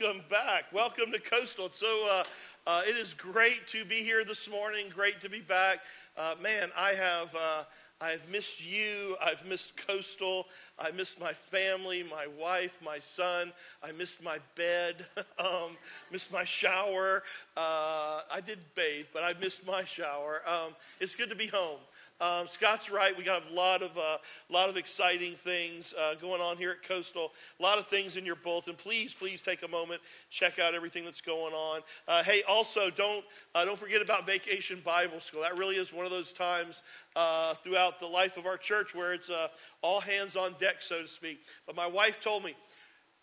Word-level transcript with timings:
welcome 0.00 0.22
back. 0.30 0.64
Welcome 0.72 1.12
to 1.12 1.18
Coastal. 1.18 1.68
So 1.72 2.08
uh, 2.10 2.24
uh, 2.66 2.82
it 2.86 2.96
is 2.96 3.12
great 3.12 3.66
to 3.68 3.84
be 3.84 3.96
here 3.96 4.24
this 4.24 4.48
morning. 4.48 4.86
Great 4.94 5.20
to 5.20 5.28
be 5.28 5.40
back. 5.40 5.80
Uh, 6.16 6.36
man, 6.42 6.70
I 6.76 6.92
have 6.92 7.34
uh, 7.34 7.64
I've 8.00 8.26
missed 8.30 8.64
you. 8.64 9.16
I've 9.22 9.44
missed 9.44 9.74
Coastal. 9.86 10.46
I 10.78 10.90
missed 10.90 11.20
my 11.20 11.34
family, 11.34 12.02
my 12.02 12.26
wife, 12.38 12.78
my 12.82 12.98
son. 12.98 13.52
I 13.82 13.92
missed 13.92 14.22
my 14.22 14.38
bed. 14.56 15.06
um, 15.38 15.76
missed 16.10 16.32
my 16.32 16.44
shower. 16.44 17.22
Uh, 17.56 18.22
I 18.30 18.40
did 18.44 18.58
bathe, 18.74 19.06
but 19.12 19.22
I 19.22 19.34
missed 19.38 19.66
my 19.66 19.84
shower. 19.84 20.40
Um, 20.46 20.74
it's 20.98 21.14
good 21.14 21.28
to 21.28 21.36
be 21.36 21.48
home. 21.48 21.80
Um, 22.20 22.46
Scott's 22.46 22.90
right. 22.90 23.16
We 23.16 23.24
got 23.24 23.42
a 23.50 23.54
lot 23.54 23.82
of 23.82 23.96
uh, 23.96 24.18
lot 24.50 24.68
of 24.68 24.76
exciting 24.76 25.34
things 25.34 25.94
uh, 25.98 26.14
going 26.16 26.42
on 26.42 26.58
here 26.58 26.72
at 26.72 26.82
Coastal. 26.82 27.32
A 27.58 27.62
lot 27.62 27.78
of 27.78 27.86
things 27.86 28.16
in 28.16 28.26
your 28.26 28.36
bulletin. 28.36 28.74
Please, 28.74 29.14
please 29.14 29.40
take 29.40 29.62
a 29.62 29.68
moment, 29.68 30.02
check 30.28 30.58
out 30.58 30.74
everything 30.74 31.04
that's 31.04 31.22
going 31.22 31.54
on. 31.54 31.80
Uh, 32.06 32.22
hey, 32.22 32.42
also 32.46 32.90
don't 32.90 33.24
uh, 33.54 33.64
don't 33.64 33.78
forget 33.78 34.02
about 34.02 34.26
Vacation 34.26 34.82
Bible 34.84 35.18
School. 35.18 35.40
That 35.40 35.56
really 35.56 35.76
is 35.76 35.94
one 35.94 36.04
of 36.04 36.10
those 36.10 36.34
times 36.34 36.82
uh, 37.16 37.54
throughout 37.54 37.98
the 38.00 38.06
life 38.06 38.36
of 38.36 38.44
our 38.44 38.58
church 38.58 38.94
where 38.94 39.14
it's 39.14 39.30
uh, 39.30 39.48
all 39.80 40.00
hands 40.00 40.36
on 40.36 40.54
deck, 40.60 40.76
so 40.82 41.02
to 41.02 41.08
speak. 41.08 41.40
But 41.66 41.74
my 41.74 41.86
wife 41.86 42.20
told 42.20 42.44
me 42.44 42.54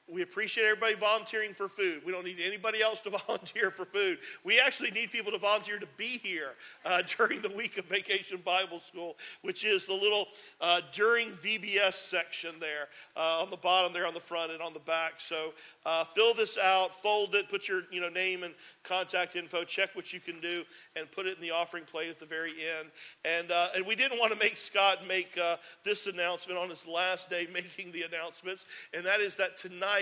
we 0.09 0.21
appreciate 0.21 0.63
everybody 0.65 0.95
volunteering 0.95 1.53
for 1.53 1.67
food. 1.67 2.01
We 2.05 2.13
don't 2.13 2.23
need 2.23 2.39
anybody 2.39 2.81
else 2.81 3.01
to 3.01 3.09
volunteer 3.27 3.71
for 3.71 3.85
food. 3.85 4.19
We 4.43 4.59
actually 4.59 4.91
need 4.91 5.11
people 5.11 5.31
to 5.33 5.37
volunteer 5.37 5.79
to 5.79 5.87
be 5.97 6.17
here 6.23 6.51
uh, 6.85 7.01
during 7.17 7.41
the 7.41 7.49
week 7.49 7.77
of 7.77 7.85
Vacation 7.85 8.41
Bible 8.43 8.79
School, 8.79 9.17
which 9.41 9.65
is 9.65 9.85
the 9.85 9.93
little 9.93 10.27
uh, 10.61 10.81
during 10.93 11.31
VBS 11.43 11.93
section 11.93 12.55
there 12.59 12.87
uh, 13.17 13.41
on 13.41 13.49
the 13.49 13.57
bottom 13.57 13.91
there 13.91 14.07
on 14.07 14.13
the 14.13 14.19
front 14.19 14.51
and 14.51 14.61
on 14.61 14.73
the 14.73 14.79
back. 14.79 15.15
So 15.17 15.53
uh, 15.85 16.05
fill 16.05 16.33
this 16.33 16.57
out, 16.57 17.01
fold 17.01 17.35
it, 17.35 17.49
put 17.49 17.67
your 17.67 17.81
you 17.91 17.99
know 17.99 18.09
name 18.09 18.43
and 18.43 18.53
contact 18.83 19.35
info, 19.35 19.65
check 19.65 19.89
what 19.93 20.13
you 20.13 20.21
can 20.21 20.39
do, 20.39 20.63
and 20.95 21.11
put 21.11 21.25
it 21.25 21.35
in 21.35 21.41
the 21.41 21.51
offering 21.51 21.83
plate 21.83 22.09
at 22.09 22.19
the 22.19 22.25
very 22.25 22.51
end. 22.51 22.89
And 23.25 23.51
uh, 23.51 23.69
and 23.75 23.85
we 23.85 23.95
didn't 23.95 24.19
want 24.19 24.31
to 24.31 24.39
make 24.39 24.55
Scott 24.55 25.05
make 25.05 25.37
uh, 25.37 25.57
this 25.83 26.07
announcement 26.07 26.57
on 26.57 26.69
his 26.69 26.87
last 26.87 27.29
day 27.29 27.47
making 27.53 27.91
the 27.91 28.03
announcements, 28.03 28.65
and 28.93 29.05
that 29.05 29.19
is 29.19 29.35
that 29.35 29.57
tonight 29.57 29.96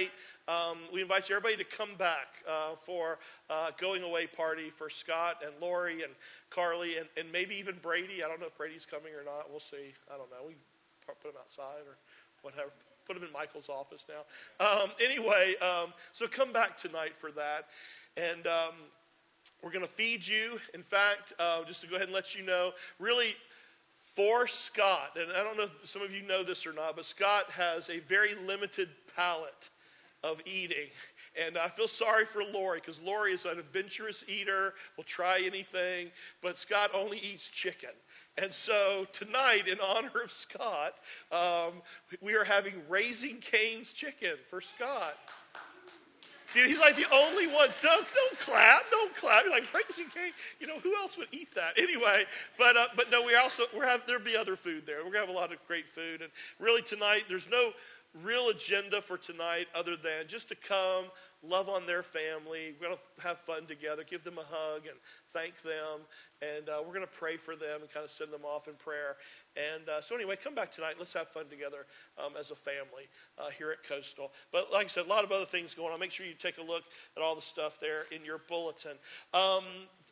um, 0.48 0.78
we 0.94 1.02
invite 1.02 1.30
everybody 1.30 1.58
to 1.58 1.64
come 1.64 1.96
back 1.98 2.28
uh, 2.48 2.76
for 2.84 3.18
uh, 3.50 3.72
going 3.80 4.04
away 4.04 4.28
party 4.28 4.70
for 4.70 4.90
Scott 4.90 5.42
and 5.44 5.54
Lori 5.60 6.04
and 6.04 6.14
Carly 6.50 6.98
and, 6.98 7.08
and 7.18 7.32
maybe 7.32 7.56
even 7.56 7.76
Brady. 7.82 8.24
I 8.24 8.28
don't 8.28 8.40
know 8.40 8.48
if 8.48 8.58
Brady's 8.58 8.86
coming 8.86 9.14
or 9.14 9.24
not. 9.24 9.50
We'll 9.50 9.60
see. 9.60 9.94
I 10.14 10.18
don't 10.18 10.30
know. 10.30 10.48
We 10.48 10.56
put 11.06 11.30
him 11.30 11.38
outside 11.40 11.82
or 11.88 11.98
whatever. 12.42 12.72
Put 13.08 13.18
him 13.18 13.24
in 13.24 13.32
Michael's 13.32 13.70
office 13.70 14.06
now. 14.10 14.66
Um, 14.66 14.92
anyway, 15.04 15.56
um, 15.62 15.94
so 16.14 16.28
come 16.28 16.52
back 16.52 16.78
tonight 16.78 17.14
for 17.18 17.32
that. 17.32 17.68
And 18.18 18.48
um, 18.48 18.74
we're 19.64 19.72
going 19.72 19.86
to 19.86 19.92
feed 19.92 20.26
you. 20.26 20.60
In 20.74 20.84
fact, 20.84 21.34
uh, 21.40 21.64
just 21.66 21.82
to 21.82 21.88
go 21.88 21.96
ahead 21.96 22.08
and 22.08 22.16
let 22.16 22.36
you 22.36 22.44
know, 22.44 22.72
really, 23.00 23.36
for 24.16 24.48
Scott, 24.48 25.18
and 25.20 25.32
I 25.32 25.44
don't 25.44 25.58
know 25.58 25.64
if 25.64 25.90
some 25.90 26.02
of 26.02 26.12
you 26.12 26.22
know 26.22 26.42
this 26.42 26.66
or 26.66 26.72
not, 26.72 26.96
but 26.96 27.06
Scott 27.06 27.52
has 27.52 27.90
a 27.90 28.00
very 28.00 28.34
limited 28.34 28.90
palate 29.16 29.70
of 30.26 30.42
eating. 30.46 30.88
And 31.46 31.58
I 31.58 31.68
feel 31.70 31.88
sorry 31.88 32.26
for 32.26 32.44
Lori 32.44 32.80
because 32.80 33.00
Lori 33.00 33.34
is 33.34 33.46
an 33.46 33.60
adventurous 33.60 34.24
eater, 34.28 34.74
will 34.98 35.04
try 35.04 35.42
anything, 35.46 36.12
but 36.42 36.58
Scott 36.58 36.92
only 36.94 37.20
eats 37.20 37.50
chicken. 37.50 37.92
And 38.38 38.54
so 38.54 39.06
tonight, 39.14 39.68
in 39.68 39.78
honor 39.80 40.22
of 40.24 40.32
Scott, 40.32 40.96
um, 41.32 41.82
we 42.22 42.36
are 42.36 42.44
having 42.44 42.74
Raising 42.90 43.38
Cane's 43.38 43.94
chicken 43.94 44.36
for 44.50 44.62
Scott. 44.62 45.18
See, 46.48 46.66
he's 46.68 46.80
like 46.80 46.96
the 46.96 47.08
only 47.12 47.48
one. 47.48 47.70
Don't, 47.82 48.06
don't 48.14 48.40
clap, 48.40 48.84
don't 48.92 49.16
clap. 49.16 49.44
You're 49.44 49.52
like 49.52 49.74
Raising 49.74 50.06
Cane. 50.06 50.32
You 50.60 50.68
know 50.68 50.80
who 50.80 50.96
else 50.96 51.18
would 51.18 51.28
eat 51.32 51.54
that 51.56 51.78
anyway? 51.78 52.26
But 52.58 52.78
uh, 52.78 52.88
but 52.96 53.10
no, 53.10 53.24
we 53.24 53.36
also 53.36 53.64
we 53.74 53.80
have 53.80 54.04
there'll 54.06 54.24
be 54.24 54.38
other 54.38 54.56
food 54.56 54.86
there. 54.86 54.98
We're 54.98 55.12
gonna 55.12 55.26
have 55.26 55.30
a 55.30 55.38
lot 55.38 55.52
of 55.52 55.58
great 55.68 55.90
food, 55.90 56.22
and 56.22 56.32
really 56.60 56.84
tonight 56.84 57.24
there's 57.28 57.50
no 57.50 57.72
real 58.24 58.50
agenda 58.50 59.02
for 59.02 59.18
tonight 59.18 59.68
other 59.76 59.96
than 59.96 60.28
just 60.28 60.48
to 60.50 60.56
come, 60.56 61.06
love 61.44 61.70
on 61.70 61.86
their 61.86 62.04
family. 62.04 62.74
We're 62.80 62.88
going 62.88 62.98
to 62.98 63.22
have 63.22 63.40
fun 63.40 63.66
together, 63.66 64.04
give 64.10 64.24
them 64.24 64.38
a 64.38 64.46
hug 64.48 64.84
and 64.88 64.98
thank 65.34 65.62
them. 65.64 66.02
And 66.42 66.70
uh, 66.70 66.78
we're 66.80 66.94
going 66.94 67.02
to 67.02 67.08
pray 67.08 67.38
for 67.38 67.56
them 67.56 67.82
and 67.82 67.90
kind 67.90 68.04
of 68.04 68.12
send 68.12 68.32
them 68.32 68.46
off 68.46 68.68
in 68.68 68.76
prayer. 68.76 69.18
And 69.56 69.88
uh, 69.90 70.02
so, 70.02 70.16
anyway, 70.16 70.38
come 70.42 70.56
back 70.56 70.72
tonight. 70.72 70.96
Let's 71.00 71.14
have 71.14 71.28
fun 71.30 71.46
together 71.50 71.86
um, 72.24 72.34
as 72.40 72.52
a 72.52 72.56
family 72.56 73.08
uh, 73.38 73.50
here 73.50 73.72
at 73.72 73.84
Coastal. 73.84 74.32
But 74.52 74.72
like 74.72 74.86
I 74.86 74.90
said, 74.90 75.06
a 75.06 75.10
lot 75.10 75.24
of 75.24 75.32
other 75.32 75.46
things 75.46 75.74
going 75.74 75.94
on. 75.94 76.00
Make 76.00 76.12
sure 76.12 76.26
you 76.26 76.34
take 76.34 76.58
a 76.58 76.64
look 76.64 76.84
at 77.16 77.24
all 77.24 77.36
the 77.36 77.42
stuff 77.42 77.80
there 77.80 78.04
in 78.12 78.24
your 78.26 78.40
bulletin. 78.48 78.98
Um, 79.34 79.64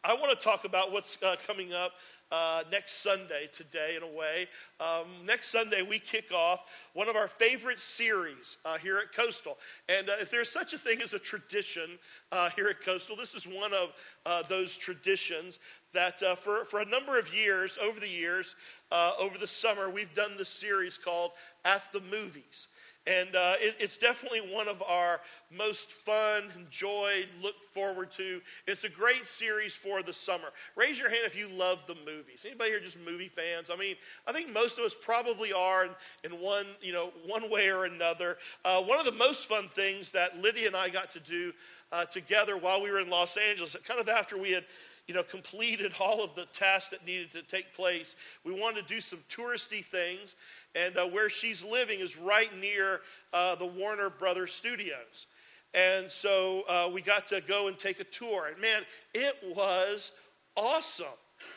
I 0.06 0.14
want 0.14 0.38
to 0.38 0.44
talk 0.44 0.66
about 0.66 0.92
what's 0.92 1.18
uh, 1.24 1.38
coming 1.48 1.74
up 1.74 1.94
uh, 2.34 2.64
next 2.72 3.04
Sunday 3.04 3.48
today, 3.54 3.96
in 3.96 4.02
a 4.02 4.08
way. 4.08 4.48
Um, 4.80 5.06
next 5.24 5.50
Sunday, 5.50 5.84
we 5.84 6.00
kick 6.00 6.32
off 6.34 6.62
one 6.94 7.08
of 7.08 7.16
our 7.16 7.28
favorite 7.28 7.80
series 7.80 8.58
uh, 8.66 8.80
here 8.80 8.98
at 8.98 9.14
Coastal. 9.14 9.60
And 9.88 10.10
uh, 10.10 10.14
if 10.20 10.32
there's 10.32 10.50
such 10.50 10.74
a 10.74 10.80
thing 10.80 11.04
as 11.04 11.14
a 11.14 11.20
tradition 11.20 12.00
uh, 12.32 12.50
here 12.56 12.68
at 12.70 12.82
Coastal, 12.82 13.16
this 13.16 13.36
is 13.36 13.46
one 13.46 13.72
of 13.72 13.94
uh, 14.26 14.42
those 14.50 14.76
traditions 14.76 15.60
that 15.94 16.22
for, 16.40 16.66
for 16.66 16.80
a 16.80 16.86
number 16.86 17.20
of 17.20 17.32
years, 17.36 17.78
over 17.80 18.00
the 18.00 18.10
years, 18.10 18.56
over 18.92 19.38
the 19.38 19.46
summer, 19.46 19.92
we've 19.92 20.14
done 20.16 20.32
this 20.40 20.50
series 20.50 20.98
called 20.98 21.34
At 21.66 21.84
the 21.92 22.02
Movies. 22.02 22.68
And 23.06 23.36
uh, 23.36 23.56
it, 23.60 23.76
it's 23.80 23.98
definitely 23.98 24.40
one 24.40 24.70
of 24.70 24.82
our 24.82 25.20
most 25.52 25.92
fun, 25.92 26.44
enjoyed, 26.56 27.28
looked 27.42 27.66
forward 27.66 28.12
to. 28.14 28.40
It's 28.66 28.86
a 28.86 28.90
great 28.90 29.28
series 29.28 29.74
for 29.74 30.02
the 30.02 30.14
summer. 30.14 30.48
Raise 30.76 31.00
your 31.00 31.10
hand 31.10 31.24
if 31.26 31.38
you 31.38 31.50
love 31.50 31.86
the 31.86 31.96
movies. 31.96 32.44
Anybody 32.46 32.70
here 32.70 32.80
just 32.80 32.98
movie 32.98 33.28
fans? 33.28 33.70
I 33.70 33.76
mean, 33.76 33.98
I 34.26 34.32
think 34.32 34.54
most 34.54 34.78
of 34.78 34.86
us 34.86 34.96
probably 35.00 35.52
are 35.52 35.86
in, 35.86 35.92
in 36.24 36.32
one, 36.40 36.66
you 36.82 36.94
know, 36.94 37.12
one 37.28 37.50
way 37.52 37.70
or 37.70 37.84
another. 37.84 38.38
Uh, 38.64 38.82
one 38.82 39.00
of 39.00 39.06
the 39.06 39.12
most 39.12 39.48
fun 39.48 39.68
things 39.68 40.12
that 40.12 40.38
Lydia 40.38 40.68
and 40.68 40.76
I 40.76 40.88
got 40.88 41.10
to 41.12 41.20
do 41.20 41.52
uh, 41.92 42.06
together 42.06 42.58
while 42.58 42.82
we 42.82 42.90
were 42.90 43.00
in 43.00 43.10
Los 43.10 43.36
Angeles, 43.36 43.76
kind 43.86 44.00
of 44.00 44.08
after 44.08 44.38
we 44.38 44.52
had 44.52 44.64
you 45.08 45.14
know, 45.14 45.24
completed 45.24 45.92
all 46.00 46.24
of 46.24 46.34
the 46.36 46.46
tasks 46.54 46.90
that 46.90 47.06
needed 47.06 47.32
to 47.34 47.42
take 47.44 47.74
place. 47.74 48.16
We 48.44 48.54
wanted 48.54 48.88
to 48.88 48.94
do 48.94 49.02
some 49.02 49.20
touristy 49.30 49.84
things, 49.84 50.36
and 50.76 50.98
uh, 50.98 51.06
where 51.08 51.30
she's 51.30 51.64
living 51.64 52.00
is 52.00 52.18
right 52.18 52.50
near 52.60 53.02
uh, 53.34 53.56
the 53.56 53.66
Warner 53.66 54.10
Brothers 54.10 54.54
studios. 54.54 55.28
And 55.74 56.10
so 56.10 56.64
uh, 56.70 56.90
we 56.94 57.02
got 57.02 57.28
to 57.30 57.42
go 57.42 57.68
and 57.68 57.78
take 57.78 58.00
a 58.00 58.04
tour. 58.04 58.48
And 58.48 58.62
man, 58.62 58.84
it 59.14 59.36
was 59.56 60.12
awesome. 60.56 61.06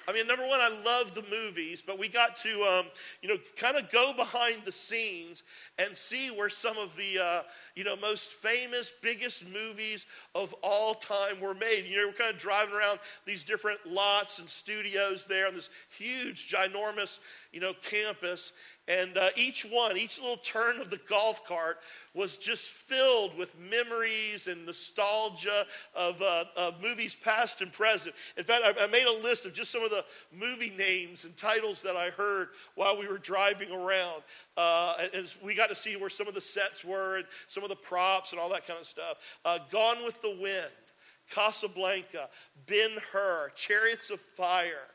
I 0.08 0.12
mean, 0.12 0.26
number 0.26 0.46
one, 0.46 0.60
I 0.60 0.68
love 0.68 1.14
the 1.14 1.24
movies, 1.30 1.82
but 1.84 1.98
we 1.98 2.08
got 2.08 2.36
to, 2.38 2.62
um, 2.62 2.86
you 3.22 3.28
know, 3.28 3.36
kind 3.56 3.76
of 3.76 3.90
go 3.90 4.12
behind 4.14 4.62
the 4.64 4.70
scenes 4.70 5.42
and 5.78 5.96
see 5.96 6.30
where 6.30 6.48
some 6.48 6.78
of 6.78 6.96
the, 6.96 7.18
uh, 7.18 7.42
you 7.74 7.82
know, 7.82 7.96
most 7.96 8.32
famous, 8.32 8.92
biggest 9.02 9.44
movies 9.48 10.06
of 10.34 10.54
all 10.62 10.94
time 10.94 11.40
were 11.40 11.54
made. 11.54 11.86
You 11.86 11.96
know, 11.96 12.06
we're 12.06 12.12
kind 12.12 12.32
of 12.32 12.40
driving 12.40 12.74
around 12.74 13.00
these 13.24 13.42
different 13.42 13.80
lots 13.84 14.38
and 14.38 14.48
studios 14.48 15.26
there 15.28 15.48
on 15.48 15.54
this 15.54 15.70
huge, 15.98 16.52
ginormous, 16.52 17.18
you 17.52 17.60
know, 17.60 17.72
campus. 17.82 18.52
And 18.88 19.18
uh, 19.18 19.30
each 19.34 19.64
one, 19.64 19.96
each 19.96 20.20
little 20.20 20.36
turn 20.36 20.80
of 20.80 20.90
the 20.90 21.00
golf 21.08 21.44
cart 21.44 21.78
was 22.14 22.36
just 22.36 22.68
filled 22.68 23.36
with 23.36 23.50
memories 23.58 24.46
and 24.46 24.64
nostalgia 24.64 25.66
of, 25.94 26.22
uh, 26.22 26.44
of 26.56 26.80
movies 26.80 27.16
past 27.22 27.62
and 27.62 27.72
present. 27.72 28.14
In 28.36 28.44
fact, 28.44 28.62
I, 28.64 28.84
I, 28.84 28.86
made 28.86 29.06
a 29.06 29.22
list 29.22 29.44
of 29.44 29.52
just 29.52 29.72
some 29.72 29.82
of 29.82 29.90
the 29.90 30.04
movie 30.32 30.70
names 30.70 31.24
and 31.24 31.36
titles 31.36 31.82
that 31.82 31.96
I 31.96 32.10
heard 32.10 32.50
while 32.76 32.96
we 32.96 33.08
were 33.08 33.18
driving 33.18 33.72
around. 33.72 34.22
Uh, 34.56 35.08
as 35.12 35.36
we 35.42 35.54
got 35.54 35.68
to 35.68 35.74
see 35.74 35.96
where 35.96 36.08
some 36.08 36.28
of 36.28 36.34
the 36.34 36.40
sets 36.40 36.84
were 36.84 37.16
and 37.16 37.26
some 37.48 37.64
of 37.64 37.68
the 37.68 37.76
props 37.76 38.30
and 38.30 38.40
all 38.40 38.48
that 38.50 38.66
kind 38.68 38.78
of 38.80 38.86
stuff. 38.86 39.18
Uh, 39.44 39.58
Gone 39.70 40.04
with 40.04 40.22
the 40.22 40.36
Wind, 40.40 40.70
Casablanca, 41.28 42.28
Ben 42.68 42.92
Hur, 43.12 43.50
Chariots 43.56 44.10
of 44.10 44.20
Fire 44.20 44.86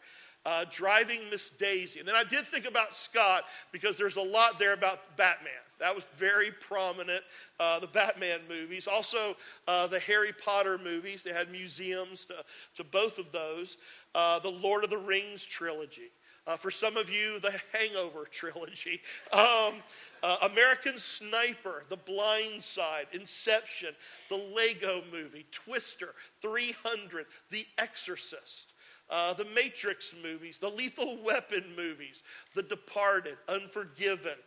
uh, 0.46 0.66
Driving 0.70 1.22
Miss 1.30 1.50
Daisy. 1.50 2.00
And 2.00 2.08
then 2.08 2.16
I 2.16 2.24
did 2.24 2.46
think 2.46 2.66
about 2.66 2.96
Scott 2.96 3.44
because 3.72 3.96
there's 3.96 4.16
a 4.16 4.22
lot 4.22 4.60
there 4.60 4.74
about 4.74 5.18
Batman. 5.18 5.52
That 5.80 5.96
was 5.96 6.04
very 6.16 6.52
prominent, 6.52 7.24
uh, 7.60 7.80
the 7.80 7.88
Batman 7.88 8.42
movies. 8.48 8.88
Also, 8.88 9.36
uh, 9.68 9.88
the 9.88 10.00
Harry 10.00 10.32
Potter 10.32 10.78
movies. 10.78 11.24
They 11.24 11.34
had 11.34 11.52
museums 11.52 12.26
to, 12.26 12.44
to 12.76 12.84
both 12.84 13.18
of 13.18 13.32
those. 13.32 13.78
Uh, 14.14 14.40
the 14.40 14.52
Lord 14.52 14.84
of 14.84 14.90
the 14.90 14.98
Rings 14.98 15.44
trilogy. 15.44 16.12
Uh, 16.48 16.58
for 16.58 16.72
some 16.72 16.98
of 16.98 17.10
you, 17.10 17.40
the 17.40 17.54
Hangover 17.72 18.26
trilogy. 18.32 19.02
Um, 19.32 19.76
uh, 20.24 20.38
American 20.44 20.98
Sniper, 20.98 21.84
The 21.90 21.98
Blind 21.98 22.62
Side, 22.62 23.08
Inception, 23.14 23.96
The 24.30 24.38
Lego 24.38 25.04
Movie, 25.12 25.46
Twister, 25.52 26.14
300, 26.42 27.26
The 27.50 27.66
Exorcist 27.78 28.71
uh, 29.12 29.34
the 29.34 29.46
Matrix 29.46 30.14
movies, 30.24 30.58
the 30.58 30.70
Lethal 30.70 31.22
Weapon 31.24 31.66
movies, 31.76 32.24
The 32.56 32.64
Departed, 32.64 33.38
Unforgiven, 33.50 34.38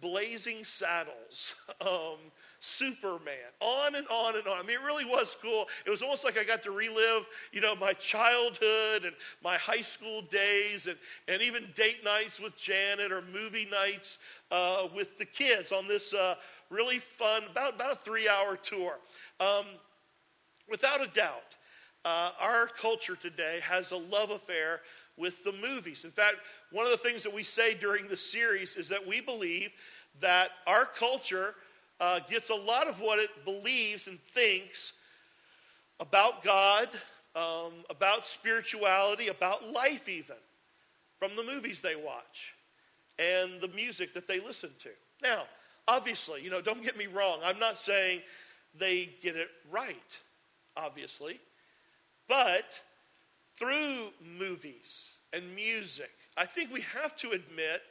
Blazing 0.00 0.64
Saddles, 0.64 1.54
um, 1.80 2.18
Superman, 2.60 3.52
on 3.60 3.94
and 3.94 4.06
on 4.08 4.36
and 4.36 4.46
on. 4.46 4.58
I 4.58 4.62
mean, 4.62 4.76
it 4.76 4.84
really 4.84 5.04
was 5.04 5.36
cool. 5.40 5.66
It 5.86 5.90
was 5.90 6.02
almost 6.02 6.24
like 6.24 6.36
I 6.36 6.42
got 6.42 6.62
to 6.64 6.72
relive, 6.72 7.26
you 7.52 7.60
know, 7.60 7.76
my 7.76 7.92
childhood 7.92 9.04
and 9.04 9.14
my 9.42 9.56
high 9.56 9.80
school 9.80 10.22
days 10.22 10.88
and, 10.88 10.96
and 11.28 11.40
even 11.40 11.68
date 11.76 12.04
nights 12.04 12.40
with 12.40 12.56
Janet 12.56 13.12
or 13.12 13.22
movie 13.22 13.68
nights 13.70 14.18
uh, 14.50 14.88
with 14.94 15.18
the 15.18 15.24
kids 15.24 15.70
on 15.70 15.86
this 15.86 16.12
uh, 16.12 16.34
really 16.70 16.98
fun, 16.98 17.44
about, 17.50 17.76
about 17.76 17.92
a 17.92 17.96
three 17.96 18.28
hour 18.28 18.56
tour. 18.56 18.98
Um, 19.38 19.66
without 20.68 21.00
a 21.00 21.06
doubt, 21.08 21.54
uh, 22.04 22.30
our 22.40 22.66
culture 22.66 23.16
today 23.16 23.60
has 23.62 23.90
a 23.90 23.96
love 23.96 24.30
affair 24.30 24.80
with 25.16 25.42
the 25.44 25.52
movies. 25.52 26.04
In 26.04 26.10
fact, 26.10 26.36
one 26.70 26.84
of 26.84 26.92
the 26.92 26.98
things 26.98 27.22
that 27.22 27.34
we 27.34 27.42
say 27.42 27.74
during 27.74 28.08
the 28.08 28.16
series 28.16 28.76
is 28.76 28.88
that 28.88 29.06
we 29.06 29.20
believe 29.20 29.70
that 30.20 30.50
our 30.66 30.84
culture 30.84 31.54
uh, 32.00 32.20
gets 32.30 32.50
a 32.50 32.54
lot 32.54 32.86
of 32.86 33.00
what 33.00 33.18
it 33.18 33.44
believes 33.44 34.06
and 34.06 34.20
thinks 34.20 34.92
about 36.00 36.44
God, 36.44 36.88
um, 37.34 37.72
about 37.90 38.26
spirituality, 38.26 39.28
about 39.28 39.72
life, 39.72 40.08
even 40.08 40.36
from 41.18 41.34
the 41.36 41.42
movies 41.42 41.80
they 41.80 41.96
watch 41.96 42.54
and 43.18 43.60
the 43.60 43.68
music 43.68 44.14
that 44.14 44.28
they 44.28 44.38
listen 44.38 44.70
to. 44.80 44.90
Now, 45.22 45.44
obviously, 45.88 46.42
you 46.42 46.50
know, 46.50 46.60
don't 46.60 46.82
get 46.82 46.96
me 46.96 47.06
wrong. 47.06 47.40
I'm 47.44 47.58
not 47.58 47.76
saying 47.76 48.20
they 48.78 49.10
get 49.20 49.34
it 49.34 49.48
right, 49.70 50.18
obviously. 50.76 51.40
But 52.28 52.80
through 53.56 54.10
movies 54.38 55.06
and 55.32 55.54
music, 55.54 56.10
I 56.36 56.46
think 56.46 56.72
we 56.72 56.82
have 56.82 57.16
to 57.16 57.30
admit 57.30 57.82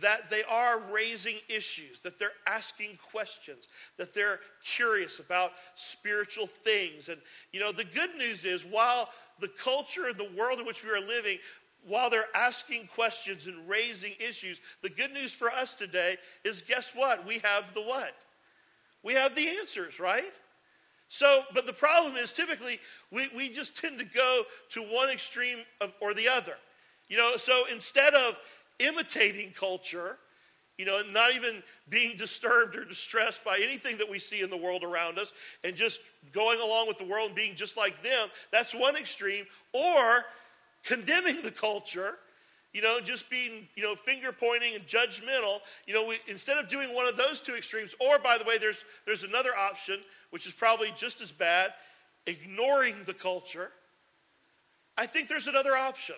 that 0.00 0.28
they 0.28 0.42
are 0.44 0.80
raising 0.92 1.36
issues, 1.48 2.00
that 2.00 2.18
they're 2.18 2.32
asking 2.46 2.98
questions, 3.10 3.66
that 3.96 4.14
they're 4.14 4.40
curious 4.64 5.20
about 5.20 5.52
spiritual 5.74 6.46
things. 6.46 7.08
And, 7.08 7.18
you 7.52 7.60
know, 7.60 7.72
the 7.72 7.84
good 7.84 8.14
news 8.16 8.44
is 8.44 8.64
while 8.64 9.08
the 9.40 9.48
culture 9.48 10.06
and 10.06 10.16
the 10.16 10.30
world 10.36 10.58
in 10.60 10.66
which 10.66 10.84
we 10.84 10.90
are 10.90 11.00
living, 11.00 11.38
while 11.86 12.10
they're 12.10 12.28
asking 12.34 12.88
questions 12.88 13.46
and 13.46 13.68
raising 13.68 14.12
issues, 14.18 14.58
the 14.82 14.90
good 14.90 15.12
news 15.12 15.32
for 15.32 15.50
us 15.50 15.74
today 15.74 16.16
is 16.44 16.62
guess 16.62 16.92
what? 16.94 17.26
We 17.26 17.38
have 17.38 17.72
the 17.74 17.82
what? 17.82 18.14
We 19.02 19.14
have 19.14 19.34
the 19.34 19.48
answers, 19.48 20.00
right? 20.00 20.32
So, 21.08 21.42
but 21.54 21.66
the 21.66 21.72
problem 21.72 22.16
is 22.16 22.32
typically 22.32 22.80
we, 23.12 23.28
we 23.34 23.48
just 23.48 23.76
tend 23.76 23.98
to 23.98 24.04
go 24.04 24.42
to 24.70 24.82
one 24.82 25.08
extreme 25.08 25.58
of, 25.80 25.92
or 26.00 26.14
the 26.14 26.28
other. 26.28 26.54
You 27.08 27.16
know, 27.16 27.36
so 27.36 27.64
instead 27.72 28.14
of 28.14 28.36
imitating 28.78 29.52
culture, 29.52 30.18
you 30.78 30.84
know, 30.84 31.00
not 31.10 31.34
even 31.34 31.62
being 31.88 32.16
disturbed 32.16 32.76
or 32.76 32.84
distressed 32.84 33.42
by 33.44 33.58
anything 33.62 33.96
that 33.98 34.10
we 34.10 34.18
see 34.18 34.42
in 34.42 34.50
the 34.50 34.56
world 34.56 34.82
around 34.82 35.18
us 35.18 35.32
and 35.64 35.74
just 35.74 36.00
going 36.32 36.60
along 36.60 36.86
with 36.86 36.98
the 36.98 37.04
world 37.04 37.28
and 37.28 37.36
being 37.36 37.54
just 37.54 37.76
like 37.76 38.02
them, 38.02 38.28
that's 38.50 38.74
one 38.74 38.96
extreme. 38.96 39.46
Or 39.72 40.24
condemning 40.84 41.40
the 41.42 41.50
culture, 41.50 42.16
you 42.76 42.82
know, 42.82 43.00
just 43.00 43.30
being, 43.30 43.66
you 43.74 43.82
know, 43.82 43.94
finger 43.94 44.32
pointing 44.32 44.74
and 44.74 44.86
judgmental, 44.86 45.60
you 45.86 45.94
know, 45.94 46.04
we, 46.04 46.18
instead 46.28 46.58
of 46.58 46.68
doing 46.68 46.94
one 46.94 47.06
of 47.06 47.16
those 47.16 47.40
two 47.40 47.54
extremes, 47.54 47.94
or 47.98 48.18
by 48.18 48.36
the 48.36 48.44
way, 48.44 48.58
there's, 48.58 48.84
there's 49.06 49.22
another 49.22 49.56
option, 49.56 49.98
which 50.30 50.46
is 50.46 50.52
probably 50.52 50.92
just 50.96 51.20
as 51.20 51.32
bad, 51.32 51.72
ignoring 52.26 52.96
the 53.06 53.14
culture. 53.14 53.70
I 54.98 55.06
think 55.06 55.28
there's 55.28 55.46
another 55.46 55.74
option 55.74 56.16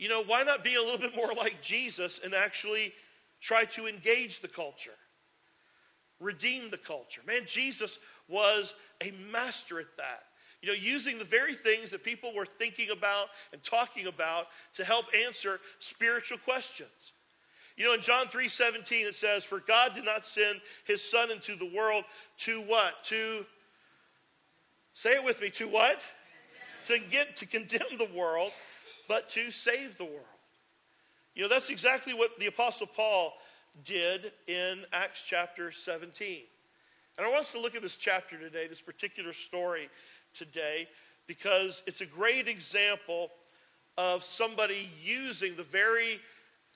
you 0.00 0.08
know, 0.08 0.24
why 0.24 0.42
not 0.42 0.64
be 0.64 0.74
a 0.74 0.80
little 0.80 0.98
bit 1.06 1.14
more 1.14 1.32
like 1.36 1.60
Jesus 1.62 2.20
and 2.24 2.34
actually 2.34 2.92
try 3.40 3.64
to 3.66 3.86
engage 3.86 4.40
the 4.40 4.48
culture, 4.48 4.96
redeem 6.18 6.70
the 6.70 6.78
culture? 6.78 7.20
Man, 7.26 7.42
Jesus 7.46 7.98
was 8.26 8.74
a 9.02 9.12
master 9.30 9.78
at 9.78 9.96
that. 9.98 10.24
You 10.62 10.68
know, 10.68 10.74
using 10.74 11.18
the 11.18 11.24
very 11.24 11.54
things 11.54 11.90
that 11.90 12.04
people 12.04 12.34
were 12.34 12.46
thinking 12.46 12.90
about 12.90 13.28
and 13.52 13.62
talking 13.62 14.06
about 14.06 14.48
to 14.74 14.84
help 14.84 15.06
answer 15.26 15.58
spiritual 15.78 16.38
questions. 16.38 17.12
You 17.76 17.86
know, 17.86 17.94
in 17.94 18.02
John 18.02 18.26
3 18.26 18.46
17, 18.48 19.06
it 19.06 19.14
says, 19.14 19.42
For 19.42 19.60
God 19.60 19.94
did 19.94 20.04
not 20.04 20.26
send 20.26 20.60
his 20.84 21.02
Son 21.02 21.30
into 21.30 21.56
the 21.56 21.70
world 21.74 22.04
to 22.38 22.60
what? 22.62 23.02
To, 23.04 23.46
say 24.92 25.14
it 25.14 25.24
with 25.24 25.40
me, 25.40 25.48
to 25.50 25.66
what? 25.66 26.00
To 26.86 26.98
get, 26.98 27.36
to 27.36 27.46
condemn 27.46 27.96
the 27.96 28.08
world, 28.14 28.52
but 29.08 29.30
to 29.30 29.50
save 29.50 29.96
the 29.96 30.04
world. 30.04 30.24
You 31.34 31.42
know, 31.42 31.48
that's 31.48 31.70
exactly 31.70 32.12
what 32.12 32.38
the 32.38 32.46
Apostle 32.46 32.86
Paul 32.86 33.32
did 33.82 34.32
in 34.46 34.84
Acts 34.92 35.22
chapter 35.26 35.72
17. 35.72 36.40
And 37.16 37.26
I 37.26 37.30
want 37.30 37.42
us 37.42 37.52
to 37.52 37.60
look 37.60 37.74
at 37.74 37.82
this 37.82 37.96
chapter 37.96 38.38
today, 38.38 38.66
this 38.66 38.80
particular 38.80 39.32
story 39.32 39.88
today, 40.34 40.88
because 41.26 41.82
it's 41.86 42.00
a 42.00 42.06
great 42.06 42.48
example 42.48 43.30
of 43.98 44.24
somebody 44.24 44.90
using 45.02 45.56
the 45.56 45.64
very 45.64 46.20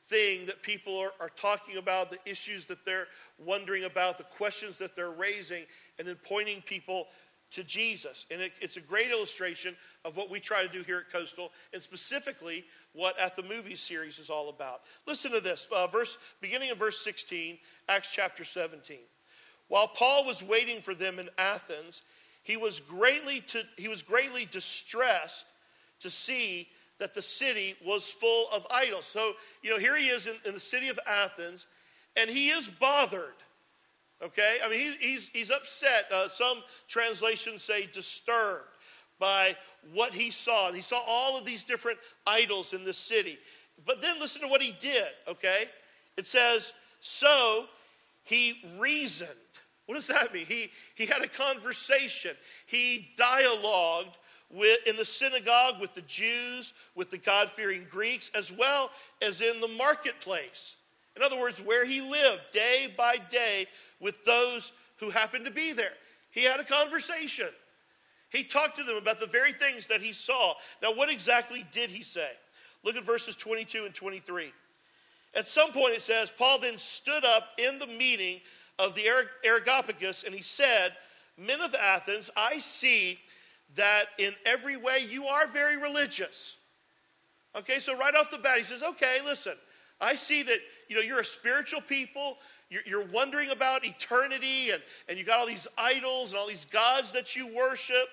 thing 0.08 0.46
that 0.46 0.62
people 0.62 0.98
are, 0.98 1.12
are, 1.20 1.30
talking 1.30 1.78
about, 1.78 2.10
the 2.10 2.18
issues 2.30 2.66
that 2.66 2.84
they're 2.84 3.06
wondering 3.38 3.84
about, 3.84 4.18
the 4.18 4.24
questions 4.24 4.76
that 4.76 4.94
they're 4.94 5.10
raising, 5.10 5.64
and 5.98 6.06
then 6.06 6.16
pointing 6.24 6.60
people 6.62 7.06
to 7.52 7.64
Jesus. 7.64 8.26
And 8.30 8.42
it, 8.42 8.52
it's 8.60 8.76
a 8.76 8.80
great 8.80 9.10
illustration 9.10 9.76
of 10.04 10.16
what 10.16 10.28
we 10.28 10.40
try 10.40 10.62
to 10.62 10.68
do 10.68 10.82
here 10.82 10.98
at 10.98 11.12
Coastal, 11.12 11.50
and 11.72 11.82
specifically 11.82 12.64
what 12.92 13.18
At 13.18 13.36
the 13.36 13.42
Movies 13.42 13.80
series 13.80 14.18
is 14.18 14.28
all 14.28 14.48
about. 14.50 14.82
Listen 15.06 15.32
to 15.32 15.40
this, 15.40 15.66
uh, 15.74 15.86
verse 15.86 16.18
beginning 16.40 16.70
of 16.70 16.78
verse 16.78 17.02
16, 17.02 17.58
Acts 17.88 18.12
chapter 18.14 18.44
17. 18.44 18.98
While 19.68 19.88
Paul 19.88 20.26
was 20.26 20.42
waiting 20.42 20.82
for 20.82 20.94
them 20.94 21.18
in 21.18 21.30
Athens, 21.38 22.02
he 22.44 22.56
was 22.56 22.81
greatly, 22.81 23.41
to, 23.41 23.62
he 23.76 23.88
was 23.88 24.02
greatly 24.02 24.46
distressed 24.46 25.46
to 26.00 26.11
see 26.11 26.69
that 26.99 27.14
the 27.14 27.23
city 27.23 27.75
was 27.85 28.05
full 28.05 28.46
of 28.52 28.64
idols. 28.70 29.06
So, 29.06 29.32
you 29.62 29.70
know, 29.70 29.79
here 29.79 29.96
he 29.96 30.06
is 30.06 30.29
in, 30.29 30.37
in 30.44 30.55
the 30.55 30.61
city 30.61 30.88
of 30.88 30.99
Athens, 31.06 31.67
and 32.17 32.31
he 32.31 32.50
is 32.50 32.69
bothered 32.69 33.35
Okay? 34.25 34.58
I 34.64 34.69
mean, 34.69 34.96
he, 34.99 35.08
he's, 35.12 35.29
he's 35.29 35.50
upset. 35.50 36.11
Uh, 36.12 36.29
some 36.29 36.62
translations 36.88 37.62
say 37.62 37.88
disturbed 37.93 38.64
by 39.19 39.56
what 39.93 40.12
he 40.12 40.31
saw. 40.31 40.73
He 40.73 40.82
saw 40.82 41.00
all 41.06 41.38
of 41.38 41.44
these 41.44 41.62
different 41.62 41.99
idols 42.26 42.73
in 42.73 42.85
the 42.85 42.94
city. 42.94 43.38
But 43.87 44.02
then 44.02 44.19
listen 44.19 44.40
to 44.43 44.49
what 44.49 44.62
he 44.62 44.73
did, 44.73 45.08
okay? 45.29 45.64
It 46.17 46.26
says, 46.26 46.73
So 47.00 47.67
he 48.25 48.62
reasoned. 48.79 49.31
What 49.86 49.96
does 49.96 50.06
that 50.06 50.32
mean? 50.32 50.46
He, 50.46 50.70
he 50.94 51.06
had 51.06 51.22
a 51.22 51.28
conversation, 51.28 52.32
he 52.66 53.08
dialogued 53.16 54.16
with, 54.50 54.78
in 54.87 54.97
the 54.97 55.04
synagogue 55.04 55.80
with 55.80 55.94
the 55.94 56.02
Jews, 56.02 56.73
with 56.94 57.11
the 57.11 57.18
God 57.18 57.50
fearing 57.50 57.87
Greeks, 57.90 58.30
as 58.35 58.52
well 58.52 58.90
as 59.20 59.40
in 59.40 59.61
the 59.61 59.68
marketplace. 59.68 60.76
In 61.16 61.23
other 61.23 61.38
words, 61.38 61.61
where 61.61 61.85
he 61.85 62.00
lived 62.00 62.40
day 62.52 62.92
by 62.97 63.16
day 63.30 63.66
with 64.00 64.25
those 64.25 64.73
who 64.97 65.11
happened 65.11 65.44
to 65.44 65.50
be 65.50 65.73
there. 65.73 65.92
He 66.30 66.42
had 66.42 66.61
a 66.61 66.64
conversation. 66.64 67.49
He 68.30 68.42
talked 68.42 68.76
to 68.76 68.85
them 68.85 68.97
about 68.97 69.20
the 69.20 69.26
very 69.26 69.52
things 69.52 69.87
that 69.87 70.02
he 70.02 70.12
saw. 70.12 70.54
Now, 70.82 70.92
what 70.92 71.09
exactly 71.09 71.64
did 71.73 71.90
he 71.90 72.02
say? 72.02 72.30
Look 72.82 72.97
at 72.97 73.04
verses 73.04 73.37
22 73.37 73.85
and 73.85 73.94
23. 73.94 74.52
At 75.35 75.49
some 75.49 75.73
point, 75.73 75.94
it 75.94 76.02
says, 76.02 76.30
Paul 76.37 76.59
then 76.59 76.78
stood 76.78 77.25
up 77.25 77.49
in 77.59 77.78
the 77.78 77.87
meeting 77.87 78.40
of 78.78 78.95
the 78.95 79.04
Areopagus 79.45 80.25
and 80.25 80.35
he 80.35 80.43
said, 80.43 80.93
Men 81.38 81.61
of 81.61 81.75
Athens, 81.75 82.31
I 82.37 82.59
see 82.59 83.19
that 83.76 84.07
in 84.19 84.35
every 84.47 84.76
way 84.76 85.07
you 85.09 85.26
are 85.26 85.47
very 85.47 85.76
religious. 85.76 86.57
Okay, 87.57 87.78
so 87.78 87.97
right 87.97 88.14
off 88.14 88.31
the 88.31 88.38
bat, 88.38 88.59
he 88.59 88.64
says, 88.64 88.83
Okay, 88.83 89.19
listen, 89.25 89.54
I 90.00 90.14
see 90.14 90.43
that 90.43 90.59
you 90.88 90.97
know 90.97 91.02
you're 91.02 91.21
a 91.21 91.25
spiritual 91.25 91.81
people. 91.81 92.38
You're, 92.71 92.83
you're 92.87 93.07
wondering 93.07 93.50
about 93.50 93.85
eternity, 93.85 94.71
and, 94.71 94.83
and 95.09 95.19
you 95.19 95.25
got 95.25 95.38
all 95.38 95.47
these 95.47 95.69
idols 95.76 96.33
and 96.33 96.40
all 96.40 96.49
these 96.49 96.64
gods 96.64 97.12
that 97.12 97.37
you 97.37 97.54
worship. 97.54 98.09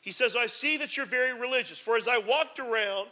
He 0.00 0.12
says, 0.12 0.36
I 0.36 0.46
see 0.46 0.76
that 0.76 0.96
you're 0.96 1.06
very 1.06 1.38
religious. 1.38 1.78
For 1.78 1.96
as 1.96 2.06
I 2.06 2.18
walked 2.18 2.60
around 2.60 3.08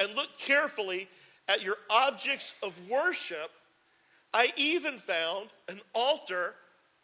and 0.00 0.14
looked 0.14 0.40
carefully 0.40 1.08
at 1.48 1.62
your 1.62 1.76
objects 1.88 2.54
of 2.62 2.74
worship, 2.90 3.52
I 4.34 4.52
even 4.56 4.98
found 4.98 5.48
an 5.68 5.80
altar 5.94 6.54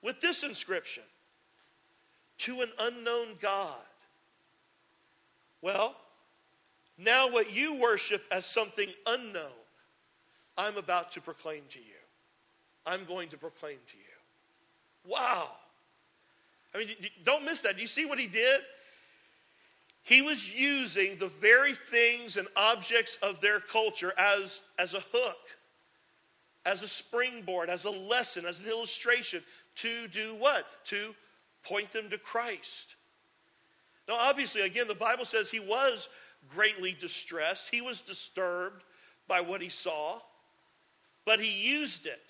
with 0.03 0.21
this 0.21 0.43
inscription 0.43 1.03
To 2.39 2.61
an 2.63 2.71
unknown 2.79 3.37
God. 3.41 3.81
Well, 5.61 5.97
now 6.97 7.31
what 7.31 7.53
you 7.53 7.75
worship 7.75 8.23
as 8.31 8.47
something 8.47 8.89
unknown, 9.07 9.51
I'm 10.57 10.77
about 10.77 11.13
to 11.13 11.21
proclaim 11.21 11.63
to 11.71 11.79
you. 11.79 11.85
I'm 12.87 13.05
going 13.05 13.29
to 13.31 13.37
proclaim 13.37 13.79
to 13.91 13.97
you. 13.97 15.13
Wow. 15.13 15.49
I 16.75 16.79
mean, 16.79 16.89
don't 17.25 17.45
miss 17.45 17.61
that. 17.63 17.77
Do 17.77 17.83
you 17.83 17.89
see 17.89 18.07
what 18.07 18.19
he 18.19 18.27
did? 18.27 18.61
He 20.03 20.23
was 20.23 20.53
using 20.53 21.19
the 21.19 21.29
very 21.29 21.75
things 21.75 22.37
and 22.37 22.49
objects 22.57 23.19
of 23.23 23.41
their 23.41 23.61
culture 23.61 24.13
as, 24.17 24.61
as 24.79 24.95
a 24.95 25.05
hook, 25.13 25.58
as 26.65 26.83
a 26.83 26.89
springboard, 26.89 27.71
as 27.71 27.85
a 27.85 27.91
lesson, 27.91 28.45
as 28.45 28.61
an 28.61 28.67
illustration 28.67 29.43
to 29.77 30.09
do 30.09 30.35
what? 30.39 30.67
To 30.87 31.15
point 31.63 31.93
them 31.93 32.11
to 32.11 32.19
Christ. 32.19 32.97
Now, 34.09 34.17
obviously, 34.19 34.63
again, 34.63 34.89
the 34.89 34.95
Bible 34.95 35.25
says 35.25 35.51
he 35.51 35.61
was 35.61 36.09
greatly 36.49 36.97
distressed, 36.99 37.69
he 37.71 37.81
was 37.81 38.01
disturbed 38.01 38.83
by 39.27 39.41
what 39.41 39.61
he 39.61 39.69
saw, 39.69 40.21
but 41.25 41.41
he 41.41 41.51
used 41.51 42.07
it. 42.07 42.23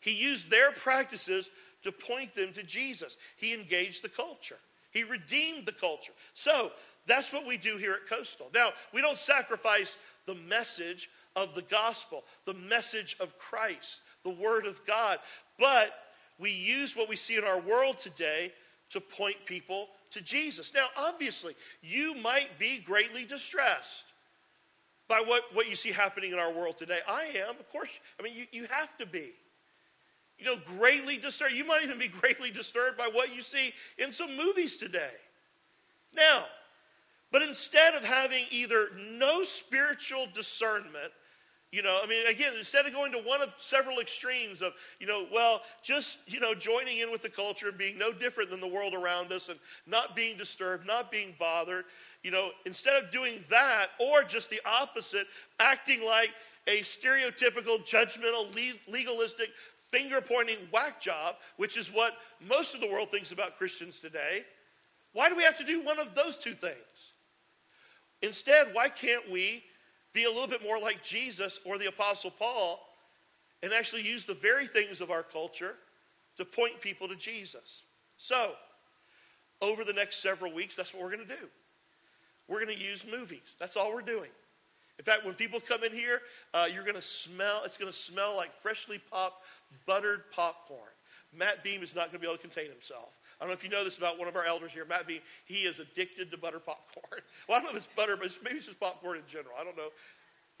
He 0.00 0.12
used 0.12 0.50
their 0.50 0.72
practices 0.72 1.50
to 1.84 1.92
point 1.92 2.34
them 2.34 2.52
to 2.54 2.62
Jesus. 2.62 3.16
He 3.36 3.54
engaged 3.54 4.02
the 4.02 4.08
culture, 4.08 4.58
he 4.90 5.04
redeemed 5.04 5.66
the 5.66 5.72
culture. 5.72 6.12
So, 6.34 6.72
that's 7.04 7.32
what 7.32 7.46
we 7.46 7.56
do 7.56 7.78
here 7.78 7.94
at 7.94 8.08
Coastal. 8.08 8.48
Now, 8.54 8.70
we 8.92 9.00
don't 9.00 9.16
sacrifice 9.16 9.96
the 10.26 10.36
message 10.36 11.10
of 11.36 11.54
the 11.54 11.62
gospel, 11.62 12.24
the 12.44 12.54
message 12.54 13.16
of 13.20 13.38
Christ, 13.38 14.00
the 14.24 14.30
word 14.30 14.66
of 14.66 14.84
God, 14.86 15.18
but 15.58 15.92
we 16.38 16.50
use 16.50 16.96
what 16.96 17.08
we 17.08 17.16
see 17.16 17.36
in 17.36 17.44
our 17.44 17.60
world 17.60 18.00
today 18.00 18.52
to 18.90 19.00
point 19.00 19.36
people 19.46 19.88
to 20.10 20.20
Jesus. 20.20 20.72
Now, 20.74 20.86
obviously, 20.96 21.56
you 21.82 22.14
might 22.14 22.58
be 22.58 22.78
greatly 22.78 23.24
distressed 23.24 24.06
by 25.08 25.22
what, 25.24 25.44
what 25.52 25.68
you 25.68 25.76
see 25.76 25.92
happening 25.92 26.32
in 26.32 26.38
our 26.38 26.52
world 26.52 26.76
today. 26.78 26.98
I 27.08 27.24
am, 27.36 27.50
of 27.58 27.68
course. 27.70 27.90
I 28.18 28.22
mean, 28.22 28.34
you, 28.34 28.46
you 28.52 28.66
have 28.70 28.96
to 28.98 29.06
be. 29.06 29.32
You 30.38 30.46
know, 30.46 30.56
greatly 30.78 31.16
disturbed. 31.16 31.52
You 31.54 31.64
might 31.64 31.82
even 31.84 31.98
be 31.98 32.08
greatly 32.20 32.50
disturbed 32.50 32.98
by 32.98 33.08
what 33.12 33.34
you 33.34 33.42
see 33.42 33.72
in 33.98 34.12
some 34.12 34.36
movies 34.36 34.76
today. 34.76 35.12
Now, 36.14 36.44
but 37.30 37.42
instead 37.42 37.94
of 37.94 38.04
having 38.04 38.44
either 38.50 38.90
no 38.96 39.44
spiritual 39.44 40.26
discernment 40.34 41.12
you 41.72 41.82
know, 41.82 42.00
I 42.02 42.06
mean, 42.06 42.26
again, 42.26 42.52
instead 42.56 42.84
of 42.84 42.92
going 42.92 43.12
to 43.12 43.18
one 43.18 43.40
of 43.40 43.54
several 43.56 43.98
extremes 43.98 44.60
of, 44.60 44.74
you 45.00 45.06
know, 45.06 45.26
well, 45.32 45.62
just, 45.82 46.18
you 46.26 46.38
know, 46.38 46.54
joining 46.54 46.98
in 46.98 47.10
with 47.10 47.22
the 47.22 47.30
culture 47.30 47.68
and 47.70 47.78
being 47.78 47.96
no 47.96 48.12
different 48.12 48.50
than 48.50 48.60
the 48.60 48.68
world 48.68 48.92
around 48.92 49.32
us 49.32 49.48
and 49.48 49.58
not 49.86 50.14
being 50.14 50.36
disturbed, 50.36 50.86
not 50.86 51.10
being 51.10 51.34
bothered, 51.38 51.86
you 52.22 52.30
know, 52.30 52.50
instead 52.66 53.02
of 53.02 53.10
doing 53.10 53.42
that 53.48 53.86
or 53.98 54.22
just 54.22 54.50
the 54.50 54.60
opposite, 54.66 55.26
acting 55.60 56.04
like 56.04 56.30
a 56.66 56.80
stereotypical, 56.80 57.78
judgmental, 57.80 58.54
legalistic, 58.86 59.48
finger 59.88 60.20
pointing 60.20 60.58
whack 60.72 61.00
job, 61.00 61.36
which 61.56 61.78
is 61.78 61.88
what 61.88 62.18
most 62.46 62.74
of 62.74 62.82
the 62.82 62.88
world 62.88 63.10
thinks 63.10 63.32
about 63.32 63.56
Christians 63.56 63.98
today, 63.98 64.44
why 65.14 65.30
do 65.30 65.36
we 65.36 65.42
have 65.42 65.56
to 65.56 65.64
do 65.64 65.82
one 65.82 65.98
of 65.98 66.14
those 66.14 66.36
two 66.36 66.52
things? 66.52 66.76
Instead, 68.20 68.68
why 68.74 68.90
can't 68.90 69.30
we 69.30 69.64
be 70.12 70.24
a 70.24 70.30
little 70.30 70.46
bit 70.46 70.62
more 70.62 70.78
like 70.78 71.02
Jesus 71.02 71.58
or 71.64 71.78
the 71.78 71.86
Apostle 71.86 72.30
Paul 72.30 72.80
and 73.62 73.72
actually 73.72 74.02
use 74.02 74.24
the 74.24 74.34
very 74.34 74.66
things 74.66 75.00
of 75.00 75.10
our 75.10 75.22
culture 75.22 75.74
to 76.36 76.44
point 76.44 76.80
people 76.80 77.08
to 77.08 77.16
Jesus. 77.16 77.82
So, 78.18 78.52
over 79.60 79.84
the 79.84 79.92
next 79.92 80.22
several 80.22 80.52
weeks, 80.52 80.74
that's 80.74 80.92
what 80.92 81.02
we're 81.02 81.14
going 81.14 81.26
to 81.26 81.34
do. 81.36 81.48
We're 82.48 82.64
going 82.64 82.76
to 82.76 82.82
use 82.82 83.04
movies. 83.08 83.56
That's 83.58 83.76
all 83.76 83.92
we're 83.92 84.02
doing. 84.02 84.30
In 84.98 85.04
fact, 85.04 85.24
when 85.24 85.34
people 85.34 85.60
come 85.60 85.84
in 85.84 85.92
here, 85.92 86.20
uh, 86.52 86.68
you're 86.72 86.84
going 86.84 86.96
to 86.96 87.02
smell, 87.02 87.62
it's 87.64 87.76
going 87.76 87.90
to 87.90 87.96
smell 87.96 88.36
like 88.36 88.52
freshly 88.60 89.00
popped, 89.10 89.44
buttered 89.86 90.24
popcorn. 90.32 90.90
Matt 91.36 91.64
Beam 91.64 91.82
is 91.82 91.94
not 91.94 92.06
going 92.06 92.14
to 92.14 92.18
be 92.18 92.26
able 92.26 92.36
to 92.36 92.42
contain 92.42 92.70
himself. 92.70 93.08
I 93.42 93.44
don't 93.44 93.50
know 93.50 93.54
if 93.54 93.64
you 93.64 93.70
know 93.70 93.82
this 93.82 93.98
about 93.98 94.20
one 94.20 94.28
of 94.28 94.36
our 94.36 94.44
elders 94.44 94.70
here, 94.70 94.84
Matt 94.84 95.08
Beam. 95.08 95.20
He 95.46 95.62
is 95.62 95.80
addicted 95.80 96.30
to 96.30 96.38
butter 96.38 96.60
popcorn. 96.60 97.22
Well, 97.48 97.58
I 97.58 97.60
don't 97.60 97.72
know 97.72 97.76
if 97.76 97.84
it's 97.84 97.92
butter, 97.96 98.16
but 98.16 98.30
maybe 98.44 98.58
it's 98.58 98.66
just 98.66 98.78
popcorn 98.78 99.16
in 99.16 99.24
general. 99.26 99.56
I 99.60 99.64
don't 99.64 99.76
know. 99.76 99.88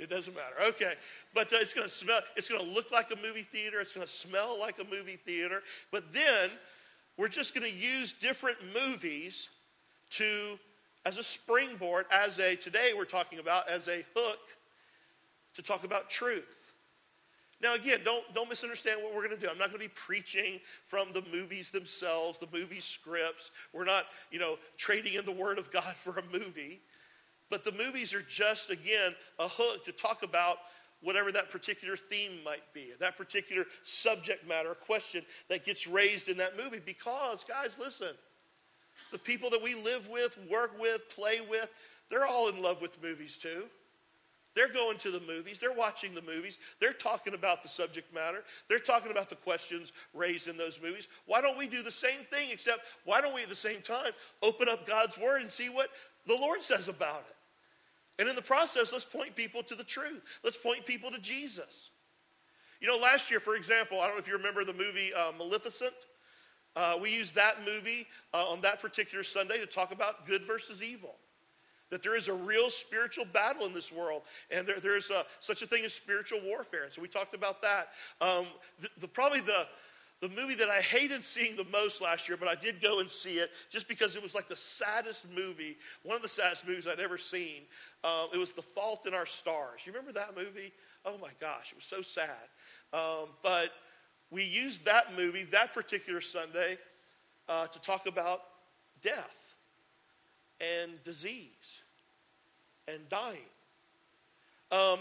It 0.00 0.10
doesn't 0.10 0.34
matter. 0.34 0.56
Okay. 0.70 0.94
But 1.32 1.52
uh, 1.52 1.58
it's 1.60 1.72
going 1.72 1.86
to 1.86 1.94
smell, 1.94 2.22
it's 2.34 2.48
going 2.48 2.60
to 2.60 2.68
look 2.68 2.90
like 2.90 3.12
a 3.12 3.16
movie 3.24 3.44
theater. 3.44 3.80
It's 3.80 3.92
going 3.92 4.04
to 4.04 4.12
smell 4.12 4.58
like 4.58 4.80
a 4.80 4.84
movie 4.84 5.14
theater. 5.14 5.62
But 5.92 6.12
then 6.12 6.50
we're 7.16 7.28
just 7.28 7.54
going 7.54 7.70
to 7.70 7.72
use 7.72 8.12
different 8.14 8.58
movies 8.74 9.48
to, 10.10 10.58
as 11.06 11.18
a 11.18 11.22
springboard, 11.22 12.06
as 12.10 12.40
a, 12.40 12.56
today 12.56 12.94
we're 12.96 13.04
talking 13.04 13.38
about, 13.38 13.68
as 13.68 13.86
a 13.86 14.04
hook 14.16 14.40
to 15.54 15.62
talk 15.62 15.84
about 15.84 16.10
truth. 16.10 16.61
Now, 17.62 17.74
again, 17.74 18.00
don't, 18.04 18.24
don't 18.34 18.48
misunderstand 18.48 19.00
what 19.02 19.14
we're 19.14 19.24
going 19.26 19.38
to 19.38 19.40
do. 19.40 19.48
I'm 19.48 19.58
not 19.58 19.68
going 19.70 19.80
to 19.80 19.88
be 19.88 19.94
preaching 19.94 20.60
from 20.88 21.12
the 21.12 21.22
movies 21.32 21.70
themselves, 21.70 22.38
the 22.38 22.48
movie 22.52 22.80
scripts. 22.80 23.52
We're 23.72 23.84
not, 23.84 24.06
you 24.32 24.40
know, 24.40 24.56
trading 24.76 25.14
in 25.14 25.24
the 25.24 25.32
Word 25.32 25.58
of 25.58 25.70
God 25.70 25.94
for 25.94 26.18
a 26.18 26.22
movie. 26.32 26.80
But 27.50 27.64
the 27.64 27.72
movies 27.72 28.14
are 28.14 28.22
just, 28.22 28.70
again, 28.70 29.14
a 29.38 29.46
hook 29.46 29.84
to 29.84 29.92
talk 29.92 30.24
about 30.24 30.58
whatever 31.02 31.30
that 31.32 31.50
particular 31.50 31.96
theme 31.96 32.42
might 32.44 32.62
be, 32.72 32.92
that 32.98 33.16
particular 33.16 33.64
subject 33.82 34.48
matter, 34.48 34.74
question 34.74 35.22
that 35.48 35.64
gets 35.64 35.86
raised 35.86 36.28
in 36.28 36.36
that 36.38 36.56
movie. 36.56 36.80
Because, 36.84 37.44
guys, 37.44 37.76
listen, 37.78 38.14
the 39.12 39.18
people 39.18 39.50
that 39.50 39.62
we 39.62 39.74
live 39.74 40.08
with, 40.08 40.36
work 40.50 40.72
with, 40.80 41.08
play 41.10 41.40
with, 41.48 41.68
they're 42.10 42.26
all 42.26 42.48
in 42.48 42.60
love 42.60 42.80
with 42.80 43.00
movies 43.02 43.36
too. 43.36 43.64
They're 44.54 44.72
going 44.72 44.98
to 44.98 45.10
the 45.10 45.20
movies, 45.20 45.58
they're 45.58 45.72
watching 45.72 46.14
the 46.14 46.22
movies, 46.22 46.58
they're 46.78 46.92
talking 46.92 47.34
about 47.34 47.62
the 47.62 47.68
subject 47.68 48.12
matter, 48.14 48.44
they're 48.68 48.78
talking 48.78 49.10
about 49.10 49.30
the 49.30 49.36
questions 49.36 49.92
raised 50.12 50.46
in 50.46 50.56
those 50.56 50.78
movies. 50.82 51.08
Why 51.26 51.40
don't 51.40 51.56
we 51.56 51.66
do 51.66 51.82
the 51.82 51.90
same 51.90 52.20
thing, 52.30 52.50
except 52.50 52.80
why 53.04 53.20
don't 53.20 53.34
we 53.34 53.42
at 53.42 53.48
the 53.48 53.54
same 53.54 53.80
time 53.80 54.12
open 54.42 54.68
up 54.68 54.86
God's 54.86 55.16
Word 55.16 55.40
and 55.40 55.50
see 55.50 55.70
what 55.70 55.88
the 56.26 56.36
Lord 56.36 56.62
says 56.62 56.88
about 56.88 57.24
it? 57.28 57.36
And 58.20 58.28
in 58.28 58.36
the 58.36 58.42
process, 58.42 58.92
let's 58.92 59.06
point 59.06 59.34
people 59.34 59.62
to 59.62 59.74
the 59.74 59.84
truth. 59.84 60.22
Let's 60.44 60.58
point 60.58 60.84
people 60.84 61.10
to 61.10 61.18
Jesus. 61.18 61.90
You 62.80 62.88
know, 62.88 62.98
last 62.98 63.30
year, 63.30 63.40
for 63.40 63.56
example, 63.56 64.00
I 64.00 64.06
don't 64.06 64.16
know 64.16 64.20
if 64.20 64.28
you 64.28 64.36
remember 64.36 64.64
the 64.64 64.74
movie 64.74 65.14
uh, 65.14 65.32
Maleficent. 65.38 65.94
Uh, 66.76 66.98
we 67.00 67.10
used 67.10 67.34
that 67.36 67.64
movie 67.64 68.06
uh, 68.34 68.48
on 68.48 68.60
that 68.60 68.82
particular 68.82 69.24
Sunday 69.24 69.58
to 69.58 69.66
talk 69.66 69.92
about 69.92 70.26
good 70.26 70.46
versus 70.46 70.82
evil 70.82 71.14
that 71.92 72.02
there 72.02 72.16
is 72.16 72.28
a 72.28 72.32
real 72.32 72.70
spiritual 72.70 73.26
battle 73.26 73.66
in 73.66 73.74
this 73.74 73.92
world, 73.92 74.22
and 74.50 74.66
there, 74.66 74.80
there's 74.80 75.10
a, 75.10 75.26
such 75.40 75.60
a 75.60 75.66
thing 75.66 75.84
as 75.84 75.92
spiritual 75.92 76.40
warfare. 76.42 76.84
And 76.84 76.92
so 76.92 77.02
we 77.02 77.06
talked 77.06 77.34
about 77.34 77.60
that. 77.60 77.90
Um, 78.22 78.46
the, 78.80 78.88
the, 79.02 79.08
probably 79.08 79.42
the, 79.42 79.66
the 80.22 80.30
movie 80.30 80.54
that 80.54 80.70
I 80.70 80.80
hated 80.80 81.22
seeing 81.22 81.54
the 81.54 81.66
most 81.70 82.00
last 82.00 82.30
year, 82.30 82.38
but 82.38 82.48
I 82.48 82.54
did 82.54 82.80
go 82.80 83.00
and 83.00 83.10
see 83.10 83.34
it 83.34 83.50
just 83.68 83.88
because 83.88 84.16
it 84.16 84.22
was 84.22 84.34
like 84.34 84.48
the 84.48 84.56
saddest 84.56 85.26
movie, 85.36 85.76
one 86.02 86.16
of 86.16 86.22
the 86.22 86.30
saddest 86.30 86.66
movies 86.66 86.86
I'd 86.86 86.98
ever 86.98 87.18
seen. 87.18 87.60
Um, 88.04 88.28
it 88.32 88.38
was 88.38 88.52
The 88.52 88.62
Fault 88.62 89.04
in 89.04 89.12
Our 89.12 89.26
Stars. 89.26 89.82
You 89.84 89.92
remember 89.92 90.12
that 90.12 90.34
movie? 90.34 90.72
Oh 91.04 91.18
my 91.18 91.30
gosh, 91.40 91.72
it 91.72 91.76
was 91.76 91.84
so 91.84 92.00
sad. 92.00 92.48
Um, 92.94 93.28
but 93.42 93.70
we 94.30 94.44
used 94.44 94.86
that 94.86 95.14
movie, 95.14 95.42
that 95.52 95.74
particular 95.74 96.22
Sunday, 96.22 96.78
uh, 97.50 97.66
to 97.66 97.78
talk 97.82 98.06
about 98.06 98.40
death 99.02 99.36
and 100.62 100.92
disease 101.04 101.81
and 102.88 103.08
dying. 103.08 103.38
Um, 104.70 105.00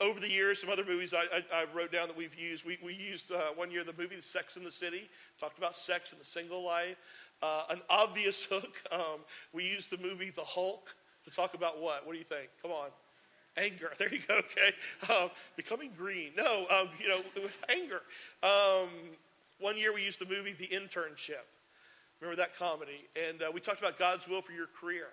over 0.00 0.20
the 0.20 0.30
years, 0.30 0.60
some 0.60 0.70
other 0.70 0.84
movies 0.84 1.14
I, 1.14 1.22
I, 1.34 1.62
I, 1.62 1.64
wrote 1.74 1.90
down 1.90 2.08
that 2.08 2.16
we've 2.16 2.38
used. 2.38 2.64
We, 2.66 2.78
we 2.84 2.92
used 2.92 3.32
uh, 3.32 3.52
one 3.54 3.70
year 3.70 3.82
the 3.82 3.94
movie 3.96 4.20
Sex 4.20 4.56
in 4.56 4.64
the 4.64 4.70
City, 4.70 5.08
talked 5.40 5.56
about 5.56 5.74
sex 5.74 6.12
in 6.12 6.18
the 6.18 6.24
single 6.24 6.62
life. 6.62 6.96
Uh, 7.42 7.64
an 7.70 7.80
obvious 7.88 8.42
hook, 8.50 8.82
um, 8.92 9.20
we 9.52 9.64
used 9.64 9.90
the 9.90 9.98
movie 9.98 10.30
The 10.30 10.44
Hulk 10.44 10.94
to 11.24 11.30
talk 11.30 11.54
about 11.54 11.80
what? 11.80 12.06
What 12.06 12.12
do 12.12 12.18
you 12.18 12.24
think? 12.24 12.50
Come 12.62 12.72
on. 12.72 12.88
Anger. 13.56 13.90
There 13.98 14.12
you 14.12 14.20
go, 14.28 14.34
okay. 14.36 14.72
Um, 15.12 15.30
becoming 15.56 15.90
green. 15.96 16.32
No, 16.36 16.66
um, 16.70 16.90
you 17.00 17.08
know, 17.08 17.22
anger. 17.70 18.02
Um, 18.42 18.90
one 19.60 19.78
year 19.78 19.94
we 19.94 20.04
used 20.04 20.20
the 20.20 20.26
movie 20.26 20.52
The 20.52 20.66
Internship. 20.66 21.46
Remember 22.20 22.36
that 22.40 22.54
comedy? 22.56 23.06
And 23.28 23.42
uh, 23.42 23.50
we 23.52 23.60
talked 23.60 23.78
about 23.78 23.98
God's 23.98 24.28
will 24.28 24.42
for 24.42 24.52
your 24.52 24.68
career, 24.78 25.08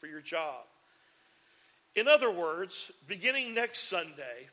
for 0.00 0.08
your 0.08 0.20
job. 0.20 0.64
In 1.96 2.06
other 2.06 2.30
words, 2.30 2.92
beginning 3.08 3.54
next 3.54 3.88
Sunday, 3.88 4.48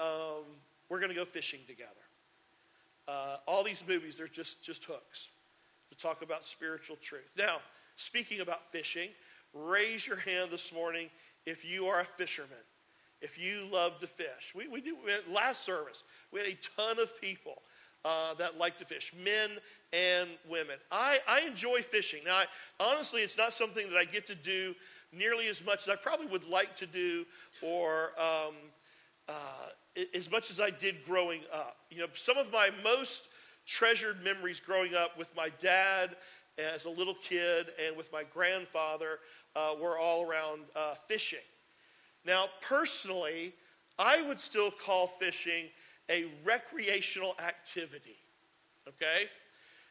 um, 0.00 0.44
we're 0.88 0.98
going 0.98 1.10
to 1.10 1.14
go 1.14 1.24
fishing 1.24 1.60
together. 1.68 1.90
Uh, 3.06 3.36
all 3.46 3.62
these 3.62 3.82
movies, 3.86 4.16
they're 4.16 4.28
just, 4.28 4.62
just 4.62 4.84
hooks 4.84 5.28
to 5.90 5.96
talk 5.96 6.22
about 6.22 6.46
spiritual 6.46 6.96
truth. 7.00 7.30
Now, 7.36 7.58
speaking 7.96 8.40
about 8.40 8.70
fishing, 8.70 9.10
raise 9.54 10.06
your 10.06 10.16
hand 10.16 10.50
this 10.50 10.72
morning 10.72 11.08
if 11.46 11.64
you 11.64 11.86
are 11.86 12.00
a 12.00 12.04
fisherman, 12.04 12.50
if 13.20 13.38
you 13.38 13.66
love 13.72 14.00
to 14.00 14.06
fish. 14.06 14.52
We, 14.54 14.68
we 14.68 14.80
do, 14.80 14.96
we 15.04 15.12
last 15.32 15.64
service, 15.64 16.02
we 16.32 16.40
had 16.40 16.48
a 16.48 16.58
ton 16.76 16.98
of 17.00 17.20
people 17.20 17.62
uh, 18.04 18.34
that 18.34 18.58
like 18.58 18.78
to 18.78 18.84
fish, 18.84 19.12
men 19.24 19.50
and 19.92 20.28
women. 20.48 20.76
I, 20.90 21.18
I 21.28 21.40
enjoy 21.42 21.82
fishing. 21.82 22.20
Now, 22.24 22.36
I, 22.36 22.44
honestly, 22.78 23.22
it's 23.22 23.36
not 23.36 23.54
something 23.54 23.88
that 23.90 23.96
I 23.96 24.04
get 24.04 24.26
to 24.28 24.34
do 24.34 24.74
nearly 25.12 25.48
as 25.48 25.64
much 25.64 25.82
as 25.82 25.88
I 25.88 25.96
probably 25.96 26.26
would 26.26 26.46
like 26.48 26.76
to 26.76 26.86
do 26.86 27.24
or 27.62 28.12
um, 28.18 28.54
uh, 29.28 30.02
as 30.14 30.30
much 30.30 30.50
as 30.50 30.60
I 30.60 30.70
did 30.70 31.04
growing 31.04 31.40
up. 31.52 31.76
You 31.90 31.98
know, 31.98 32.06
some 32.14 32.36
of 32.36 32.52
my 32.52 32.70
most 32.82 33.24
treasured 33.66 34.22
memories 34.24 34.60
growing 34.60 34.94
up 34.94 35.18
with 35.18 35.28
my 35.36 35.50
dad 35.60 36.16
as 36.58 36.84
a 36.84 36.90
little 36.90 37.14
kid 37.14 37.68
and 37.84 37.96
with 37.96 38.12
my 38.12 38.24
grandfather 38.24 39.18
uh, 39.56 39.74
were 39.80 39.98
all 39.98 40.24
around 40.24 40.62
uh, 40.76 40.94
fishing. 41.06 41.38
Now, 42.24 42.46
personally, 42.60 43.54
I 43.98 44.22
would 44.22 44.40
still 44.40 44.70
call 44.70 45.06
fishing 45.06 45.66
a 46.10 46.26
recreational 46.44 47.36
activity. 47.38 48.16
okay? 48.88 49.28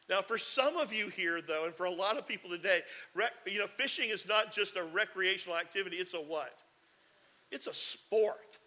Now, 0.09 0.21
for 0.21 0.37
some 0.37 0.75
of 0.75 0.91
you 0.91 1.09
here, 1.09 1.41
though, 1.41 1.65
and 1.65 1.75
for 1.75 1.85
a 1.85 1.91
lot 1.91 2.17
of 2.17 2.27
people 2.27 2.49
today, 2.49 2.81
rec- 3.13 3.33
you 3.45 3.59
know, 3.59 3.67
fishing 3.67 4.09
is 4.09 4.27
not 4.27 4.51
just 4.51 4.75
a 4.75 4.83
recreational 4.83 5.57
activity, 5.57 5.97
it's 5.97 6.15
a 6.15 6.21
what? 6.21 6.55
It's 7.51 7.67
a 7.67 7.73
sport. 7.73 8.57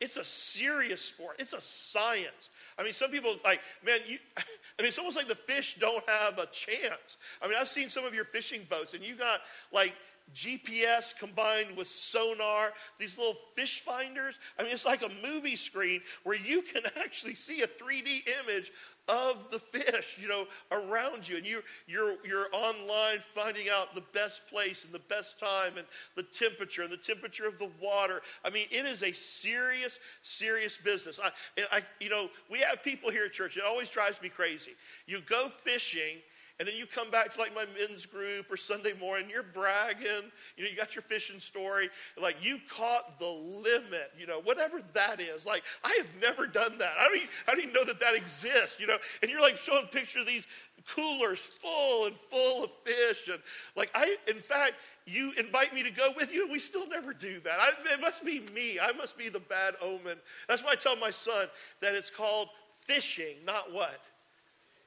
It's 0.00 0.16
a 0.16 0.24
serious 0.24 1.00
sport. 1.00 1.36
It's 1.38 1.52
a 1.52 1.60
science. 1.60 2.50
I 2.78 2.82
mean, 2.82 2.92
some 2.92 3.10
people 3.10 3.36
like, 3.44 3.60
man, 3.84 4.00
you, 4.06 4.18
I 4.36 4.42
mean, 4.82 4.88
it's 4.88 4.98
almost 4.98 5.16
like 5.16 5.28
the 5.28 5.34
fish 5.34 5.76
don't 5.80 6.08
have 6.08 6.38
a 6.38 6.46
chance. 6.46 7.16
I 7.42 7.48
mean, 7.48 7.56
I've 7.60 7.68
seen 7.68 7.88
some 7.88 8.04
of 8.04 8.14
your 8.14 8.24
fishing 8.24 8.62
boats, 8.68 8.94
and 8.94 9.02
you 9.02 9.14
got 9.14 9.40
like 9.72 9.94
GPS 10.32 11.16
combined 11.16 11.76
with 11.76 11.86
sonar, 11.86 12.72
these 12.98 13.18
little 13.18 13.36
fish 13.54 13.80
finders. 13.80 14.38
I 14.58 14.62
mean, 14.62 14.72
it's 14.72 14.84
like 14.84 15.02
a 15.02 15.10
movie 15.26 15.56
screen 15.56 16.00
where 16.22 16.36
you 16.36 16.62
can 16.62 16.82
actually 16.96 17.34
see 17.34 17.62
a 17.62 17.66
3D 17.66 18.28
image 18.42 18.72
of 19.08 19.50
the 19.50 19.58
fish, 19.58 20.18
you 20.20 20.28
know, 20.28 20.46
around 20.72 21.28
you. 21.28 21.36
And 21.36 21.46
you're 21.46 21.62
you're, 21.86 22.16
you're 22.26 22.46
online 22.52 23.18
finding 23.34 23.68
out 23.68 23.94
the 23.94 24.02
best 24.12 24.46
place 24.48 24.84
and 24.84 24.92
the 24.92 24.98
best 24.98 25.38
time 25.38 25.72
and 25.76 25.86
the 26.16 26.22
temperature 26.22 26.82
and 26.82 26.92
the 26.92 26.96
temperature 26.96 27.46
of 27.46 27.58
the 27.58 27.70
water. 27.80 28.22
I 28.44 28.50
mean, 28.50 28.66
it 28.70 28.86
is 28.86 29.02
a 29.02 29.12
serious, 29.12 29.98
serious 30.22 30.78
business. 30.78 31.20
I, 31.22 31.30
I, 31.70 31.82
you 32.00 32.08
know, 32.08 32.30
we 32.50 32.60
have 32.60 32.82
people 32.82 33.10
here 33.10 33.26
at 33.26 33.32
church, 33.32 33.56
it 33.56 33.64
always 33.64 33.90
drives 33.90 34.20
me 34.22 34.28
crazy. 34.28 34.72
You 35.06 35.20
go 35.20 35.48
fishing 35.48 36.18
and 36.58 36.68
then 36.68 36.76
you 36.76 36.86
come 36.86 37.10
back 37.10 37.32
to 37.34 37.40
like 37.40 37.54
my 37.54 37.64
men's 37.78 38.06
group 38.06 38.50
or 38.50 38.56
Sunday 38.56 38.92
morning, 39.00 39.28
you're 39.28 39.42
bragging, 39.42 40.30
you 40.56 40.64
know, 40.64 40.70
you 40.70 40.76
got 40.76 40.94
your 40.94 41.02
fishing 41.02 41.40
story, 41.40 41.90
like 42.20 42.36
you 42.40 42.58
caught 42.68 43.18
the 43.18 43.26
limit, 43.28 44.12
you 44.18 44.26
know, 44.26 44.40
whatever 44.40 44.80
that 44.92 45.20
is. 45.20 45.44
Like, 45.44 45.64
I 45.82 45.94
have 45.98 46.06
never 46.20 46.46
done 46.46 46.78
that. 46.78 46.92
I 46.98 47.04
don't 47.04 47.16
even, 47.16 47.28
I 47.48 47.50
don't 47.52 47.60
even 47.62 47.72
know 47.72 47.84
that 47.84 48.00
that 48.00 48.14
exists, 48.14 48.78
you 48.78 48.86
know, 48.86 48.98
and 49.20 49.30
you're 49.30 49.40
like 49.40 49.56
showing 49.56 49.86
pictures 49.86 50.22
of 50.22 50.26
these 50.28 50.46
coolers 50.86 51.40
full 51.40 52.06
and 52.06 52.16
full 52.16 52.64
of 52.64 52.70
fish. 52.84 53.28
And 53.28 53.40
like, 53.76 53.90
I, 53.94 54.16
in 54.28 54.38
fact, 54.38 54.74
you 55.06 55.32
invite 55.36 55.74
me 55.74 55.82
to 55.82 55.90
go 55.90 56.12
with 56.16 56.32
you, 56.32 56.44
and 56.44 56.52
we 56.52 56.58
still 56.58 56.88
never 56.88 57.12
do 57.12 57.40
that. 57.40 57.58
I, 57.58 57.70
it 57.92 58.00
must 58.00 58.24
be 58.24 58.40
me. 58.54 58.78
I 58.80 58.92
must 58.92 59.18
be 59.18 59.28
the 59.28 59.40
bad 59.40 59.74
omen. 59.82 60.18
That's 60.48 60.62
why 60.62 60.72
I 60.72 60.76
tell 60.76 60.96
my 60.96 61.10
son 61.10 61.48
that 61.80 61.94
it's 61.94 62.10
called 62.10 62.48
fishing, 62.84 63.36
not 63.44 63.72
what? 63.72 64.00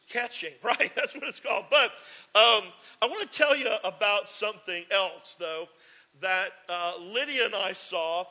Catching, 0.10 0.54
right? 0.64 0.92
That's 0.96 1.16
what 1.16 1.24
it's 1.24 1.40
called. 1.40 1.66
But 1.70 1.92
um, 2.36 2.72
I 3.02 3.08
want 3.08 3.30
to 3.30 3.38
tell 3.38 3.56
you 3.56 3.72
about 3.84 4.30
something 4.30 4.84
else, 4.92 5.36
though, 5.40 5.68
that 6.22 6.50
uh, 6.70 6.94
Lydia 7.00 7.46
and 7.46 7.56
I 7.56 7.74
saw 7.74 8.26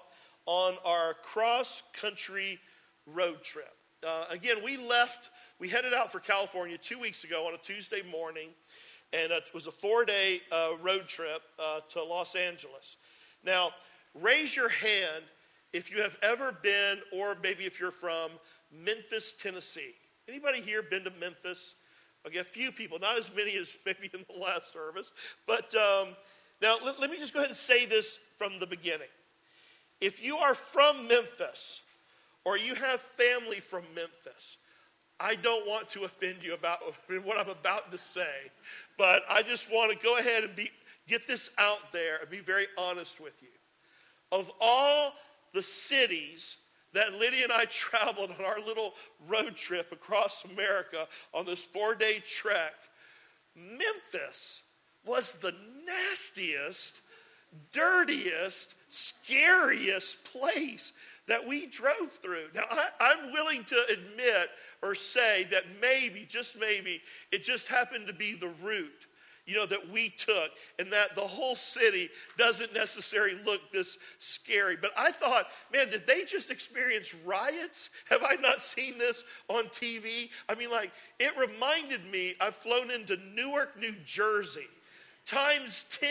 on 0.47 0.75
our 0.85 1.14
cross 1.23 1.83
country 1.92 2.59
road 3.06 3.42
trip. 3.42 3.75
Uh, 4.06 4.25
again, 4.30 4.56
we 4.64 4.76
left, 4.76 5.30
we 5.59 5.68
headed 5.68 5.95
out 5.95 6.12
for 6.12 6.21
California 6.21 6.78
two 6.78 6.99
weeks 6.99 7.25
ago 7.25 7.47
on 7.47 7.54
a 7.54 7.59
Tuesday 7.59 8.02
morning, 8.11 8.49
and 9.12 9.33
it 9.33 9.45
was 9.54 9.66
a 9.66 9.73
four 9.73 10.04
day 10.04 10.40
uh, 10.52 10.71
road 10.83 11.06
trip 11.06 11.42
uh, 11.59 11.80
to 11.90 12.02
Los 12.02 12.35
Angeles. 12.35 12.97
Now, 13.45 13.71
raise 14.14 14.54
your 14.54 14.68
hand 14.68 15.25
if 15.73 15.90
you 15.90 16.02
have 16.02 16.16
ever 16.23 16.52
been, 16.62 16.99
or 17.12 17.37
maybe 17.42 17.64
if 17.64 17.80
you're 17.80 17.90
from 17.90 18.30
Memphis, 18.73 19.35
Tennessee. 19.38 19.95
Anybody 20.28 20.61
here 20.61 20.83
been 20.83 21.04
to 21.04 21.12
Memphis? 21.21 21.75
Okay, 22.26 22.38
a 22.38 22.45
few 22.45 22.73
people, 22.73 22.99
not 22.99 23.18
as 23.18 23.30
many 23.37 23.56
as 23.56 23.76
maybe 23.85 24.11
in 24.12 24.25
the 24.28 24.40
last 24.42 24.73
service. 24.73 25.12
But 25.47 25.73
um, 25.75 26.09
now 26.61 26.76
let, 26.85 26.99
let 26.99 27.11
me 27.11 27.18
just 27.18 27.33
go 27.33 27.38
ahead 27.38 27.50
and 27.50 27.56
say 27.56 27.87
this 27.87 28.18
from 28.37 28.59
the 28.59 28.66
beginning. 28.66 29.09
If 30.00 30.23
you 30.23 30.37
are 30.38 30.54
from 30.54 31.06
Memphis 31.06 31.80
or 32.45 32.59
you 32.59 32.75
have 32.75 33.00
family 33.00 33.61
from 33.61 33.85
Memphis, 33.95 34.56
I 35.21 35.37
don't 35.37 35.66
want 35.66 35.88
to 35.90 36.04
offend 36.04 36.38
you 36.42 36.54
about 36.54 36.80
what 37.25 37.38
I'm 37.38 37.49
about 37.49 37.92
to 37.92 37.99
say, 37.99 38.50
but 38.99 39.23
I 39.30 39.42
just 39.42 39.71
want 39.71 39.92
to 39.92 40.04
go 40.04 40.18
ahead 40.18 40.45
and 40.45 40.56
be, 40.56 40.71
get 41.06 41.28
this 41.28 41.50
out 41.59 41.92
there 41.92 42.18
and 42.21 42.28
be 42.28 42.40
very 42.40 42.66
honest 42.76 43.21
with 43.21 43.40
you. 43.42 43.49
Of 44.32 44.50
all 44.60 45.12
the 45.54 45.62
cities 45.62 46.56
that 46.97 47.15
Lydia 47.15 47.45
and 47.45 47.52
I 47.52 47.67
traveled 47.67 48.30
on 48.30 48.45
our 48.45 48.59
little 48.59 48.95
road 49.28 49.54
trip 49.54 49.93
across 49.93 50.45
America 50.50 51.06
on 51.35 51.45
this 51.45 51.63
four 51.63 51.95
day 51.95 52.23
trek, 52.26 52.75
Memphis 53.54 54.63
was 55.04 55.35
the 55.35 55.54
nastiest, 55.87 57.00
dirtiest, 57.73 58.75
scariest 58.89 60.25
place 60.25 60.93
that 61.28 61.47
we 61.47 61.67
drove 61.67 62.13
through. 62.23 62.47
Now, 62.54 62.65
I, 62.71 63.13
am 63.13 63.32
willing 63.32 63.65
to 63.65 63.85
admit 63.91 64.50
or 64.82 64.95
say 64.95 65.47
that 65.50 65.65
maybe, 65.80 66.25
just 66.28 66.59
maybe, 66.59 67.02
it 67.30 67.43
just 67.43 67.69
happened 67.69 68.06
to 68.06 68.13
be 68.13 68.35
the 68.35 68.52
route 68.63 69.05
you 69.47 69.54
know, 69.54 69.67
that 69.67 69.91
we 69.91 70.11
took, 70.11 70.50
and 70.78 70.93
that 70.93 71.15
the 71.15 71.21
whole 71.21 71.54
city 71.54 72.11
doesn't 72.37 72.75
necessarily 72.75 73.39
look 73.45 73.61
this 73.73 73.97
scary. 74.19 74.76
But 74.76 74.93
I 74.97 75.13
thought, 75.13 75.47
man, 75.73 75.89
did 75.91 76.06
they 76.06 76.25
just 76.25 76.50
experience 76.50 77.15
riots? 77.25 77.91
Have 78.11 78.25
I 78.25 78.35
not 78.35 78.61
seen 78.61 78.99
this 78.99 79.23
on 79.49 79.65
TV? 79.67 80.30
I 80.49 80.54
mean, 80.56 80.71
like, 80.71 80.93
it 81.19 81.37
reminded 81.39 82.04
me 82.11 82.35
I've 82.41 82.56
flown 82.56 82.91
into 82.91 83.19
Newark, 83.35 83.78
New 83.78 83.95
Jersey, 84.04 84.67
times 85.25 85.87
10. 85.91 86.11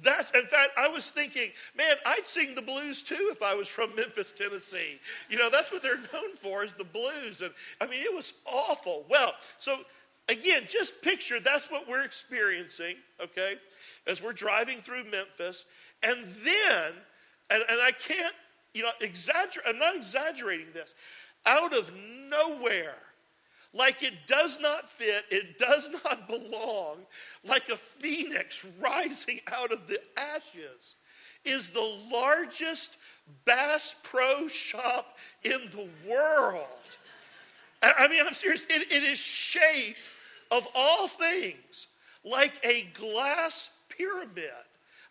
That's, 0.00 0.30
in 0.32 0.46
fact, 0.46 0.70
I 0.76 0.88
was 0.88 1.10
thinking, 1.10 1.50
man, 1.76 1.96
I'd 2.06 2.26
sing 2.26 2.54
the 2.54 2.62
blues 2.62 3.02
too 3.02 3.30
if 3.30 3.42
I 3.42 3.54
was 3.54 3.68
from 3.68 3.94
Memphis, 3.96 4.32
Tennessee. 4.32 4.98
You 5.28 5.38
know, 5.38 5.50
that's 5.50 5.70
what 5.70 5.82
they're 5.82 5.98
known 6.12 6.36
for 6.40 6.64
is 6.64 6.74
the 6.74 6.84
blues. 6.84 7.40
And 7.40 7.52
I 7.80 7.86
mean, 7.86 8.02
it 8.02 8.12
was 8.12 8.32
awful. 8.46 9.04
Well, 9.08 9.34
so 9.58 9.80
Again, 10.28 10.64
just 10.68 11.02
picture 11.02 11.40
that's 11.40 11.70
what 11.70 11.88
we're 11.88 12.04
experiencing, 12.04 12.96
okay, 13.20 13.56
as 14.06 14.22
we're 14.22 14.32
driving 14.32 14.78
through 14.78 15.04
Memphis. 15.04 15.64
And 16.02 16.26
then, 16.44 16.92
and, 17.50 17.64
and 17.68 17.80
I 17.80 17.92
can't, 17.92 18.34
you 18.72 18.82
know, 18.82 18.90
exaggerate, 19.00 19.66
I'm 19.66 19.78
not 19.78 19.96
exaggerating 19.96 20.66
this, 20.72 20.94
out 21.44 21.76
of 21.76 21.90
nowhere, 22.28 22.96
like 23.74 24.02
it 24.02 24.14
does 24.26 24.60
not 24.60 24.90
fit, 24.90 25.24
it 25.30 25.58
does 25.58 25.88
not 26.04 26.28
belong, 26.28 26.98
like 27.44 27.68
a 27.68 27.76
phoenix 27.76 28.64
rising 28.80 29.40
out 29.52 29.72
of 29.72 29.86
the 29.86 30.00
ashes, 30.16 30.94
is 31.44 31.68
the 31.68 31.98
largest 32.12 32.96
Bass 33.44 33.94
Pro 34.02 34.48
shop 34.48 35.18
in 35.42 35.70
the 35.72 35.88
world. 36.08 36.66
I 37.82 38.06
mean, 38.06 38.24
I'm 38.24 38.32
serious. 38.32 38.64
It, 38.70 38.92
it 38.92 39.02
is 39.02 39.18
shaped, 39.18 39.98
of 40.52 40.68
all 40.74 41.08
things, 41.08 41.86
like 42.24 42.52
a 42.62 42.82
glass 42.94 43.70
pyramid. 43.88 44.50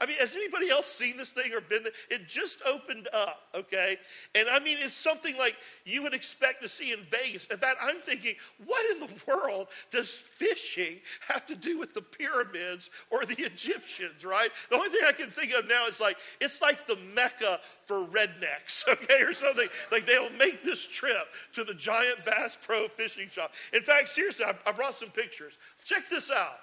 I 0.02 0.08
mean, 0.08 0.18
has 0.18 0.36
anybody 0.36 0.72
else 0.72 0.88
seen 0.88 1.16
this 1.16 1.30
thing 1.30 1.54
or 1.54 1.62
been? 1.62 1.86
It 2.10 2.28
just 2.28 2.58
opened 2.66 3.08
up, 3.14 3.44
okay? 3.54 3.98
And 4.34 4.50
I 4.50 4.58
mean, 4.58 4.78
it's 4.82 4.96
something 4.96 5.38
like 5.38 5.56
you 5.86 6.02
would 6.02 6.16
expect 6.16 6.64
to 6.64 6.68
see 6.68 6.92
in 6.92 7.02
Vegas. 7.12 7.46
In 7.46 7.58
fact, 7.58 7.78
I'm 7.80 8.02
thinking, 8.02 8.34
what 8.66 8.84
in 8.92 9.00
the 9.00 9.10
world 9.28 9.68
does 9.92 10.10
fishing 10.10 10.98
have 11.28 11.46
to 11.46 11.56
do 11.56 11.78
with 11.78 11.94
the 11.94 12.02
pyramids 12.02 12.90
or 13.12 13.28
the 13.28 13.40
Egyptians, 13.44 14.26
right? 14.26 14.50
The 14.72 14.78
only 14.78 14.90
thing 14.90 15.02
I 15.06 15.12
can 15.12 15.30
think 15.30 15.54
of 15.54 15.68
now 15.68 15.86
is 15.86 16.00
like, 16.00 16.18
it's 16.40 16.64
like 16.64 16.88
the 16.88 16.98
Mecca 17.14 17.60
for 17.86 18.04
rednecks, 18.08 18.88
okay, 18.88 19.22
or 19.22 19.36
something. 19.36 19.68
Like 19.92 20.08
they'll 20.08 20.32
make 20.32 20.64
this 20.64 20.88
trip 20.88 21.28
to 21.54 21.64
the 21.64 21.76
giant 21.76 22.26
Bass 22.26 22.58
Pro 22.60 22.88
fishing 22.88 23.30
shop. 23.30 23.54
In 23.72 23.84
fact, 23.84 24.10
seriously, 24.10 24.46
I, 24.46 24.56
I 24.66 24.72
brought 24.72 24.96
some 24.96 25.10
pictures. 25.10 25.54
Check 25.84 26.10
this 26.10 26.32
out. 26.32 26.58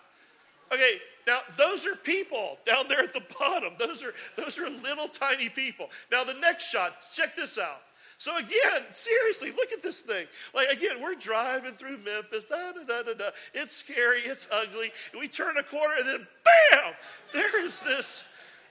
Okay, 0.72 0.98
now 1.26 1.40
those 1.56 1.86
are 1.86 1.94
people 1.94 2.58
down 2.66 2.88
there 2.88 3.00
at 3.00 3.12
the 3.12 3.22
bottom. 3.38 3.74
Those 3.78 4.02
are 4.02 4.14
those 4.36 4.58
are 4.58 4.68
little 4.68 5.08
tiny 5.08 5.48
people. 5.48 5.90
Now 6.10 6.24
the 6.24 6.34
next 6.34 6.70
shot, 6.70 6.96
check 7.14 7.36
this 7.36 7.58
out. 7.58 7.82
So 8.18 8.36
again, 8.36 8.82
seriously, 8.90 9.52
look 9.52 9.72
at 9.72 9.82
this 9.82 10.00
thing. 10.00 10.26
Like 10.54 10.70
again, 10.70 11.00
we're 11.00 11.14
driving 11.14 11.74
through 11.74 11.98
Memphis. 11.98 12.44
Da 12.48 12.72
da 12.72 12.82
da 12.82 13.02
da 13.02 13.14
da. 13.14 13.30
It's 13.54 13.76
scary. 13.76 14.20
It's 14.20 14.48
ugly. 14.50 14.92
And 15.12 15.20
we 15.20 15.28
turn 15.28 15.56
a 15.56 15.62
corner, 15.62 15.94
and 15.98 16.08
then 16.08 16.26
bam! 16.44 16.94
There 17.32 17.64
is 17.64 17.78
this. 17.86 18.24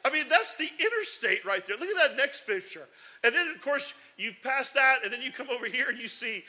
I 0.06 0.10
mean, 0.10 0.26
that's 0.30 0.56
the 0.56 0.70
interstate 0.80 1.44
right 1.44 1.66
there. 1.66 1.76
Look 1.78 1.90
at 1.90 1.96
that 1.96 2.18
next 2.18 2.48
picture. 2.48 2.88
And 3.24 3.34
then, 3.34 3.50
of 3.50 3.62
course, 3.62 3.94
you 4.16 4.34
pass 4.42 4.70
that, 4.70 5.04
and 5.04 5.12
then 5.12 5.22
you 5.22 5.32
come 5.32 5.50
over 5.50 5.66
here 5.66 5.90
and 5.90 6.00
you 6.00 6.08
see 6.08 6.44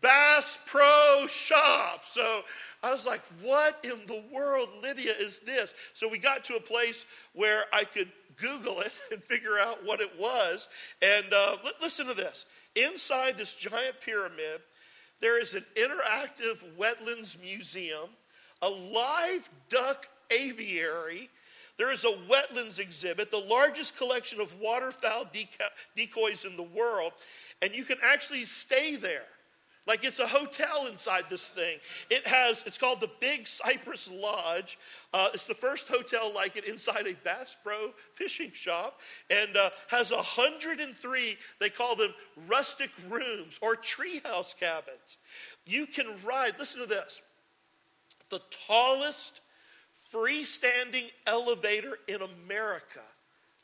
Bass 0.00 0.58
Pro 0.66 1.26
Shop. 1.28 2.02
So 2.06 2.42
I 2.82 2.92
was 2.92 3.06
like, 3.06 3.22
what 3.42 3.78
in 3.82 4.00
the 4.06 4.22
world, 4.32 4.68
Lydia, 4.82 5.14
is 5.18 5.38
this? 5.40 5.72
So 5.94 6.08
we 6.08 6.18
got 6.18 6.44
to 6.44 6.56
a 6.56 6.60
place 6.60 7.06
where 7.32 7.64
I 7.72 7.84
could 7.84 8.10
Google 8.36 8.80
it 8.80 8.92
and 9.12 9.22
figure 9.22 9.58
out 9.58 9.84
what 9.84 10.00
it 10.00 10.10
was. 10.18 10.68
And 11.00 11.32
uh, 11.32 11.56
listen 11.80 12.06
to 12.06 12.14
this 12.14 12.44
inside 12.76 13.38
this 13.38 13.54
giant 13.54 14.00
pyramid, 14.04 14.60
there 15.20 15.40
is 15.40 15.54
an 15.54 15.64
interactive 15.74 16.62
wetlands 16.78 17.40
museum, 17.40 18.10
a 18.60 18.68
live 18.68 19.48
duck 19.68 20.08
aviary. 20.30 21.30
There 21.76 21.90
is 21.90 22.04
a 22.04 22.16
wetlands 22.28 22.78
exhibit, 22.78 23.30
the 23.30 23.38
largest 23.38 23.96
collection 23.96 24.40
of 24.40 24.54
waterfowl 24.60 25.26
decoys 25.96 26.44
in 26.44 26.56
the 26.56 26.62
world, 26.62 27.12
and 27.62 27.74
you 27.74 27.84
can 27.84 27.98
actually 28.02 28.44
stay 28.44 28.96
there 28.96 29.24
Like 29.86 30.04
it's 30.04 30.18
a 30.18 30.26
hotel 30.26 30.86
inside 30.86 31.24
this 31.28 31.46
thing. 31.46 31.78
It 32.08 32.26
has, 32.26 32.62
it's 32.66 32.78
called 32.78 33.00
the 33.00 33.10
Big 33.20 33.46
Cypress 33.46 34.08
Lodge. 34.10 34.78
Uh, 35.12 35.28
it's 35.34 35.44
the 35.44 35.54
first 35.54 35.88
hotel 35.88 36.32
like 36.34 36.56
it 36.56 36.64
inside 36.64 37.06
a 37.06 37.14
Bass 37.22 37.54
Pro 37.62 37.92
fishing 38.14 38.50
shop 38.52 39.00
and 39.28 39.56
uh, 39.56 39.70
has 39.88 40.10
103, 40.10 41.36
they 41.60 41.70
call 41.70 41.96
them 41.96 42.14
rustic 42.48 42.90
rooms 43.10 43.58
or 43.60 43.76
treehouse 43.76 44.58
cabins. 44.58 45.18
You 45.66 45.86
can 45.86 46.06
ride, 46.24 46.54
listen 46.58 46.80
to 46.80 46.86
this, 46.86 47.20
the 48.30 48.40
tallest 48.66 49.42
freestanding 50.12 51.10
elevator 51.26 51.98
in 52.08 52.20
America 52.22 53.00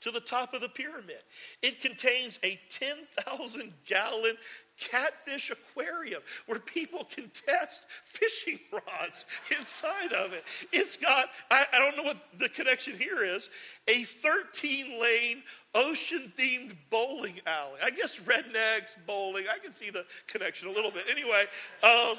to 0.00 0.11
the 0.11 0.20
top 0.20 0.54
of 0.54 0.61
the 0.61 0.68
pyramid. 0.68 1.22
It 1.62 1.80
contains 1.80 2.38
a 2.42 2.59
10,000 2.70 3.72
gallon 3.87 4.37
catfish 4.81 5.51
aquarium 5.51 6.23
where 6.47 6.59
people 6.59 7.05
can 7.05 7.31
test 7.31 7.83
fishing 8.05 8.59
rods 8.73 9.27
inside 9.59 10.12
of 10.12 10.33
it. 10.33 10.45
It's 10.73 10.97
got, 10.97 11.27
I, 11.51 11.66
I 11.73 11.79
don't 11.79 11.97
know 11.97 12.03
what 12.03 12.16
the 12.38 12.49
connection 12.49 12.99
here 12.99 13.23
is, 13.23 13.49
a 13.87 14.03
13 14.05 15.01
lane 15.01 15.43
ocean 15.75 16.33
themed 16.37 16.75
bowling 16.88 17.40
alley. 17.47 17.79
I 17.83 17.90
guess 17.90 18.19
rednecks, 18.21 18.97
bowling, 19.07 19.47
I 19.53 19.59
can 19.59 19.73
see 19.73 19.90
the 19.90 20.07
connection 20.27 20.69
a 20.69 20.73
little 20.73 20.90
bit. 20.90 21.05
Anyway, 21.11 21.45
um, 21.83 22.16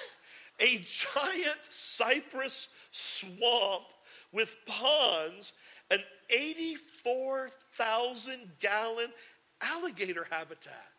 a 0.60 0.78
giant 0.78 1.58
cypress 1.68 2.68
swamp 2.92 3.82
with 4.32 4.56
ponds, 4.66 5.52
an 5.90 6.00
84,000 6.30 8.52
gallon 8.60 9.12
alligator 9.62 10.26
habitat 10.30 10.90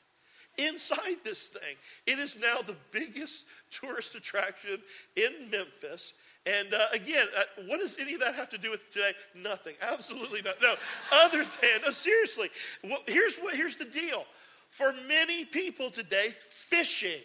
inside 0.57 1.17
this 1.23 1.47
thing. 1.47 1.75
It 2.05 2.19
is 2.19 2.37
now 2.39 2.57
the 2.65 2.75
biggest 2.91 3.45
tourist 3.71 4.15
attraction 4.15 4.81
in 5.15 5.49
Memphis. 5.51 6.13
And 6.45 6.73
uh, 6.73 6.85
again, 6.93 7.27
uh, 7.37 7.63
what 7.65 7.79
does 7.79 7.97
any 7.99 8.13
of 8.13 8.21
that 8.21 8.35
have 8.35 8.49
to 8.49 8.57
do 8.57 8.71
with 8.71 8.91
today? 8.91 9.11
Nothing. 9.35 9.75
Absolutely 9.81 10.41
not. 10.41 10.55
No. 10.61 10.75
Other 11.11 11.43
than, 11.43 11.81
no, 11.85 11.91
seriously. 11.91 12.49
Well, 12.83 12.99
here's 13.07 13.37
what. 13.37 13.55
Here's 13.55 13.75
the 13.75 13.85
deal. 13.85 14.25
For 14.69 14.93
many 15.07 15.45
people 15.45 15.89
today, 15.89 16.33
fishing. 16.67 17.21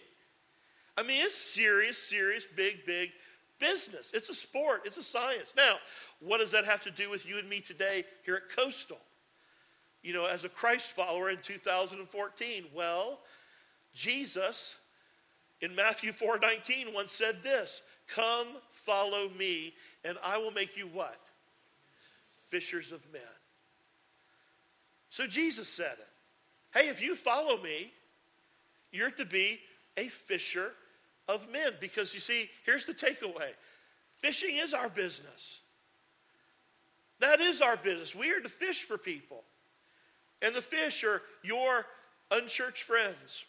I 0.97 1.03
mean, 1.03 1.25
it's 1.25 1.37
serious, 1.37 1.99
serious, 1.99 2.45
big, 2.57 2.85
big 2.85 3.11
business. 3.59 4.11
It's 4.13 4.29
a 4.29 4.35
sport. 4.35 4.83
It's 4.85 4.99
a 4.99 5.03
science. 5.03 5.55
Now, 5.57 5.77
what 6.21 6.39
does 6.39 6.51
that 6.51 6.65
have 6.65 6.83
to 6.85 6.91
do 6.91 7.09
with 7.09 7.27
you 7.27 7.39
and 7.39 7.49
me 7.49 7.61
today 7.61 8.05
here 8.25 8.37
at 8.37 8.55
Coastal? 8.57 8.99
You 10.03 10.13
know, 10.13 10.27
as 10.27 10.45
a 10.45 10.49
Christ 10.49 10.91
follower 10.91 11.31
in 11.31 11.39
2014? 11.43 12.67
Well, 12.75 13.21
Jesus 13.95 14.77
in 15.61 15.75
Matthew 15.75 16.13
4:19 16.13 16.93
once 16.93 17.13
said 17.13 17.43
this, 17.43 17.83
"Come, 18.09 18.61
follow 18.73 19.29
me, 19.31 19.77
and 20.05 20.19
I 20.23 20.37
will 20.39 20.51
make 20.51 20.77
you 20.77 20.89
what? 20.89 21.21
Fishers 22.49 22.93
of 22.93 23.07
men." 23.13 23.23
So 25.11 25.27
Jesus 25.27 25.69
said 25.69 25.99
it. 25.99 26.09
Hey, 26.73 26.89
if 26.89 27.01
you 27.01 27.15
follow 27.15 27.59
me, 27.59 27.93
you're 28.91 29.11
to 29.13 29.25
be 29.25 29.63
a 29.97 30.09
fisher 30.09 30.75
of 31.29 31.49
men 31.51 31.77
because 31.81 32.15
you 32.15 32.21
see, 32.21 32.51
here's 32.65 32.87
the 32.87 32.95
takeaway. 32.95 33.55
Fishing 34.17 34.57
is 34.57 34.73
our 34.73 34.89
business. 34.89 35.61
That 37.19 37.41
is 37.41 37.61
our 37.61 37.77
business. 37.77 38.15
We 38.15 38.31
are 38.31 38.41
to 38.41 38.49
fish 38.49 38.83
for 38.83 38.99
people. 38.99 39.45
And 40.43 40.55
the 40.55 40.61
fish 40.61 41.05
are 41.05 41.23
your 41.43 41.87
unchurched 42.31 42.83
friends. 42.83 43.45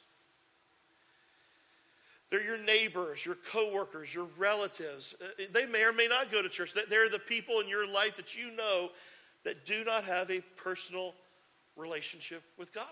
They're 2.30 2.44
your 2.44 2.58
neighbors, 2.58 3.26
your 3.26 3.36
coworkers, 3.52 4.14
your 4.14 4.28
relatives. 4.38 5.14
Uh, 5.22 5.44
they 5.52 5.66
may 5.66 5.84
or 5.84 5.94
may 5.94 6.08
not 6.08 6.32
go 6.32 6.42
to 6.42 6.50
church. 6.50 6.74
They're 6.90 7.10
the 7.10 7.20
people 7.20 7.60
in 7.60 7.68
your 7.68 7.88
life 7.88 8.16
that 8.18 8.36
you 8.36 8.56
know 8.56 8.90
that 9.44 9.66
do 9.66 9.84
not 9.84 10.04
have 10.06 10.32
a 10.32 10.42
personal 10.56 11.14
relationship 11.76 12.44
with 12.58 12.74
God. 12.74 12.86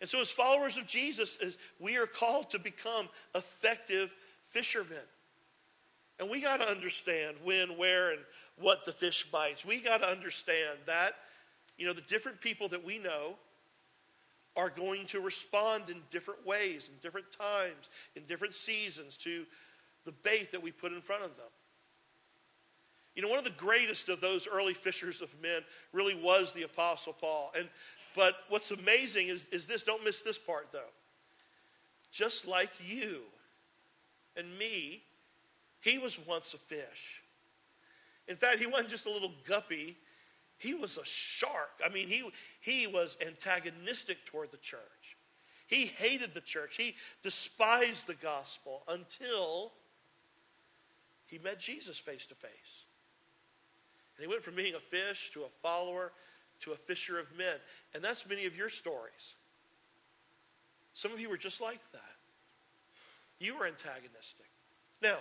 And 0.00 0.10
so, 0.10 0.20
as 0.20 0.28
followers 0.28 0.76
of 0.76 0.86
Jesus, 0.86 1.38
we 1.80 1.96
are 1.96 2.06
called 2.06 2.50
to 2.50 2.58
become 2.58 3.08
effective 3.34 4.12
fishermen. 4.48 4.98
And 6.18 6.28
we 6.28 6.40
got 6.40 6.58
to 6.58 6.68
understand 6.68 7.36
when, 7.42 7.78
where, 7.78 8.10
and 8.10 8.20
what 8.58 8.84
the 8.84 8.92
fish 8.92 9.26
bites. 9.32 9.64
We 9.64 9.80
got 9.80 10.02
to 10.02 10.06
understand 10.06 10.78
that 10.86 11.14
you 11.76 11.86
know, 11.86 11.92
the 11.92 12.02
different 12.02 12.40
people 12.40 12.68
that 12.68 12.84
we 12.84 12.98
know 12.98 13.34
are 14.56 14.70
going 14.70 15.06
to 15.06 15.20
respond 15.20 15.84
in 15.88 15.96
different 16.10 16.46
ways, 16.46 16.88
in 16.88 16.94
different 17.02 17.26
times, 17.32 17.88
in 18.14 18.22
different 18.24 18.54
seasons 18.54 19.16
to 19.16 19.44
the 20.04 20.12
bait 20.12 20.52
that 20.52 20.62
we 20.62 20.70
put 20.70 20.92
in 20.92 21.00
front 21.00 21.24
of 21.24 21.36
them. 21.36 21.48
You 23.16 23.22
know, 23.22 23.28
one 23.28 23.38
of 23.38 23.44
the 23.44 23.50
greatest 23.50 24.08
of 24.08 24.20
those 24.20 24.46
early 24.46 24.74
fishers 24.74 25.20
of 25.20 25.28
men 25.42 25.62
really 25.92 26.14
was 26.14 26.52
the 26.52 26.62
Apostle 26.62 27.12
Paul. 27.12 27.52
And 27.56 27.68
but 28.14 28.36
what's 28.48 28.70
amazing 28.70 29.28
is, 29.28 29.46
is 29.50 29.66
this, 29.66 29.82
don't 29.82 30.04
miss 30.04 30.20
this 30.20 30.38
part 30.38 30.68
though. 30.72 30.92
Just 32.12 32.46
like 32.46 32.70
you 32.86 33.22
and 34.36 34.56
me, 34.56 35.02
he 35.80 35.98
was 35.98 36.18
once 36.26 36.54
a 36.54 36.58
fish. 36.58 37.22
In 38.28 38.36
fact, 38.36 38.58
he 38.58 38.66
wasn't 38.66 38.88
just 38.88 39.06
a 39.06 39.10
little 39.10 39.32
guppy 39.46 39.96
he 40.64 40.72
was 40.72 40.96
a 40.96 41.04
shark. 41.04 41.80
I 41.84 41.90
mean, 41.90 42.08
he, 42.08 42.24
he 42.60 42.86
was 42.86 43.18
antagonistic 43.24 44.24
toward 44.24 44.50
the 44.50 44.56
church. 44.56 45.18
He 45.66 45.84
hated 45.84 46.32
the 46.32 46.40
church. 46.40 46.76
He 46.76 46.94
despised 47.22 48.06
the 48.06 48.14
gospel 48.14 48.82
until 48.88 49.72
he 51.26 51.38
met 51.38 51.60
Jesus 51.60 51.98
face 51.98 52.24
to 52.26 52.34
face. 52.34 52.84
And 54.16 54.24
he 54.24 54.26
went 54.26 54.42
from 54.42 54.54
being 54.54 54.74
a 54.74 54.80
fish 54.80 55.32
to 55.34 55.42
a 55.42 55.48
follower 55.62 56.12
to 56.60 56.72
a 56.72 56.76
fisher 56.76 57.18
of 57.18 57.26
men. 57.36 57.56
And 57.94 58.02
that's 58.02 58.26
many 58.26 58.46
of 58.46 58.56
your 58.56 58.70
stories. 58.70 59.34
Some 60.94 61.12
of 61.12 61.20
you 61.20 61.28
were 61.28 61.36
just 61.36 61.60
like 61.60 61.80
that. 61.92 62.00
You 63.38 63.54
were 63.58 63.66
antagonistic. 63.66 64.46
Now, 65.02 65.18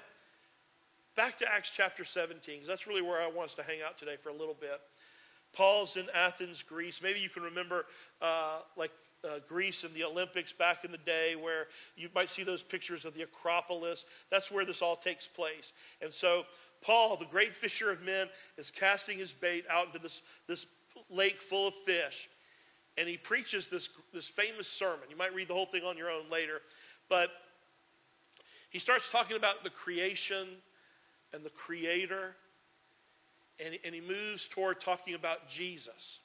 back 1.18 1.38
to 1.40 1.52
Acts 1.52 1.72
chapter 1.76 2.06
17, 2.06 2.56
because 2.56 2.68
that's 2.68 2.88
really 2.88 3.02
where 3.02 3.22
I 3.22 3.28
want 3.28 3.50
us 3.50 3.56
to 3.56 3.64
hang 3.64 3.80
out 3.86 3.98
today 3.98 4.16
for 4.16 4.30
a 4.30 4.34
little 4.34 4.56
bit. 4.58 4.80
Paul's 5.54 5.96
in 5.96 6.06
Athens, 6.14 6.64
Greece. 6.64 7.00
Maybe 7.02 7.20
you 7.20 7.30
can 7.30 7.44
remember 7.44 7.86
uh, 8.22 8.60
like 8.76 8.92
uh, 9.24 9.40
Greece 9.48 9.84
and 9.84 9.94
the 9.94 10.04
Olympics 10.04 10.52
back 10.52 10.84
in 10.84 10.92
the 10.92 10.98
day 10.98 11.36
where 11.36 11.68
you 11.96 12.10
might 12.14 12.30
see 12.30 12.44
those 12.44 12.62
pictures 12.62 13.06
of 13.06 13.14
the 13.14 13.22
Acropolis. 13.22 14.06
That's 14.30 14.52
where 14.52 14.66
this 14.66 14.82
all 14.82 14.96
takes 14.96 15.28
place. 15.28 15.72
And 16.02 16.14
so 16.14 16.44
Paul, 16.82 17.16
the 17.18 17.26
great 17.26 17.54
fisher 17.54 17.92
of 17.92 18.02
men, 18.02 18.28
is 18.58 18.70
casting 18.72 19.18
his 19.18 19.32
bait 19.32 19.66
out 19.70 19.88
into 19.88 20.00
this, 20.00 20.22
this 20.48 20.66
lake 21.10 21.42
full 21.42 21.70
of 21.70 21.74
fish. 21.86 22.30
And 22.98 23.08
he 23.08 23.18
preaches 23.18 23.68
this, 23.68 23.90
this 24.14 24.28
famous 24.28 24.68
sermon. 24.68 25.06
You 25.10 25.16
might 25.16 25.34
read 25.34 25.48
the 25.48 25.54
whole 25.54 25.66
thing 25.66 25.84
on 25.84 25.98
your 25.98 26.12
own 26.12 26.30
later. 26.30 26.62
But 27.10 27.32
he 28.70 28.80
starts 28.80 29.10
talking 29.10 29.38
about 29.38 29.64
the 29.64 29.70
creation 29.70 30.48
and 31.34 31.44
the 31.44 31.50
creator 31.50 32.36
and, 33.60 33.78
and 33.86 33.94
he 33.94 34.02
moves 34.02 34.48
toward 34.48 34.80
talking 34.80 35.16
about 35.16 35.48
Jesus. 35.48 36.20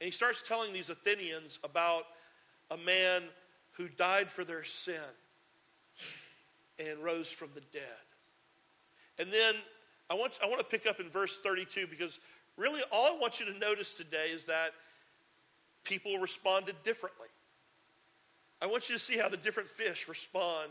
And 0.00 0.06
he 0.06 0.10
starts 0.10 0.42
telling 0.46 0.72
these 0.72 0.90
Athenians 0.90 1.58
about 1.62 2.04
a 2.70 2.76
man 2.76 3.22
who 3.72 3.88
died 3.88 4.30
for 4.30 4.44
their 4.44 4.64
sin 4.64 4.94
and 6.78 6.98
rose 6.98 7.28
from 7.28 7.48
the 7.54 7.60
dead. 7.72 7.82
And 9.18 9.32
then 9.32 9.54
I 10.10 10.14
want, 10.14 10.38
I 10.42 10.46
want 10.46 10.58
to 10.58 10.66
pick 10.66 10.86
up 10.86 11.00
in 11.00 11.08
verse 11.08 11.38
32 11.38 11.86
because 11.86 12.18
really 12.56 12.82
all 12.90 13.16
I 13.16 13.18
want 13.18 13.40
you 13.40 13.46
to 13.46 13.58
notice 13.58 13.94
today 13.94 14.30
is 14.32 14.44
that 14.44 14.72
people 15.84 16.18
responded 16.18 16.76
differently. 16.82 17.28
I 18.60 18.66
want 18.66 18.88
you 18.88 18.94
to 18.94 18.98
see 18.98 19.16
how 19.16 19.28
the 19.28 19.36
different 19.36 19.68
fish 19.68 20.08
respond 20.08 20.70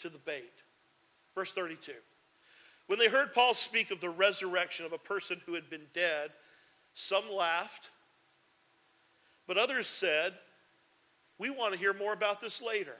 to 0.00 0.08
the 0.08 0.18
bait. 0.18 0.52
Verse 1.34 1.52
32. 1.52 1.92
When 2.88 2.98
they 2.98 3.08
heard 3.08 3.34
Paul 3.34 3.54
speak 3.54 3.90
of 3.90 4.00
the 4.00 4.10
resurrection 4.10 4.86
of 4.86 4.94
a 4.94 4.98
person 4.98 5.40
who 5.44 5.54
had 5.54 5.70
been 5.70 5.86
dead, 5.92 6.30
some 6.94 7.30
laughed, 7.30 7.90
but 9.46 9.58
others 9.58 9.86
said, 9.86 10.32
We 11.38 11.50
want 11.50 11.74
to 11.74 11.78
hear 11.78 11.92
more 11.92 12.14
about 12.14 12.40
this 12.40 12.60
later. 12.60 12.96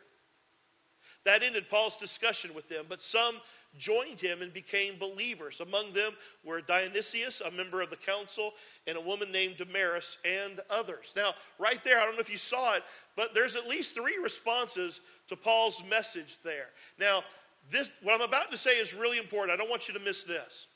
That 1.24 1.42
ended 1.42 1.70
Paul's 1.70 1.96
discussion 1.96 2.54
with 2.54 2.68
them, 2.68 2.84
but 2.88 3.02
some 3.02 3.40
joined 3.76 4.20
him 4.20 4.42
and 4.42 4.52
became 4.52 4.98
believers. 4.98 5.60
Among 5.60 5.92
them 5.94 6.12
were 6.44 6.60
Dionysius, 6.60 7.40
a 7.40 7.50
member 7.50 7.80
of 7.80 7.90
the 7.90 7.96
council, 7.96 8.52
and 8.86 8.96
a 8.96 9.00
woman 9.00 9.32
named 9.32 9.56
Damaris, 9.56 10.18
and 10.24 10.60
others. 10.70 11.14
Now, 11.16 11.34
right 11.58 11.82
there, 11.82 11.98
I 11.98 12.04
don't 12.04 12.14
know 12.14 12.20
if 12.20 12.30
you 12.30 12.38
saw 12.38 12.74
it, 12.74 12.82
but 13.16 13.34
there's 13.34 13.56
at 13.56 13.66
least 13.66 13.94
three 13.94 14.18
responses 14.18 15.00
to 15.28 15.36
Paul's 15.36 15.82
message 15.88 16.36
there. 16.44 16.68
Now, 16.98 17.24
this, 17.70 17.90
what 18.02 18.14
I'm 18.14 18.22
about 18.22 18.50
to 18.50 18.56
say 18.56 18.78
is 18.78 18.94
really 18.94 19.18
important. 19.18 19.52
I 19.52 19.56
don't 19.56 19.70
want 19.70 19.88
you 19.88 19.94
to 19.94 20.00
miss 20.00 20.24
this. 20.24 20.66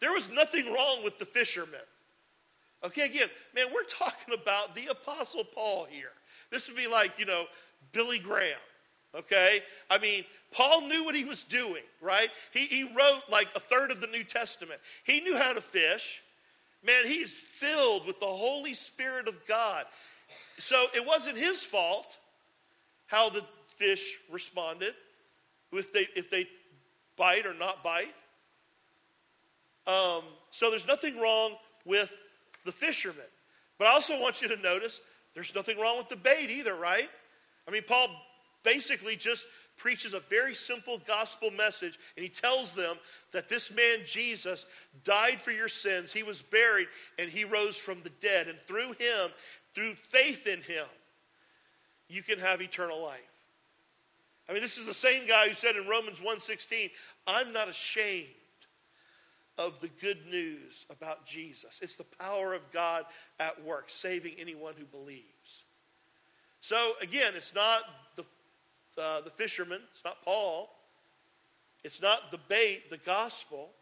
There 0.00 0.12
was 0.12 0.30
nothing 0.30 0.66
wrong 0.66 1.02
with 1.04 1.18
the 1.18 1.24
fishermen. 1.24 1.80
Okay, 2.84 3.06
again, 3.06 3.28
man, 3.54 3.66
we're 3.74 3.84
talking 3.84 4.34
about 4.34 4.74
the 4.74 4.86
Apostle 4.86 5.44
Paul 5.44 5.86
here. 5.90 6.12
This 6.50 6.68
would 6.68 6.76
be 6.76 6.86
like, 6.86 7.18
you 7.18 7.24
know, 7.24 7.46
Billy 7.92 8.18
Graham. 8.18 8.58
Okay? 9.14 9.62
I 9.90 9.98
mean, 9.98 10.24
Paul 10.52 10.82
knew 10.82 11.04
what 11.04 11.14
he 11.14 11.24
was 11.24 11.44
doing, 11.44 11.82
right? 12.00 12.28
He, 12.52 12.66
he 12.66 12.84
wrote 12.84 13.22
like 13.30 13.48
a 13.54 13.60
third 13.60 13.90
of 13.90 14.00
the 14.00 14.06
New 14.06 14.24
Testament. 14.24 14.80
He 15.04 15.20
knew 15.20 15.36
how 15.36 15.52
to 15.52 15.60
fish. 15.60 16.22
Man, 16.84 17.06
he's 17.06 17.30
filled 17.30 18.06
with 18.06 18.20
the 18.20 18.26
Holy 18.26 18.74
Spirit 18.74 19.28
of 19.28 19.34
God. 19.46 19.86
So 20.58 20.86
it 20.94 21.04
wasn't 21.04 21.36
his 21.36 21.62
fault 21.62 22.16
how 23.06 23.30
the 23.30 23.42
fish 23.76 24.18
responded, 24.30 24.94
if 25.72 25.92
they, 25.92 26.08
if 26.14 26.30
they 26.30 26.48
bite 27.16 27.46
or 27.46 27.54
not 27.54 27.82
bite. 27.82 28.14
Um, 29.86 30.22
so 30.50 30.70
there's 30.70 30.86
nothing 30.86 31.18
wrong 31.18 31.52
with 31.84 32.12
the 32.64 32.72
fishermen. 32.72 33.24
But 33.78 33.88
I 33.88 33.92
also 33.92 34.20
want 34.20 34.42
you 34.42 34.48
to 34.48 34.56
notice 34.56 35.00
there's 35.34 35.54
nothing 35.54 35.78
wrong 35.78 35.98
with 35.98 36.08
the 36.08 36.16
bait 36.16 36.50
either, 36.50 36.74
right? 36.74 37.08
I 37.68 37.70
mean, 37.70 37.82
Paul 37.86 38.08
basically 38.62 39.16
just 39.16 39.46
preaches 39.76 40.14
a 40.14 40.20
very 40.20 40.54
simple 40.54 40.98
gospel 41.06 41.50
message, 41.50 41.98
and 42.16 42.22
he 42.24 42.30
tells 42.30 42.72
them 42.72 42.96
that 43.32 43.48
this 43.48 43.70
man, 43.70 43.98
Jesus, 44.06 44.64
died 45.04 45.40
for 45.42 45.50
your 45.50 45.68
sins. 45.68 46.12
He 46.12 46.22
was 46.22 46.42
buried, 46.42 46.88
and 47.18 47.30
he 47.30 47.44
rose 47.44 47.76
from 47.76 48.02
the 48.02 48.10
dead. 48.20 48.48
And 48.48 48.58
through 48.66 48.92
him, 48.98 49.30
through 49.74 49.94
faith 50.08 50.46
in 50.46 50.62
him, 50.62 50.86
you 52.08 52.22
can 52.22 52.38
have 52.38 52.62
eternal 52.62 53.02
life. 53.02 53.20
I 54.48 54.52
mean, 54.52 54.62
this 54.62 54.78
is 54.78 54.86
the 54.86 54.94
same 54.94 55.26
guy 55.26 55.48
who 55.48 55.54
said 55.54 55.76
in 55.76 55.86
Romans 55.86 56.20
1:16, 56.20 56.90
"I'm 57.26 57.52
not 57.52 57.68
ashamed 57.68 58.34
of 59.58 59.80
the 59.80 59.88
good 59.88 60.26
news 60.26 60.86
about 60.90 61.26
Jesus. 61.26 61.80
It's 61.80 61.96
the 61.96 62.04
power 62.04 62.54
of 62.54 62.70
God 62.70 63.06
at 63.38 63.60
work, 63.62 63.90
saving 63.90 64.38
anyone 64.38 64.74
who 64.76 64.84
believes." 64.84 65.64
So 66.60 66.96
again, 67.00 67.34
it's 67.34 67.54
not 67.54 68.16
the 68.16 68.24
uh, 68.98 69.20
the 69.20 69.30
fisherman, 69.30 69.82
it's 69.92 70.04
not 70.04 70.22
Paul, 70.22 70.74
it's 71.84 72.00
not 72.00 72.30
the 72.30 72.38
bait, 72.38 72.90
the 72.90 72.98
gospel. 72.98 73.74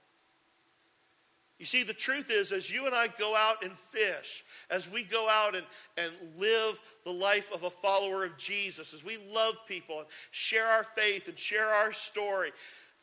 You 1.58 1.66
see, 1.66 1.84
the 1.84 1.94
truth 1.94 2.30
is, 2.30 2.50
as 2.50 2.68
you 2.68 2.86
and 2.86 2.94
I 2.94 3.06
go 3.18 3.36
out 3.36 3.62
and 3.62 3.78
fish, 3.78 4.44
as 4.70 4.90
we 4.90 5.04
go 5.04 5.28
out 5.28 5.54
and, 5.54 5.64
and 5.96 6.12
live 6.36 6.78
the 7.04 7.12
life 7.12 7.52
of 7.52 7.62
a 7.62 7.70
follower 7.70 8.24
of 8.24 8.36
Jesus, 8.36 8.92
as 8.92 9.04
we 9.04 9.18
love 9.32 9.54
people 9.68 10.00
and 10.00 10.08
share 10.32 10.66
our 10.66 10.82
faith 10.82 11.28
and 11.28 11.38
share 11.38 11.68
our 11.68 11.92
story, 11.92 12.50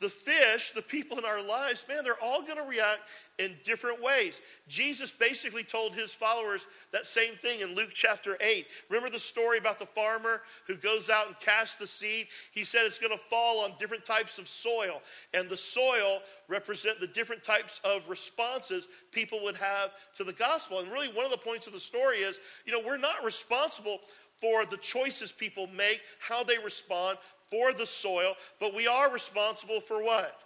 the 0.02 0.10
fish, 0.10 0.72
the 0.72 0.82
people 0.82 1.20
in 1.20 1.26
our 1.26 1.42
lives, 1.42 1.86
man, 1.88 2.04
they're 2.04 2.22
all 2.22 2.42
going 2.42 2.58
to 2.58 2.64
react 2.64 3.02
in 3.38 3.56
different 3.64 4.02
ways. 4.02 4.40
Jesus 4.68 5.12
basically 5.12 5.64
told 5.64 5.94
his 5.94 6.12
followers 6.12 6.66
that 6.92 7.06
same 7.06 7.36
thing 7.36 7.62
in 7.62 7.76
Luke 7.76 7.92
chapter 7.94 8.36
8. 8.42 8.66
Remember 8.90 9.12
the 9.12 9.20
story 9.20 9.60
about 9.60 9.78
the 9.78 9.86
farmer 9.86 10.42
who 10.66 10.76
goes 10.76 11.10
out 11.10 11.28
and 11.28 11.40
casts 11.40 11.76
the 11.76 11.86
seed? 11.86 12.28
He 12.52 12.64
said 12.64 12.86
it's 12.86 12.98
going 12.98 13.16
to 13.16 13.24
fall 13.26 13.64
on 13.64 13.74
different 13.80 14.04
types 14.04 14.40
of 14.40 14.48
soil, 14.48 15.02
and 15.36 15.48
the 15.48 15.58
soil 15.58 16.22
represent 16.48 17.00
the 17.00 17.08
different 17.08 17.44
types 17.44 17.80
of 17.84 18.10
responses 18.10 18.88
people 19.12 19.44
would 19.44 19.56
have 19.56 19.92
to 20.18 20.24
the 20.24 20.34
gospel. 20.34 20.80
And 20.80 20.92
really 20.92 21.10
one 21.10 21.26
of 21.26 21.32
the 21.32 21.38
points 21.38 21.68
of 21.68 21.74
the 21.74 21.80
story 21.80 22.18
is, 22.18 22.40
you 22.66 22.72
know, 22.72 22.82
we're 22.84 22.98
not 22.98 23.24
responsible 23.24 24.00
for 24.40 24.66
the 24.66 24.78
choices 24.78 25.32
people 25.32 25.68
make, 25.68 26.02
how 26.20 26.44
they 26.44 26.58
respond, 26.58 27.20
for 27.52 27.74
the 27.74 27.86
soil, 27.86 28.34
but 28.60 28.74
we 28.74 28.88
are 28.88 29.12
responsible 29.12 29.82
for 29.82 30.02
what? 30.02 30.40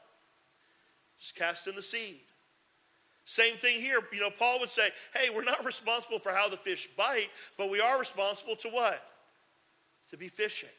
Just 1.20 1.36
casting 1.36 1.76
the 1.76 1.82
seed. 1.82 2.20
Same 3.26 3.58
thing 3.58 3.80
here. 3.80 4.00
You 4.12 4.20
know, 4.20 4.30
Paul 4.30 4.60
would 4.60 4.70
say, 4.70 4.90
hey, 5.14 5.30
we're 5.30 5.44
not 5.44 5.64
responsible 5.64 6.20
for 6.20 6.32
how 6.32 6.50
the 6.50 6.58
fish 6.58 6.90
bite, 6.98 7.30
but 7.58 7.70
we 7.70 7.80
are 7.80 7.98
responsible 7.98 8.56
to 8.58 8.70
what? 8.70 9.02
To 10.12 10.18
be 10.18 10.28
fishing. 10.28 10.70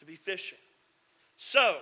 To 0.00 0.04
be 0.04 0.16
fishing. 0.16 0.58
So, 1.36 1.78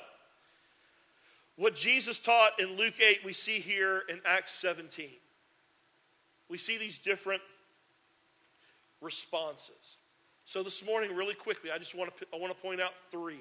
what 1.56 1.74
Jesus 1.74 2.18
taught 2.18 2.60
in 2.60 2.76
Luke 2.76 3.00
8, 3.00 3.20
we 3.24 3.32
see 3.32 3.60
here 3.60 4.02
in 4.08 4.20
Acts 4.24 4.52
17. 4.54 5.08
We 6.48 6.58
see 6.58 6.78
these 6.78 6.98
different 6.98 7.42
responses. 9.00 9.98
So 10.46 10.62
this 10.62 10.84
morning, 10.84 11.14
really 11.14 11.34
quickly, 11.34 11.70
I 11.70 11.78
just 11.78 11.94
want 11.94 12.16
to, 12.18 12.26
I 12.32 12.36
want 12.38 12.54
to 12.54 12.62
point 12.62 12.80
out 12.80 12.92
three. 13.10 13.40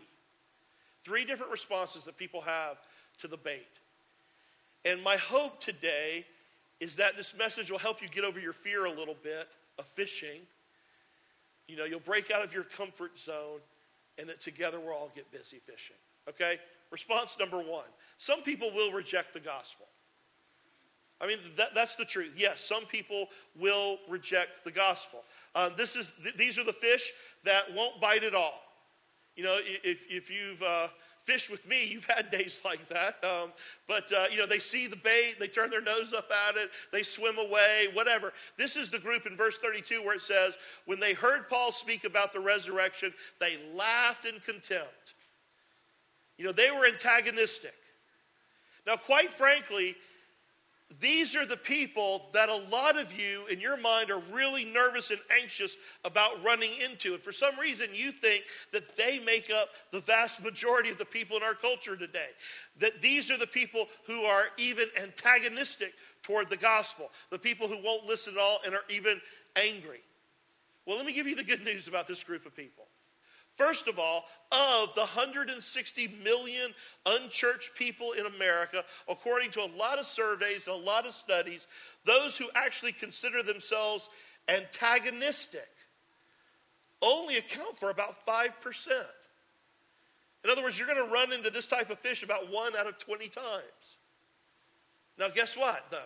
Three 1.03 1.25
different 1.25 1.51
responses 1.51 2.03
that 2.05 2.17
people 2.17 2.41
have 2.41 2.77
to 3.19 3.27
the 3.27 3.37
bait. 3.37 3.67
And 4.85 5.03
my 5.03 5.17
hope 5.17 5.59
today 5.59 6.25
is 6.79 6.95
that 6.97 7.17
this 7.17 7.33
message 7.37 7.71
will 7.71 7.79
help 7.79 8.01
you 8.01 8.07
get 8.07 8.23
over 8.23 8.39
your 8.39 8.53
fear 8.53 8.85
a 8.85 8.91
little 8.91 9.15
bit 9.21 9.47
of 9.79 9.85
fishing. 9.85 10.41
You 11.67 11.77
know, 11.77 11.85
you'll 11.85 11.99
break 11.99 12.31
out 12.31 12.43
of 12.43 12.53
your 12.53 12.63
comfort 12.63 13.17
zone, 13.17 13.59
and 14.17 14.29
that 14.29 14.41
together 14.41 14.79
we'll 14.79 14.93
all 14.93 15.11
get 15.13 15.29
busy 15.31 15.59
fishing. 15.65 15.95
Okay? 16.29 16.59
Response 16.91 17.37
number 17.39 17.57
one 17.57 17.85
some 18.17 18.41
people 18.43 18.71
will 18.73 18.91
reject 18.91 19.33
the 19.33 19.39
gospel. 19.39 19.85
I 21.23 21.27
mean, 21.27 21.37
that, 21.55 21.73
that's 21.73 21.95
the 21.95 22.03
truth. 22.03 22.33
Yes, 22.35 22.59
some 22.59 22.85
people 22.85 23.27
will 23.57 23.99
reject 24.09 24.65
the 24.65 24.71
gospel. 24.71 25.23
Uh, 25.55 25.69
this 25.69 25.95
is, 25.95 26.11
th- 26.21 26.35
these 26.35 26.59
are 26.59 26.65
the 26.65 26.73
fish 26.73 27.11
that 27.45 27.73
won't 27.73 28.01
bite 28.01 28.25
at 28.25 28.35
all. 28.35 28.59
You 29.37 29.45
know, 29.45 29.57
if, 29.63 30.01
if 30.09 30.29
you've 30.29 30.61
uh, 30.61 30.89
fished 31.23 31.49
with 31.49 31.65
me, 31.65 31.85
you've 31.85 32.03
had 32.03 32.29
days 32.29 32.59
like 32.65 32.89
that. 32.89 33.23
Um, 33.23 33.53
but, 33.87 34.11
uh, 34.11 34.25
you 34.29 34.37
know, 34.37 34.45
they 34.45 34.59
see 34.59 34.87
the 34.87 34.97
bait, 34.97 35.35
they 35.39 35.47
turn 35.47 35.69
their 35.69 35.81
nose 35.81 36.11
up 36.15 36.29
at 36.49 36.57
it, 36.57 36.69
they 36.91 37.03
swim 37.03 37.37
away, 37.37 37.87
whatever. 37.93 38.33
This 38.57 38.75
is 38.75 38.89
the 38.89 38.99
group 38.99 39.25
in 39.25 39.37
verse 39.37 39.57
32 39.57 40.03
where 40.03 40.15
it 40.15 40.21
says, 40.21 40.55
When 40.85 40.99
they 40.99 41.13
heard 41.13 41.47
Paul 41.49 41.71
speak 41.71 42.03
about 42.03 42.33
the 42.33 42.41
resurrection, 42.41 43.13
they 43.39 43.57
laughed 43.73 44.25
in 44.25 44.41
contempt. 44.41 45.13
You 46.37 46.43
know, 46.43 46.51
they 46.51 46.69
were 46.69 46.85
antagonistic. 46.85 47.75
Now, 48.85 48.97
quite 48.97 49.31
frankly, 49.31 49.95
these 50.99 51.35
are 51.35 51.45
the 51.45 51.57
people 51.57 52.29
that 52.33 52.49
a 52.49 52.55
lot 52.69 52.97
of 52.97 53.17
you 53.17 53.45
in 53.47 53.59
your 53.59 53.77
mind 53.77 54.11
are 54.11 54.21
really 54.31 54.65
nervous 54.65 55.11
and 55.11 55.19
anxious 55.41 55.75
about 56.03 56.43
running 56.43 56.71
into. 56.83 57.13
And 57.13 57.23
for 57.23 57.31
some 57.31 57.57
reason, 57.59 57.89
you 57.93 58.11
think 58.11 58.43
that 58.71 58.95
they 58.95 59.19
make 59.19 59.49
up 59.51 59.69
the 59.91 60.01
vast 60.01 60.43
majority 60.43 60.89
of 60.89 60.97
the 60.97 61.05
people 61.05 61.37
in 61.37 61.43
our 61.43 61.53
culture 61.53 61.95
today. 61.95 62.29
That 62.79 63.01
these 63.01 63.31
are 63.31 63.37
the 63.37 63.47
people 63.47 63.87
who 64.05 64.23
are 64.23 64.45
even 64.57 64.87
antagonistic 65.01 65.93
toward 66.21 66.49
the 66.49 66.57
gospel, 66.57 67.09
the 67.29 67.39
people 67.39 67.67
who 67.67 67.77
won't 67.83 68.05
listen 68.05 68.33
at 68.33 68.39
all 68.39 68.59
and 68.65 68.73
are 68.73 68.85
even 68.89 69.21
angry. 69.55 70.01
Well, 70.85 70.97
let 70.97 71.05
me 71.05 71.13
give 71.13 71.27
you 71.27 71.35
the 71.35 71.43
good 71.43 71.63
news 71.63 71.87
about 71.87 72.07
this 72.07 72.23
group 72.23 72.45
of 72.45 72.55
people. 72.55 72.82
First 73.55 73.87
of 73.87 73.99
all, 73.99 74.25
of 74.51 74.93
the 74.95 75.01
160 75.01 76.19
million 76.23 76.73
unchurched 77.05 77.75
people 77.75 78.13
in 78.13 78.25
America, 78.25 78.83
according 79.07 79.51
to 79.51 79.61
a 79.61 79.69
lot 79.77 79.99
of 79.99 80.05
surveys 80.05 80.67
and 80.67 80.75
a 80.75 80.85
lot 80.85 81.05
of 81.05 81.13
studies, 81.13 81.67
those 82.05 82.37
who 82.37 82.49
actually 82.55 82.91
consider 82.91 83.43
themselves 83.43 84.09
antagonistic 84.47 85.69
only 87.01 87.37
account 87.37 87.77
for 87.77 87.89
about 87.89 88.25
5%. 88.25 88.49
In 90.43 90.49
other 90.49 90.63
words, 90.63 90.77
you're 90.77 90.87
going 90.87 91.05
to 91.05 91.11
run 91.13 91.31
into 91.31 91.49
this 91.49 91.67
type 91.67 91.89
of 91.89 91.99
fish 91.99 92.23
about 92.23 92.51
one 92.51 92.75
out 92.75 92.87
of 92.87 92.97
20 92.97 93.27
times. 93.27 93.63
Now, 95.17 95.29
guess 95.29 95.55
what, 95.55 95.85
though? 95.91 95.99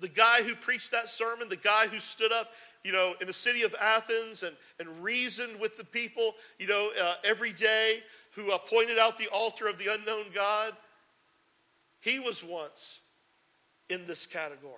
The 0.00 0.08
guy 0.08 0.42
who 0.42 0.54
preached 0.54 0.92
that 0.92 1.10
sermon, 1.10 1.48
the 1.48 1.56
guy 1.56 1.86
who 1.88 2.00
stood 2.00 2.32
up 2.32 2.48
you 2.84 2.92
know, 2.92 3.14
in 3.20 3.26
the 3.26 3.32
city 3.32 3.62
of 3.62 3.74
Athens 3.80 4.42
and, 4.42 4.56
and 4.78 5.02
reasoned 5.02 5.60
with 5.60 5.76
the 5.76 5.84
people, 5.84 6.34
you 6.58 6.66
know, 6.66 6.90
uh, 7.00 7.14
every 7.24 7.52
day, 7.52 8.02
who 8.32 8.52
uh, 8.52 8.58
pointed 8.58 8.98
out 8.98 9.18
the 9.18 9.28
altar 9.28 9.66
of 9.66 9.76
the 9.78 9.92
unknown 9.92 10.26
God, 10.34 10.72
he 12.00 12.18
was 12.18 12.42
once 12.42 13.00
in 13.88 14.06
this 14.06 14.24
category. 14.24 14.74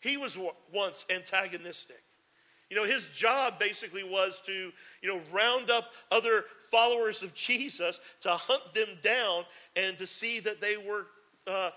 He 0.00 0.16
was 0.16 0.38
once 0.72 1.06
antagonistic. 1.10 2.02
You 2.70 2.76
know, 2.76 2.84
his 2.84 3.08
job 3.08 3.58
basically 3.58 4.04
was 4.04 4.42
to, 4.46 4.72
you 5.00 5.08
know, 5.08 5.20
round 5.32 5.70
up 5.70 5.90
other 6.10 6.44
followers 6.70 7.22
of 7.22 7.32
Jesus, 7.34 7.98
to 8.22 8.30
hunt 8.32 8.74
them 8.74 8.88
down, 9.02 9.44
and 9.76 9.96
to 9.98 10.06
see 10.06 10.40
that 10.40 10.60
they 10.60 10.76
were 10.76 11.06
uh, 11.46 11.70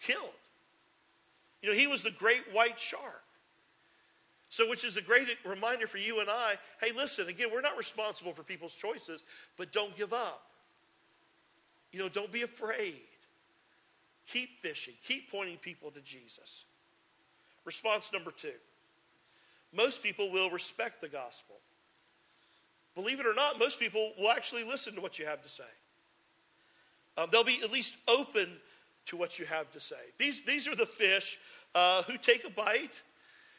killed. 0.00 0.30
You 1.60 1.70
know, 1.70 1.74
he 1.74 1.86
was 1.86 2.02
the 2.02 2.10
great 2.12 2.42
white 2.52 2.78
shark. 2.78 3.23
So, 4.54 4.70
which 4.70 4.84
is 4.84 4.96
a 4.96 5.02
great 5.02 5.26
reminder 5.44 5.88
for 5.88 5.98
you 5.98 6.20
and 6.20 6.30
I 6.30 6.54
hey, 6.80 6.92
listen, 6.94 7.28
again, 7.28 7.48
we're 7.52 7.60
not 7.60 7.76
responsible 7.76 8.32
for 8.32 8.44
people's 8.44 8.76
choices, 8.76 9.24
but 9.56 9.72
don't 9.72 9.96
give 9.96 10.12
up. 10.12 10.46
You 11.90 11.98
know, 11.98 12.08
don't 12.08 12.30
be 12.30 12.42
afraid. 12.42 13.00
Keep 14.28 14.60
fishing, 14.62 14.94
keep 15.08 15.28
pointing 15.28 15.56
people 15.56 15.90
to 15.90 16.00
Jesus. 16.02 16.66
Response 17.64 18.12
number 18.12 18.30
two 18.30 18.52
most 19.72 20.04
people 20.04 20.30
will 20.30 20.50
respect 20.50 21.00
the 21.00 21.08
gospel. 21.08 21.56
Believe 22.94 23.18
it 23.18 23.26
or 23.26 23.34
not, 23.34 23.58
most 23.58 23.80
people 23.80 24.12
will 24.16 24.30
actually 24.30 24.62
listen 24.62 24.94
to 24.94 25.00
what 25.00 25.18
you 25.18 25.26
have 25.26 25.42
to 25.42 25.48
say. 25.48 25.64
Um, 27.18 27.26
they'll 27.32 27.42
be 27.42 27.58
at 27.64 27.72
least 27.72 27.96
open 28.06 28.50
to 29.06 29.16
what 29.16 29.36
you 29.36 29.46
have 29.46 29.68
to 29.72 29.80
say. 29.80 29.96
These, 30.16 30.42
these 30.46 30.68
are 30.68 30.76
the 30.76 30.86
fish 30.86 31.40
uh, 31.74 32.04
who 32.04 32.16
take 32.16 32.46
a 32.46 32.50
bite 32.50 33.02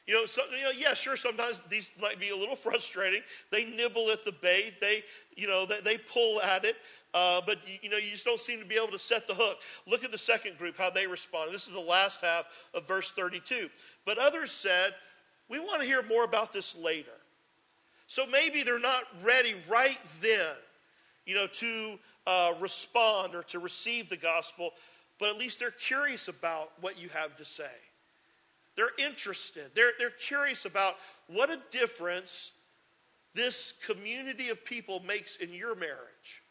You 0.08 0.14
know, 0.14 0.26
so, 0.28 0.44
you 0.56 0.64
know, 0.64 0.72
yeah, 0.72 0.94
sure, 0.94 1.18
sometimes 1.18 1.60
these 1.70 1.90
might 2.00 2.20
be 2.20 2.30
a 2.30 2.36
little 2.36 2.56
frustrating. 2.68 3.22
They 3.52 3.66
nibble 3.66 4.12
at 4.12 4.24
the 4.24 4.32
bait, 4.32 4.76
they, 4.80 5.04
you 5.36 5.48
know, 5.48 5.66
they, 5.66 5.82
they 5.82 5.98
pull 5.98 6.42
at 6.42 6.64
it, 6.64 6.76
uh, 7.14 7.42
but, 7.46 7.58
you 7.82 7.90
know, 7.90 7.98
you 7.98 8.12
just 8.12 8.26
don't 8.26 8.42
seem 8.42 8.60
to 8.60 8.66
be 8.66 8.76
able 8.76 8.90
to 8.90 9.00
set 9.00 9.26
the 9.26 9.34
hook. 9.34 9.60
Look 9.88 10.04
at 10.04 10.12
the 10.12 10.18
second 10.18 10.58
group, 10.58 10.78
how 10.78 10.90
they 10.90 11.08
respond. 11.08 11.54
This 11.54 11.66
is 11.66 11.74
the 11.74 11.80
last 11.80 12.22
half 12.22 12.46
of 12.74 12.88
verse 12.88 13.12
32. 13.12 13.70
But 14.06 14.18
others 14.18 14.52
said, 14.52 14.94
we 15.50 15.60
want 15.60 15.82
to 15.82 15.88
hear 15.88 16.04
more 16.04 16.26
about 16.26 16.52
this 16.52 16.76
later. 16.76 17.12
So 18.08 18.26
maybe 18.28 18.64
they're 18.64 18.80
not 18.80 19.04
ready 19.24 19.56
right 19.68 19.98
then, 20.22 20.56
you 21.26 21.36
know, 21.36 21.48
to 21.48 21.98
uh, 22.28 22.54
respond 22.60 23.34
or 23.34 23.44
to 23.44 23.60
receive 23.60 24.10
the 24.10 24.18
gospel, 24.18 24.72
but 25.20 25.30
at 25.30 25.38
least 25.38 25.60
they're 25.60 25.72
curious 25.72 26.28
about 26.28 26.72
what 26.82 27.00
you 27.00 27.10
have 27.10 27.36
to 27.38 27.46
say. 27.46 27.64
They're 28.76 28.90
interested. 28.98 29.72
They're, 29.74 29.94
they're 29.98 30.10
curious 30.10 30.66
about 30.66 30.96
what 31.28 31.50
a 31.50 31.60
difference 31.72 32.52
this 33.34 33.74
community 33.86 34.50
of 34.50 34.64
people 34.64 35.02
makes 35.06 35.38
in 35.38 35.54
your 35.54 35.76
marriage, 35.76 36.44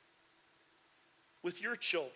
with 1.42 1.60
your 1.62 1.76
children, 1.76 2.12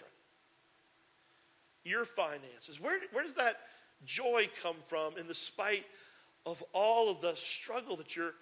your 1.85 2.05
finances. 2.05 2.81
Where, 2.81 2.99
where 3.13 3.25
does 3.25 3.35
that 3.35 3.61
joy 4.05 4.49
come 4.63 4.77
from 4.87 5.17
in 5.17 5.27
the 5.27 5.35
spite 5.35 5.87
of 6.47 6.63
all 6.73 7.11
of 7.11 7.21
the 7.21 7.35
struggle 7.35 7.97
that 7.97 8.15
you're, 8.15 8.35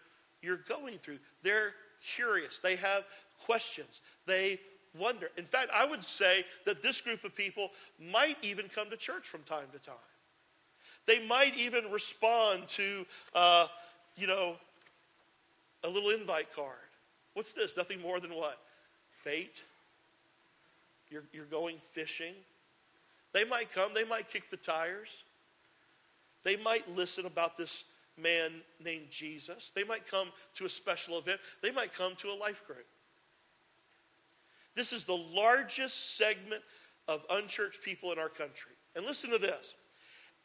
you're 0.42 0.61
going 0.68 0.98
through? 0.98 1.18
They're 1.42 1.74
curious. 2.14 2.59
They 2.59 2.76
have 2.76 3.05
questions. 3.44 4.00
They 4.26 4.61
wonder. 4.98 5.31
In 5.37 5.44
fact, 5.44 5.70
I 5.72 5.85
would 5.85 6.02
say 6.02 6.44
that 6.64 6.83
this 6.83 7.00
group 7.00 7.24
of 7.24 7.35
people 7.35 7.70
might 8.12 8.37
even 8.42 8.68
come 8.68 8.90
to 8.90 8.96
church 8.96 9.26
from 9.26 9.42
time 9.42 9.66
to 9.72 9.79
time. 9.79 9.94
They 11.06 11.24
might 11.24 11.56
even 11.56 11.90
respond 11.90 12.68
to, 12.68 13.06
uh, 13.34 13.68
you 14.16 14.26
know, 14.26 14.56
a 15.84 15.88
little 15.88 16.10
invite 16.10 16.52
card. 16.54 16.74
What's 17.34 17.52
this? 17.52 17.76
Nothing 17.76 18.00
more 18.00 18.18
than 18.18 18.34
what? 18.34 18.58
Bait. 19.24 19.62
You're, 21.10 21.24
you're 21.32 21.44
going 21.44 21.76
fishing. 21.92 22.34
They 23.32 23.44
might 23.44 23.72
come, 23.72 23.92
they 23.94 24.04
might 24.04 24.28
kick 24.30 24.50
the 24.50 24.56
tires. 24.56 25.24
They 26.42 26.56
might 26.56 26.88
listen 26.96 27.26
about 27.26 27.56
this 27.56 27.84
man 28.20 28.52
named 28.82 29.10
Jesus. 29.10 29.70
They 29.74 29.84
might 29.84 30.06
come 30.06 30.28
to 30.54 30.64
a 30.64 30.68
special 30.70 31.18
event. 31.18 31.40
They 31.62 31.70
might 31.70 31.92
come 31.92 32.14
to 32.16 32.28
a 32.28 32.34
life 32.34 32.66
group. 32.66 32.86
This 34.74 34.92
is 34.92 35.04
the 35.04 35.16
largest 35.16 36.16
segment 36.16 36.62
of 37.08 37.24
unchurched 37.30 37.82
people 37.82 38.12
in 38.12 38.18
our 38.18 38.28
country. 38.28 38.72
And 38.94 39.04
listen 39.04 39.30
to 39.30 39.38
this 39.38 39.74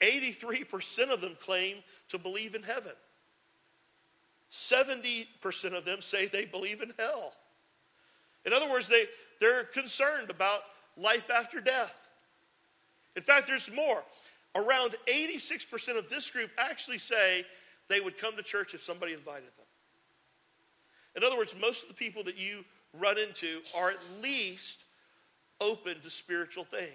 83% 0.02 1.10
of 1.10 1.22
them 1.22 1.36
claim 1.40 1.78
to 2.10 2.18
believe 2.18 2.56
in 2.56 2.64
heaven. 2.64 2.94
70% 4.52 5.26
of 5.78 5.86
them 5.86 6.02
say 6.02 6.28
they 6.28 6.46
believe 6.46 6.82
in 6.82 6.92
hell. 7.00 7.34
In 8.46 8.54
other 8.54 8.70
words, 8.70 8.88
they, 8.88 9.06
they're 9.40 9.64
concerned 9.64 10.30
about 10.30 10.62
life 10.98 11.30
after 11.30 11.62
death. 11.62 11.96
In 13.16 13.24
fact, 13.24 13.48
there's 13.48 13.70
more. 13.74 14.04
Around 14.56 14.96
86% 15.08 15.98
of 15.98 16.10
this 16.10 16.30
group 16.30 16.52
actually 16.58 16.98
say 16.98 17.46
they 17.88 18.02
would 18.02 18.18
come 18.18 18.36
to 18.36 18.44
church 18.44 18.74
if 18.74 18.84
somebody 18.84 19.14
invited 19.14 19.48
them. 19.58 19.66
In 21.16 21.24
other 21.24 21.38
words, 21.38 21.56
most 21.60 21.84
of 21.84 21.90
the 21.90 21.94
people 21.94 22.24
that 22.24 22.38
you 22.38 22.64
run 23.00 23.18
into 23.18 23.60
are 23.76 23.92
at 23.92 24.00
least 24.22 24.84
open 25.60 26.00
to 26.02 26.10
spiritual 26.10 26.64
things. 26.64 26.90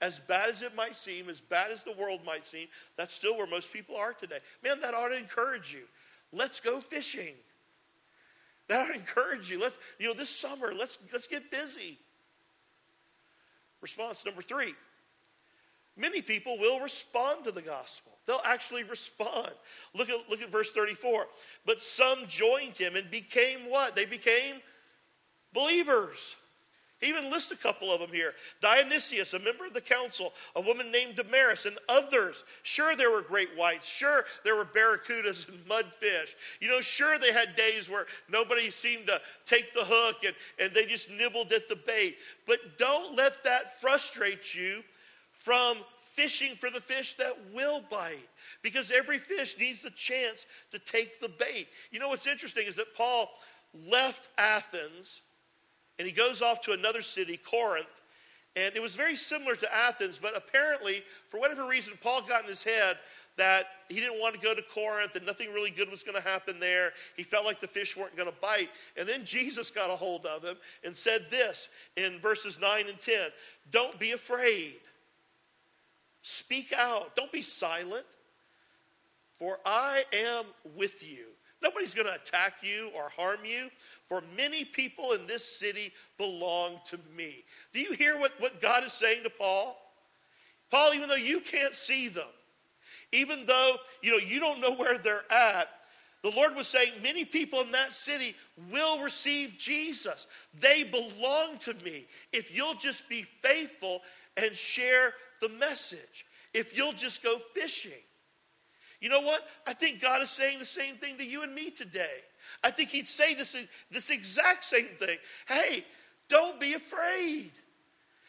As 0.00 0.18
bad 0.18 0.48
as 0.48 0.62
it 0.62 0.74
might 0.74 0.96
seem, 0.96 1.28
as 1.28 1.40
bad 1.40 1.70
as 1.70 1.82
the 1.82 1.92
world 1.92 2.20
might 2.24 2.46
seem, 2.46 2.68
that's 2.96 3.12
still 3.12 3.36
where 3.36 3.46
most 3.46 3.72
people 3.72 3.96
are 3.96 4.12
today. 4.14 4.38
Man, 4.64 4.80
that 4.80 4.94
ought 4.94 5.08
to 5.08 5.16
encourage 5.16 5.72
you. 5.72 5.82
Let's 6.32 6.60
go 6.60 6.80
fishing. 6.80 7.34
That 8.68 8.80
ought 8.80 8.92
to 8.92 8.98
encourage 8.98 9.50
you. 9.50 9.60
Let's, 9.60 9.76
you 9.98 10.08
know, 10.08 10.14
this 10.14 10.30
summer, 10.30 10.72
let's, 10.74 10.98
let's 11.12 11.26
get 11.26 11.50
busy. 11.50 11.98
Response 13.82 14.24
number 14.24 14.42
three 14.42 14.74
many 16.00 16.22
people 16.22 16.58
will 16.58 16.80
respond 16.80 17.44
to 17.44 17.52
the 17.52 17.62
gospel. 17.62 18.12
They'll 18.26 18.40
actually 18.44 18.84
respond. 18.84 19.50
Look 19.94 20.08
at, 20.08 20.30
look 20.30 20.40
at 20.40 20.50
verse 20.50 20.72
34. 20.72 21.26
But 21.66 21.82
some 21.82 22.26
joined 22.26 22.76
him 22.76 22.96
and 22.96 23.10
became 23.10 23.68
what? 23.68 23.94
They 23.94 24.06
became 24.06 24.56
believers. 25.52 26.36
He 27.00 27.08
even 27.08 27.30
lists 27.30 27.50
a 27.50 27.56
couple 27.56 27.90
of 27.90 28.00
them 28.00 28.10
here. 28.12 28.34
Dionysius, 28.60 29.32
a 29.32 29.38
member 29.38 29.64
of 29.64 29.72
the 29.72 29.80
council, 29.80 30.34
a 30.54 30.60
woman 30.60 30.92
named 30.92 31.16
Damaris, 31.16 31.64
and 31.64 31.78
others. 31.88 32.44
Sure, 32.62 32.94
there 32.94 33.10
were 33.10 33.22
great 33.22 33.48
whites. 33.56 33.88
Sure, 33.88 34.24
there 34.44 34.54
were 34.54 34.66
barracudas 34.66 35.48
and 35.48 35.58
mudfish. 35.66 36.34
You 36.60 36.68
know, 36.68 36.82
sure, 36.82 37.18
they 37.18 37.32
had 37.32 37.56
days 37.56 37.88
where 37.88 38.06
nobody 38.28 38.70
seemed 38.70 39.06
to 39.06 39.20
take 39.46 39.72
the 39.72 39.84
hook 39.84 40.24
and, 40.24 40.34
and 40.58 40.74
they 40.74 40.84
just 40.84 41.10
nibbled 41.10 41.52
at 41.52 41.68
the 41.68 41.76
bait. 41.76 42.16
But 42.46 42.78
don't 42.78 43.16
let 43.16 43.42
that 43.44 43.80
frustrate 43.80 44.54
you 44.54 44.82
from 45.38 45.78
fishing 46.12 46.54
for 46.56 46.68
the 46.68 46.80
fish 46.80 47.14
that 47.14 47.34
will 47.54 47.82
bite 47.90 48.28
because 48.62 48.90
every 48.90 49.16
fish 49.16 49.56
needs 49.58 49.80
the 49.80 49.90
chance 49.90 50.44
to 50.70 50.78
take 50.78 51.18
the 51.20 51.30
bait. 51.30 51.68
You 51.90 51.98
know 51.98 52.10
what's 52.10 52.26
interesting 52.26 52.66
is 52.66 52.76
that 52.76 52.94
Paul 52.94 53.30
left 53.88 54.28
Athens 54.36 55.22
and 56.00 56.08
he 56.08 56.14
goes 56.14 56.40
off 56.40 56.62
to 56.62 56.72
another 56.72 57.02
city, 57.02 57.36
Corinth. 57.36 57.84
And 58.56 58.74
it 58.74 58.80
was 58.80 58.96
very 58.96 59.14
similar 59.14 59.54
to 59.54 59.74
Athens, 59.74 60.18
but 60.20 60.34
apparently, 60.34 61.02
for 61.28 61.38
whatever 61.38 61.66
reason, 61.66 61.92
Paul 62.02 62.22
got 62.22 62.42
in 62.42 62.48
his 62.48 62.62
head 62.62 62.96
that 63.36 63.66
he 63.90 63.96
didn't 64.00 64.18
want 64.18 64.34
to 64.34 64.40
go 64.40 64.54
to 64.54 64.62
Corinth 64.62 65.14
and 65.14 65.26
nothing 65.26 65.52
really 65.52 65.68
good 65.68 65.90
was 65.90 66.02
going 66.02 66.16
to 66.16 66.26
happen 66.26 66.58
there. 66.58 66.94
He 67.18 67.22
felt 67.22 67.44
like 67.44 67.60
the 67.60 67.68
fish 67.68 67.98
weren't 67.98 68.16
going 68.16 68.30
to 68.30 68.34
bite. 68.40 68.70
And 68.96 69.06
then 69.06 69.26
Jesus 69.26 69.70
got 69.70 69.90
a 69.90 69.94
hold 69.94 70.24
of 70.24 70.42
him 70.42 70.56
and 70.84 70.96
said 70.96 71.26
this 71.30 71.68
in 71.98 72.18
verses 72.18 72.58
9 72.58 72.88
and 72.88 72.98
10 72.98 73.28
Don't 73.70 73.98
be 73.98 74.12
afraid. 74.12 74.76
Speak 76.22 76.72
out. 76.74 77.14
Don't 77.14 77.30
be 77.30 77.42
silent. 77.42 78.06
For 79.38 79.58
I 79.66 80.04
am 80.14 80.46
with 80.74 81.06
you. 81.06 81.26
Nobody's 81.62 81.92
going 81.92 82.06
to 82.06 82.14
attack 82.14 82.54
you 82.62 82.90
or 82.96 83.10
harm 83.10 83.40
you, 83.44 83.70
for 84.10 84.24
many 84.36 84.64
people 84.64 85.12
in 85.12 85.24
this 85.28 85.44
city 85.44 85.92
belong 86.18 86.80
to 86.84 86.98
me. 87.16 87.44
Do 87.72 87.78
you 87.78 87.92
hear 87.92 88.18
what, 88.18 88.32
what 88.40 88.60
God 88.60 88.82
is 88.82 88.92
saying 88.92 89.22
to 89.22 89.30
Paul? 89.30 89.80
Paul, 90.68 90.94
even 90.94 91.08
though 91.08 91.14
you 91.14 91.38
can't 91.38 91.74
see 91.74 92.08
them, 92.08 92.26
even 93.12 93.46
though 93.46 93.76
you 94.02 94.10
know 94.10 94.18
you 94.18 94.40
don't 94.40 94.60
know 94.60 94.74
where 94.74 94.98
they're 94.98 95.30
at, 95.30 95.68
the 96.24 96.32
Lord 96.32 96.56
was 96.56 96.66
saying, 96.66 96.94
many 97.04 97.24
people 97.24 97.60
in 97.60 97.70
that 97.70 97.92
city 97.92 98.34
will 98.72 99.00
receive 99.00 99.54
Jesus. 99.56 100.26
They 100.58 100.82
belong 100.82 101.58
to 101.60 101.74
me. 101.84 102.08
If 102.32 102.54
you'll 102.54 102.74
just 102.74 103.08
be 103.08 103.22
faithful 103.22 104.02
and 104.36 104.56
share 104.56 105.14
the 105.40 105.48
message, 105.48 106.26
if 106.52 106.76
you'll 106.76 106.92
just 106.94 107.22
go 107.22 107.38
fishing. 107.54 107.92
You 109.00 109.08
know 109.08 109.20
what? 109.20 109.42
I 109.68 109.72
think 109.72 110.02
God 110.02 110.20
is 110.20 110.30
saying 110.30 110.58
the 110.58 110.66
same 110.66 110.96
thing 110.96 111.16
to 111.18 111.24
you 111.24 111.42
and 111.42 111.54
me 111.54 111.70
today. 111.70 112.18
I 112.62 112.70
think 112.70 112.90
He'd 112.90 113.08
say 113.08 113.34
this, 113.34 113.56
this 113.90 114.10
exact 114.10 114.64
same 114.64 114.88
thing. 114.98 115.18
Hey, 115.46 115.84
don't 116.28 116.60
be 116.60 116.74
afraid. 116.74 117.50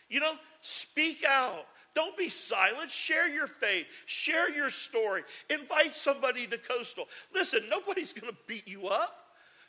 You 0.10 0.20
know, 0.20 0.34
speak 0.62 1.24
out. 1.28 1.66
Don't 1.94 2.18
be 2.18 2.30
silent. 2.30 2.90
Share 2.90 3.28
your 3.28 3.48
faith. 3.48 3.86
Share 4.06 4.50
your 4.50 4.70
story. 4.70 5.24
Invite 5.50 5.96
somebody 5.96 6.48
to 6.48 6.58
Coastal. 6.58 7.08
Listen, 7.34 7.64
nobody's 7.70 8.14
going 8.14 8.32
to 8.32 8.38
beat 8.48 8.68
you 8.68 8.88
up, 8.88 9.16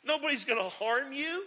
nobody's 0.05 0.45
going 0.45 0.61
to 0.61 0.69
harm 0.69 1.11
you. 1.11 1.43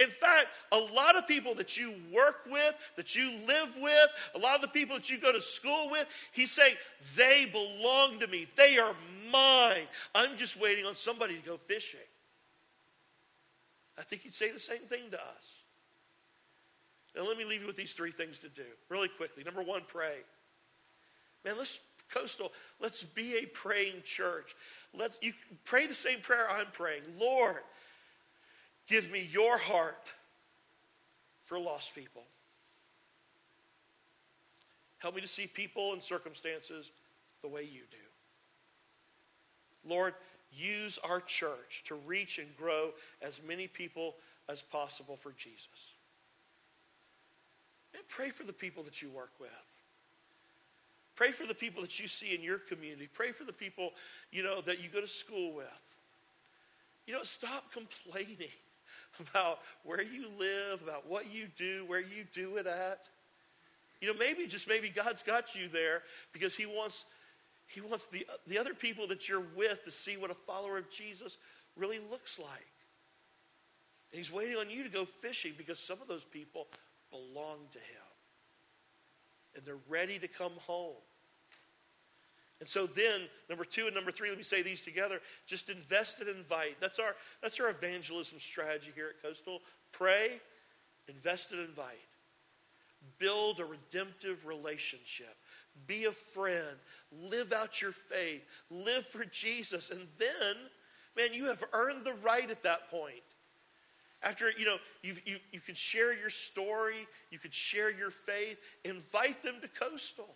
In 0.00 0.08
fact, 0.08 0.48
a 0.72 0.78
lot 0.78 1.14
of 1.14 1.28
people 1.28 1.54
that 1.54 1.76
you 1.76 1.94
work 2.12 2.40
with, 2.50 2.74
that 2.96 3.14
you 3.14 3.30
live 3.46 3.68
with, 3.80 4.08
a 4.34 4.38
lot 4.38 4.56
of 4.56 4.60
the 4.60 4.68
people 4.68 4.96
that 4.96 5.08
you 5.08 5.18
go 5.18 5.30
to 5.30 5.40
school 5.40 5.88
with, 5.88 6.08
he's 6.32 6.50
saying, 6.50 6.74
they 7.16 7.44
belong 7.44 8.18
to 8.18 8.26
me. 8.26 8.48
They 8.56 8.76
are 8.78 8.92
mine. 9.30 9.86
I'm 10.12 10.36
just 10.36 10.60
waiting 10.60 10.84
on 10.84 10.96
somebody 10.96 11.36
to 11.36 11.46
go 11.46 11.58
fishing. 11.66 12.00
I 13.98 14.02
think 14.02 14.22
he'd 14.22 14.34
say 14.34 14.50
the 14.50 14.58
same 14.58 14.80
thing 14.88 15.10
to 15.10 15.16
us. 15.16 15.62
Now, 17.16 17.22
let 17.22 17.38
me 17.38 17.44
leave 17.44 17.60
you 17.60 17.66
with 17.66 17.76
these 17.76 17.92
three 17.92 18.10
things 18.10 18.40
to 18.40 18.48
do 18.48 18.64
really 18.88 19.08
quickly. 19.08 19.44
Number 19.44 19.62
one, 19.62 19.82
pray. 19.86 20.16
Man, 21.44 21.54
let's 21.58 21.78
coastal. 22.12 22.52
Let's 22.80 23.02
be 23.02 23.36
a 23.36 23.46
praying 23.46 24.02
church. 24.04 24.56
Let's 24.92 25.18
you 25.22 25.32
pray 25.64 25.86
the 25.86 25.94
same 25.94 26.20
prayer 26.20 26.48
I'm 26.50 26.66
praying. 26.72 27.02
Lord, 27.18 27.62
Give 28.86 29.10
me 29.10 29.28
your 29.32 29.56
heart 29.56 30.12
for 31.44 31.58
lost 31.58 31.94
people. 31.94 32.22
Help 34.98 35.14
me 35.14 35.20
to 35.20 35.28
see 35.28 35.46
people 35.46 35.92
and 35.92 36.02
circumstances 36.02 36.90
the 37.42 37.48
way 37.48 37.62
you 37.62 37.82
do. 37.90 37.96
Lord, 39.86 40.14
use 40.56 40.98
our 41.04 41.20
church 41.20 41.82
to 41.86 41.94
reach 41.94 42.38
and 42.38 42.56
grow 42.56 42.90
as 43.22 43.40
many 43.46 43.66
people 43.66 44.14
as 44.48 44.62
possible 44.62 45.16
for 45.16 45.32
Jesus. 45.32 45.92
And 47.94 48.06
pray 48.08 48.30
for 48.30 48.44
the 48.44 48.52
people 48.52 48.82
that 48.84 49.02
you 49.02 49.08
work 49.08 49.32
with. 49.40 49.50
Pray 51.16 51.30
for 51.30 51.46
the 51.46 51.54
people 51.54 51.80
that 51.82 52.00
you 52.00 52.08
see 52.08 52.34
in 52.34 52.42
your 52.42 52.58
community. 52.58 53.08
Pray 53.12 53.30
for 53.30 53.44
the 53.44 53.52
people, 53.52 53.92
you 54.32 54.42
know, 54.42 54.60
that 54.62 54.82
you 54.82 54.88
go 54.88 55.00
to 55.00 55.06
school 55.06 55.52
with. 55.52 55.66
You 57.06 57.14
know, 57.14 57.22
stop 57.22 57.72
complaining 57.72 58.48
about 59.32 59.60
where 59.84 60.02
you 60.02 60.26
live, 60.38 60.82
about 60.82 61.08
what 61.08 61.32
you 61.32 61.46
do, 61.56 61.84
where 61.86 62.00
you 62.00 62.24
do 62.32 62.56
it 62.56 62.66
at. 62.66 63.00
You 64.00 64.12
know, 64.12 64.18
maybe 64.18 64.46
just 64.46 64.68
maybe 64.68 64.88
God's 64.88 65.22
got 65.22 65.54
you 65.54 65.68
there 65.68 66.02
because 66.32 66.54
He 66.54 66.66
wants 66.66 67.04
He 67.74 67.80
wants 67.80 68.06
the, 68.06 68.26
the 68.46 68.58
other 68.58 68.72
people 68.72 69.08
that 69.08 69.28
you're 69.28 69.44
with 69.56 69.84
to 69.84 69.90
see 69.90 70.16
what 70.16 70.30
a 70.30 70.34
follower 70.34 70.78
of 70.78 70.88
Jesus 70.90 71.38
really 71.76 71.98
looks 72.10 72.38
like. 72.38 72.72
And 74.12 74.18
He's 74.18 74.32
waiting 74.32 74.56
on 74.56 74.70
you 74.70 74.84
to 74.84 74.88
go 74.88 75.04
fishing 75.04 75.54
because 75.58 75.78
some 75.78 76.00
of 76.00 76.06
those 76.06 76.24
people 76.24 76.68
belong 77.10 77.58
to 77.72 77.78
Him. 77.78 78.06
And 79.56 79.64
they're 79.64 79.76
ready 79.88 80.18
to 80.20 80.28
come 80.28 80.52
home. 80.58 80.94
And 82.60 82.68
so 82.68 82.86
then, 82.86 83.22
number 83.50 83.64
two 83.64 83.86
and 83.86 83.94
number 83.94 84.12
three, 84.12 84.28
let 84.28 84.38
me 84.38 84.44
say 84.44 84.62
these 84.62 84.82
together. 84.82 85.20
Just 85.46 85.68
invest 85.68 86.20
and 86.20 86.28
invite. 86.28 86.76
That's 86.80 86.98
our, 86.98 87.16
that's 87.42 87.58
our 87.58 87.70
evangelism 87.70 88.38
strategy 88.38 88.92
here 88.94 89.08
at 89.08 89.20
Coastal. 89.20 89.60
Pray, 89.92 90.40
invest 91.08 91.50
and 91.50 91.60
invite. 91.60 91.98
Build 93.18 93.60
a 93.60 93.64
redemptive 93.64 94.46
relationship. 94.46 95.36
Be 95.86 96.04
a 96.04 96.12
friend. 96.12 96.76
Live 97.12 97.52
out 97.52 97.82
your 97.82 97.92
faith. 97.92 98.44
Live 98.70 99.06
for 99.06 99.24
Jesus. 99.24 99.90
And 99.90 100.06
then, 100.18 100.56
man, 101.16 101.32
you 101.32 101.46
have 101.46 101.62
earned 101.72 102.04
the 102.04 102.14
right 102.14 102.50
at 102.50 102.62
that 102.62 102.90
point. 102.90 103.22
After, 104.22 104.50
you 104.56 104.64
know, 104.64 104.76
you 105.02 105.16
you, 105.26 105.36
you 105.52 105.60
can 105.60 105.74
share 105.74 106.14
your 106.14 106.30
story, 106.30 107.06
you 107.30 107.38
can 107.38 107.50
share 107.50 107.90
your 107.90 108.10
faith, 108.10 108.58
invite 108.84 109.42
them 109.42 109.56
to 109.60 109.68
Coastal. 109.68 110.34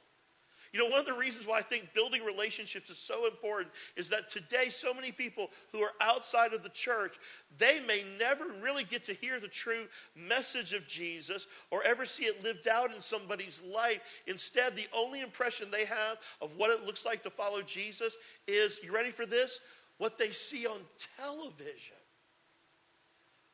You 0.73 0.81
know, 0.81 0.87
one 0.87 1.01
of 1.01 1.07
the 1.07 1.15
reasons 1.15 1.47
why 1.47 1.59
I 1.59 1.63
think 1.63 1.95
building 1.95 2.25
relationships 2.25 2.91
is 2.91 2.99
so 2.99 3.27
important 3.27 3.69
is 3.97 4.09
that 4.11 4.29
today, 4.29 4.69
so 4.69 4.93
many 4.93 5.13
people 5.13 5.51
who 5.73 5.81
are 5.83 5.93
outside 6.01 6.53
of 6.53 6.63
the 6.63 6.69
church, 6.69 7.15
they 7.57 7.81
may 7.81 8.05
never 8.19 8.45
really 8.61 8.85
get 8.85 9.05
to 9.05 9.15
hear 9.15 9.41
the 9.41 9.49
true 9.49 9.87
message 10.15 10.75
of 10.75 10.87
Jesus 10.87 11.47
or 11.71 11.83
ever 11.85 12.05
see 12.05 12.25
it 12.25 12.45
lived 12.45 12.69
out 12.69 12.95
in 12.95 13.01
somebody's 13.01 13.63
life. 13.63 14.01
Instead, 14.27 14.77
the 14.77 14.89
only 14.95 15.21
impression 15.21 15.71
they 15.71 15.87
have 15.87 16.19
of 16.43 16.51
what 16.57 16.71
it 16.71 16.85
looks 16.85 17.07
like 17.07 17.23
to 17.23 17.31
follow 17.31 17.63
Jesus 17.63 18.17
is 18.47 18.79
you 18.83 18.93
ready 18.93 19.11
for 19.11 19.25
this? 19.25 19.61
What 19.97 20.19
they 20.19 20.31
see 20.31 20.67
on 20.67 20.81
television. 21.17 21.97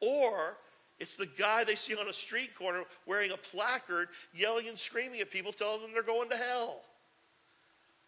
Or 0.00 0.56
it's 0.98 1.16
the 1.16 1.26
guy 1.26 1.64
they 1.64 1.74
see 1.74 1.94
on 1.96 2.08
a 2.08 2.12
street 2.12 2.54
corner 2.56 2.84
wearing 3.06 3.30
a 3.30 3.36
placard, 3.36 4.08
yelling 4.32 4.68
and 4.68 4.78
screaming 4.78 5.20
at 5.20 5.30
people, 5.30 5.52
telling 5.52 5.80
them 5.80 5.90
they're 5.92 6.02
going 6.02 6.28
to 6.30 6.36
hell. 6.36 6.82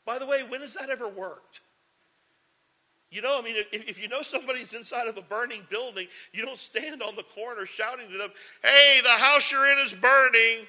By 0.07 0.19
the 0.19 0.27
way, 0.27 0.43
when 0.49 0.61
has 0.61 0.75
that 0.75 0.89
ever 0.89 1.09
worked? 1.09 1.61
You 3.11 3.23
know, 3.23 3.39
I 3.39 3.43
mean, 3.43 3.57
if, 3.57 3.89
if, 3.89 4.03
you 4.03 4.09
know 4.09 4.23
somebody's 4.23 4.73
inside 4.73 5.07
of 5.07 5.17
a 5.17 5.23
burning 5.23 5.63
building, 5.71 6.09
you 6.33 6.45
don't 6.45 6.59
stand 6.59 7.03
on 7.03 7.15
the 7.15 7.23
corner 7.23 7.67
shouting 7.67 8.11
to 8.11 8.19
them, 8.19 8.31
hey, 8.63 9.01
the 9.03 9.11
house 9.11 9.51
you're 9.51 9.71
in 9.71 9.79
is 9.79 9.95
burning. 9.95 10.67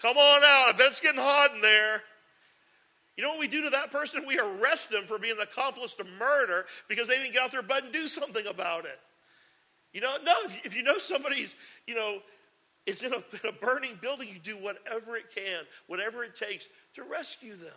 Come 0.00 0.16
on 0.16 0.42
out. 0.42 0.68
I 0.68 0.72
bet 0.76 0.88
it's 0.88 1.00
getting 1.00 1.20
hot 1.20 1.54
in 1.54 1.60
there. 1.60 2.02
You 3.16 3.22
know 3.22 3.30
what 3.30 3.40
we 3.40 3.48
do 3.48 3.62
to 3.62 3.70
that 3.70 3.90
person? 3.90 4.24
We 4.26 4.38
arrest 4.38 4.90
them 4.90 5.04
for 5.04 5.18
being 5.18 5.36
an 5.36 5.42
accomplice 5.42 5.94
to 5.94 6.04
murder 6.18 6.66
because 6.88 7.08
they 7.08 7.16
didn't 7.16 7.32
get 7.32 7.42
out 7.42 7.52
their 7.52 7.62
butt 7.62 7.84
and 7.84 7.92
do 7.92 8.08
something 8.08 8.46
about 8.46 8.84
it. 8.84 8.98
You 9.92 10.00
know, 10.00 10.16
no, 10.24 10.34
if, 10.44 10.66
if 10.66 10.76
you 10.76 10.82
know 10.82 10.98
somebody's, 10.98 11.54
you 11.86 11.94
know, 11.94 12.18
is 12.86 13.02
in 13.02 13.12
a, 13.12 13.16
in 13.16 13.48
a 13.48 13.52
burning 13.52 13.98
building, 14.00 14.28
you 14.28 14.38
do 14.38 14.56
whatever 14.56 15.16
it 15.16 15.34
can, 15.34 15.64
whatever 15.86 16.24
it 16.24 16.34
takes 16.34 16.66
to 16.94 17.02
rescue 17.04 17.56
them. 17.56 17.72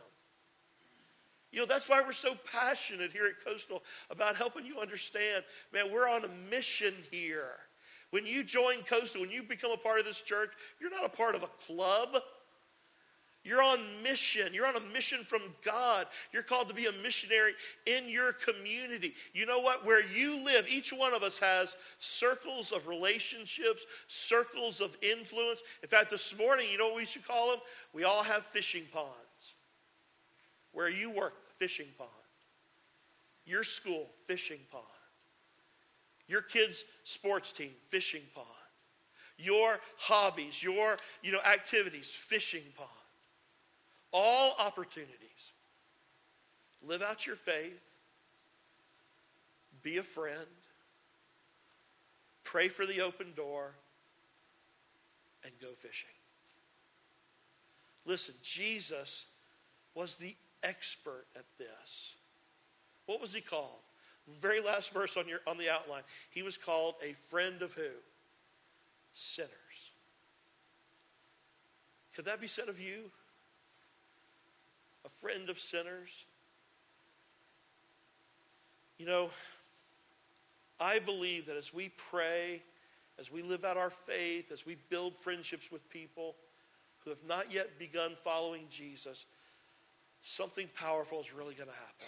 You 1.52 1.60
know, 1.60 1.66
that's 1.66 1.88
why 1.88 2.02
we're 2.02 2.12
so 2.12 2.36
passionate 2.52 3.12
here 3.12 3.26
at 3.28 3.46
Coastal 3.46 3.84
about 4.10 4.36
helping 4.36 4.66
you 4.66 4.80
understand, 4.80 5.44
man, 5.74 5.92
we're 5.92 6.10
on 6.10 6.26
a 6.26 6.30
mission 6.50 6.94
here. 7.12 7.58
When 8.12 8.26
you 8.26 8.44
join 8.44 8.84
Coastal, 8.84 9.22
when 9.22 9.32
you 9.32 9.44
become 9.44 9.72
a 9.72 9.78
part 9.78 10.00
of 10.00 10.06
this 10.06 10.22
church, 10.22 10.52
you're 10.80 10.92
not 10.92 11.06
a 11.06 11.10
part 11.10 11.36
of 11.36 11.44
a 11.44 11.50
club. 11.66 12.22
You're 13.46 13.62
on 13.62 13.80
mission. 14.02 14.54
You're 14.54 14.66
on 14.66 14.76
a 14.76 14.82
mission 14.92 15.24
from 15.24 15.42
God. 15.64 16.08
You're 16.34 16.42
called 16.42 16.68
to 16.70 16.74
be 16.74 16.88
a 16.88 16.92
missionary 16.92 17.54
in 17.86 18.10
your 18.10 18.34
community. 18.34 19.14
You 19.34 19.46
know 19.46 19.60
what? 19.60 19.86
Where 19.86 20.04
you 20.04 20.44
live, 20.44 20.66
each 20.68 20.92
one 20.92 21.14
of 21.14 21.22
us 21.22 21.38
has 21.38 21.76
circles 22.00 22.72
of 22.72 22.88
relationships, 22.88 23.86
circles 24.08 24.82
of 24.82 24.98
influence. 25.04 25.62
In 25.84 25.90
fact, 25.90 26.10
this 26.10 26.36
morning, 26.38 26.68
you 26.72 26.80
know 26.80 26.88
what 26.88 26.96
we 26.96 27.06
should 27.06 27.28
call 27.28 27.52
them? 27.52 27.60
We 27.94 28.04
all 28.04 28.24
have 28.24 28.46
fishing 28.46 28.86
ponds. 28.92 29.14
Where 30.76 30.90
you 30.90 31.10
work, 31.10 31.34
fishing 31.58 31.88
pond. 31.98 32.10
Your 33.46 33.64
school, 33.64 34.08
fishing 34.28 34.60
pond. 34.70 34.84
Your 36.28 36.42
kids' 36.42 36.84
sports 37.06 37.54
team, 37.54 37.72
fishing 37.88 38.24
pond. 38.36 38.48
Your 39.38 39.80
hobbies, 39.98 40.62
your 40.62 40.98
you 41.24 41.32
know, 41.32 41.40
activities, 41.50 42.10
fishing 42.10 42.64
pond. 42.76 42.90
All 44.12 44.54
opportunities. 44.60 45.14
Live 46.86 47.02
out 47.02 47.26
your 47.26 47.38
faith. 47.38 47.82
Be 49.82 49.96
a 49.98 50.04
friend. 50.04 50.46
Pray 52.44 52.68
for 52.68 52.86
the 52.86 53.00
open 53.00 53.28
door. 53.34 53.72
And 55.46 55.54
go 55.62 55.70
fishing. 55.78 56.10
Listen, 58.06 58.36
Jesus 58.44 59.24
was 59.94 60.16
the 60.16 60.36
expert 60.66 61.26
at 61.36 61.46
this. 61.58 62.14
What 63.06 63.22
was 63.22 63.34
he 63.34 63.42
called? 63.42 63.80
Very 64.42 64.60
last 64.60 64.92
verse 64.92 65.16
on, 65.18 65.28
your, 65.28 65.40
on 65.46 65.58
the 65.58 65.72
outline. 65.72 66.02
He 66.32 66.42
was 66.42 66.58
called 66.58 66.96
a 67.04 67.14
friend 67.30 67.62
of 67.62 67.74
who? 67.74 67.90
Sinners. 69.14 69.52
Could 72.16 72.26
that 72.26 72.42
be 72.42 72.48
said 72.48 72.68
of 72.68 72.80
you? 72.80 73.12
A 75.06 75.10
friend 75.22 75.50
of 75.50 75.60
sinners? 75.60 76.10
You 78.98 79.06
know, 79.06 79.30
I 80.80 81.00
believe 81.00 81.46
that 81.48 81.58
as 81.58 81.74
we 81.74 81.90
pray, 81.90 82.64
as 83.20 83.32
we 83.32 83.42
live 83.42 83.64
out 83.64 83.78
our 83.78 83.90
faith, 83.90 84.52
as 84.52 84.66
we 84.66 84.78
build 84.90 85.16
friendships 85.18 85.72
with 85.72 85.88
people 85.90 86.36
who 87.00 87.12
have 87.12 87.24
not 87.28 87.54
yet 87.54 87.78
begun 87.78 88.14
following 88.24 88.64
Jesus, 88.72 89.26
something 90.26 90.68
powerful 90.76 91.22
is 91.22 91.34
really 91.34 91.54
going 91.54 91.70
to 91.70 91.76
happen. 91.76 92.08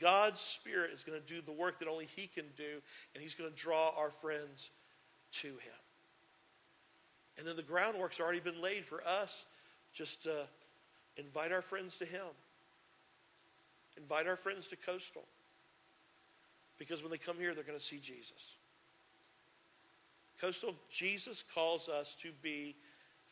God's 0.00 0.40
Spirit 0.40 0.92
is 0.94 1.02
going 1.02 1.20
to 1.20 1.26
do 1.26 1.42
the 1.42 1.52
work 1.52 1.80
that 1.80 1.88
only 1.88 2.08
He 2.14 2.28
can 2.28 2.44
do, 2.56 2.80
and 3.12 3.22
He's 3.22 3.34
going 3.34 3.50
to 3.50 3.56
draw 3.56 3.92
our 3.96 4.10
friends 4.10 4.70
to 5.32 5.48
Him. 5.48 5.80
And 7.36 7.46
then 7.46 7.56
the 7.56 7.62
groundwork's 7.62 8.20
already 8.20 8.40
been 8.40 8.62
laid 8.62 8.84
for 8.84 9.02
us 9.06 9.44
just 9.92 10.22
to 10.22 10.46
invite 11.16 11.50
our 11.50 11.62
friends 11.62 11.96
to 11.96 12.04
Him, 12.04 12.26
invite 13.96 14.28
our 14.28 14.36
friends 14.36 14.68
to 14.68 14.76
Coastal. 14.76 15.24
Because 16.78 17.02
when 17.02 17.10
they 17.10 17.18
come 17.18 17.36
here, 17.36 17.54
they're 17.54 17.64
going 17.64 17.78
to 17.78 17.84
see 17.84 17.98
Jesus. 17.98 18.54
Coastal, 20.40 20.76
Jesus 20.88 21.42
calls 21.52 21.88
us 21.88 22.16
to 22.22 22.30
be 22.40 22.76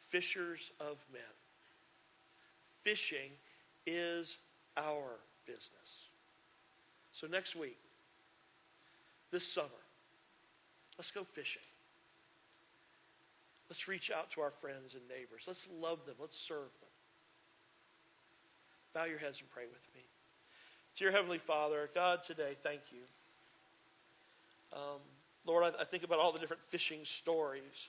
fishers 0.08 0.72
of 0.80 0.96
men 1.12 1.35
fishing 2.86 3.32
is 3.84 4.38
our 4.76 5.18
business. 5.44 6.06
So 7.10 7.26
next 7.26 7.56
week, 7.56 7.78
this 9.32 9.44
summer, 9.44 9.82
let's 10.96 11.10
go 11.10 11.24
fishing. 11.24 11.62
Let's 13.68 13.88
reach 13.88 14.12
out 14.16 14.30
to 14.32 14.40
our 14.40 14.52
friends 14.52 14.94
and 14.94 15.02
neighbors. 15.08 15.46
Let's 15.48 15.66
love 15.82 16.06
them. 16.06 16.14
Let's 16.20 16.38
serve 16.38 16.70
them. 16.80 16.94
Bow 18.94 19.06
your 19.06 19.18
heads 19.18 19.40
and 19.40 19.50
pray 19.50 19.64
with 19.64 19.82
me. 19.92 20.02
Dear 20.96 21.10
Heavenly 21.10 21.38
Father, 21.38 21.90
God, 21.92 22.22
today, 22.22 22.52
thank 22.62 22.82
you. 22.92 23.00
Um, 24.72 25.00
Lord, 25.44 25.64
I, 25.64 25.82
I 25.82 25.84
think 25.84 26.04
about 26.04 26.20
all 26.20 26.32
the 26.32 26.38
different 26.38 26.62
fishing 26.68 27.00
stories 27.02 27.88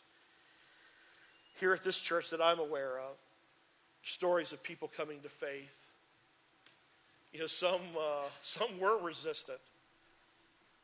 here 1.59 1.71
at 1.73 1.83
this 1.83 1.99
church 1.99 2.31
that 2.31 2.41
I'm 2.41 2.57
aware 2.57 2.97
of 2.97 3.15
stories 4.07 4.53
of 4.53 4.63
people 4.63 4.89
coming 4.95 5.19
to 5.21 5.29
faith. 5.29 5.85
You 7.33 7.41
know, 7.41 7.47
some, 7.47 7.81
uh, 7.97 8.29
some 8.41 8.79
were 8.79 8.97
resistant. 8.99 9.59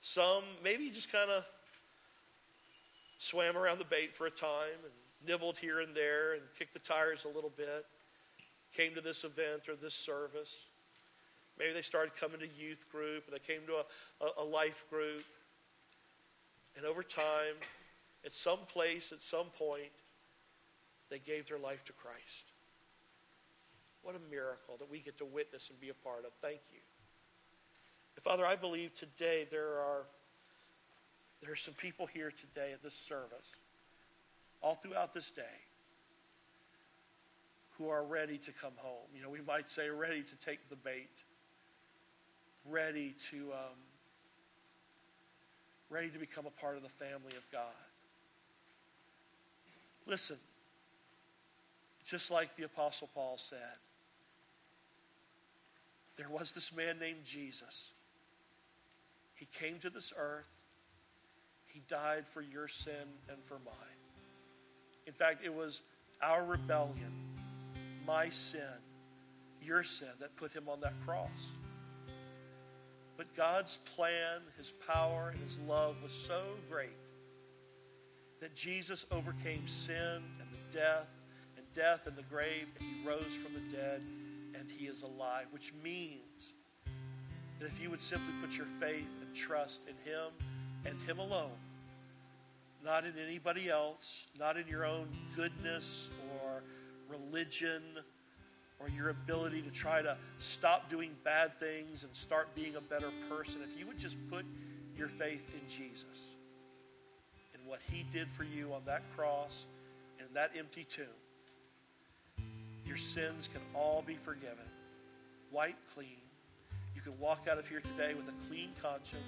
Some 0.01 0.43
maybe 0.63 0.89
just 0.89 1.11
kind 1.11 1.32
of 1.32 1.45
swam 3.19 3.55
around 3.55 3.80
the 3.80 3.86
bait 3.86 4.13
for 4.13 4.28
a 4.28 4.32
time 4.32 4.78
and 4.84 4.91
nibbled 5.26 5.57
here 5.57 5.80
and 5.80 5.95
there 5.95 6.34
and 6.34 6.41
kicked 6.59 6.74
the 6.74 6.80
tires 6.80 7.24
a 7.24 7.30
little 7.30 7.51
bit. 7.55 7.86
Came 8.76 8.93
to 8.95 9.01
this 9.01 9.24
event 9.24 9.69
or 9.69 9.76
this 9.76 9.93
service. 9.93 10.53
Maybe 11.57 11.71
they 11.74 11.82
started 11.82 12.15
coming 12.15 12.39
to 12.39 12.47
youth 12.59 12.84
group, 12.91 13.28
or 13.28 13.32
they 13.32 13.39
came 13.39 13.61
to 13.67 13.76
a, 13.76 14.26
a, 14.26 14.43
a 14.43 14.45
life 14.45 14.86
group. 14.89 15.24
And 16.76 16.86
over 16.86 17.03
time, 17.03 17.55
at 18.26 18.34
some 18.34 18.59
place, 18.67 19.11
at 19.11 19.21
some 19.21 19.45
point, 19.57 19.91
they 21.09 21.19
gave 21.19 21.47
their 21.47 21.59
life 21.59 21.86
to 21.86 21.93
Christ. 21.93 22.53
What 24.04 24.16
a 24.16 24.32
miracle 24.32 24.76
that 24.78 24.91
we 24.91 24.99
get 24.99 25.18
to 25.20 25.26
witness 25.26 25.70
and 25.70 25.80
be 25.80 25.89
a 25.89 25.93
part 25.93 26.26
of. 26.26 26.32
Thank 26.41 26.60
you. 26.72 26.80
And 28.16 28.24
Father, 28.24 28.45
I 28.45 28.56
believe 28.56 28.93
today 28.93 29.47
there 29.49 29.80
are, 29.80 30.04
there 31.41 31.51
are 31.51 31.58
some 31.58 31.74
people 31.74 32.06
here 32.06 32.32
today 32.32 32.74
at 32.74 32.84
this 32.84 32.93
service, 32.93 33.56
all 34.62 34.76
throughout 34.76 35.14
this 35.14 35.32
day, 35.32 35.41
who 37.78 37.89
are 37.89 38.04
ready 38.04 38.38
to 38.38 38.51
come 38.51 38.74
home. 38.76 39.08
You 39.16 39.24
know, 39.24 39.30
we 39.30 39.41
might 39.41 39.70
say 39.70 39.89
ready 39.89 40.22
to 40.22 40.36
take 40.36 40.70
the 40.70 40.76
bait, 40.76 41.10
ready 42.70 43.16
to, 43.32 43.51
um, 43.54 43.80
ready 45.89 46.10
to 46.10 46.20
become 46.20 46.45
a 46.45 46.62
part 46.62 46.76
of 46.76 46.84
the 46.84 46.89
family 46.89 47.36
of 47.38 47.49
God. 47.51 47.62
Listen, 50.06 50.38
just 52.06 52.30
like 52.30 52.56
the 52.58 52.64
Apostle 52.64 53.10
Paul 53.16 53.38
said, 53.38 53.58
there 56.18 56.30
was 56.30 56.51
this 56.51 56.74
man 56.74 56.99
named 56.99 57.24
Jesus. 57.26 57.91
He 59.36 59.45
came 59.45 59.80
to 59.80 59.89
this 59.89 60.14
earth. 60.18 60.49
He 61.66 61.82
died 61.89 62.26
for 62.28 62.41
your 62.41 62.68
sin 62.68 62.93
and 63.30 63.38
for 63.45 63.55
mine. 63.66 63.99
In 65.07 65.14
fact, 65.14 65.43
it 65.43 65.53
was 65.53 65.82
our 66.22 66.45
rebellion, 66.45 67.11
my 68.05 68.30
sin, 68.30 68.61
your 69.61 69.84
sin, 69.84 70.09
that 70.20 70.36
put 70.38 70.53
him 70.53 70.70
on 70.70 70.80
that 70.82 70.93
cross. 71.05 71.30
But 73.18 73.36
God's 73.36 73.78
plan, 73.95 74.41
his 74.57 74.72
power, 74.88 75.30
and 75.34 75.41
his 75.41 75.59
love 75.68 75.95
was 76.01 76.11
so 76.11 76.43
great 76.70 76.95
that 78.39 78.55
Jesus 78.55 79.05
overcame 79.11 79.68
sin 79.68 80.22
and 80.39 80.49
the 80.51 80.78
death 80.78 81.07
and 81.57 81.66
death 81.74 82.07
and 82.07 82.16
the 82.16 82.24
grave, 82.24 82.68
and 82.80 82.88
he 82.88 83.07
rose 83.07 83.34
from 83.43 83.53
the 83.53 83.76
dead, 83.76 84.01
and 84.58 84.70
he 84.72 84.86
is 84.86 85.01
alive, 85.01 85.45
which 85.51 85.74
means 85.84 86.54
that 87.60 87.68
if 87.68 87.82
you 87.82 87.89
would 87.89 88.01
simply 88.01 88.34
put 88.41 88.56
your 88.56 88.68
faith 88.80 89.10
and 89.22 89.36
trust 89.36 89.82
in 89.88 89.95
him 90.12 90.32
and 90.86 91.01
him 91.08 91.20
alone, 91.20 91.51
not 92.84 93.06
in 93.06 93.14
anybody 93.18 93.70
else, 93.70 94.28
not 94.38 94.58
in 94.58 94.68
your 94.68 94.86
own 94.86 95.08
goodness 95.36 96.10
or 96.34 96.62
religion 97.10 97.82
or 98.80 98.89
your 98.89 99.10
ability 99.10 99.62
to 99.62 99.70
try 99.72 100.01
to 100.01 100.18
stop 100.39 100.89
doing 100.89 101.12
bad 101.24 101.58
things 101.60 102.04
and 102.04 102.14
start 102.14 102.54
being 102.56 102.76
a 102.76 102.82
better 102.82 103.12
person, 103.30 103.62
if 103.64 103.80
you 103.80 103.88
would 103.88 103.97
just 103.97 104.18
put 104.30 104.45
your 104.97 105.08
faith 105.08 105.41
in 105.54 105.70
Jesus 105.70 106.04
and 107.54 107.66
what 107.66 107.80
he 107.89 108.06
did 108.12 108.28
for 108.32 108.43
you 108.43 108.74
on 108.74 108.82
that 108.86 109.04
cross 109.16 109.66
and 110.20 110.28
that 110.34 110.51
empty 110.58 110.84
tomb, 110.84 111.06
your 112.86 112.97
sins 112.97 113.49
can 113.51 113.61
all 113.73 114.03
be 114.05 114.15
forgiven, 114.15 114.65
wiped 115.51 115.93
clean. 115.93 116.21
You 116.95 117.01
can 117.01 117.19
walk 117.19 117.47
out 117.49 117.57
of 117.57 117.67
here 117.67 117.81
today 117.81 118.13
with 118.13 118.27
a 118.27 118.47
clean 118.47 118.69
conscience, 118.81 119.23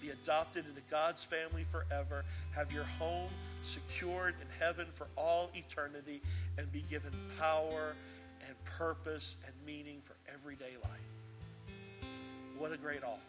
be 0.00 0.10
adopted 0.10 0.66
into 0.66 0.80
God's 0.90 1.24
family 1.24 1.66
forever, 1.70 2.24
have 2.54 2.72
your 2.72 2.84
home 2.84 3.30
secured 3.62 4.34
in 4.40 4.46
heaven 4.58 4.86
for 4.94 5.06
all 5.16 5.50
eternity, 5.54 6.22
and 6.56 6.70
be 6.72 6.84
given 6.90 7.12
power 7.38 7.94
and 8.46 8.64
purpose 8.64 9.36
and 9.44 9.54
meaning 9.66 10.00
for 10.04 10.14
everyday 10.32 10.76
life. 10.84 12.08
What 12.58 12.72
a 12.72 12.76
great 12.76 13.02
offer. 13.04 13.20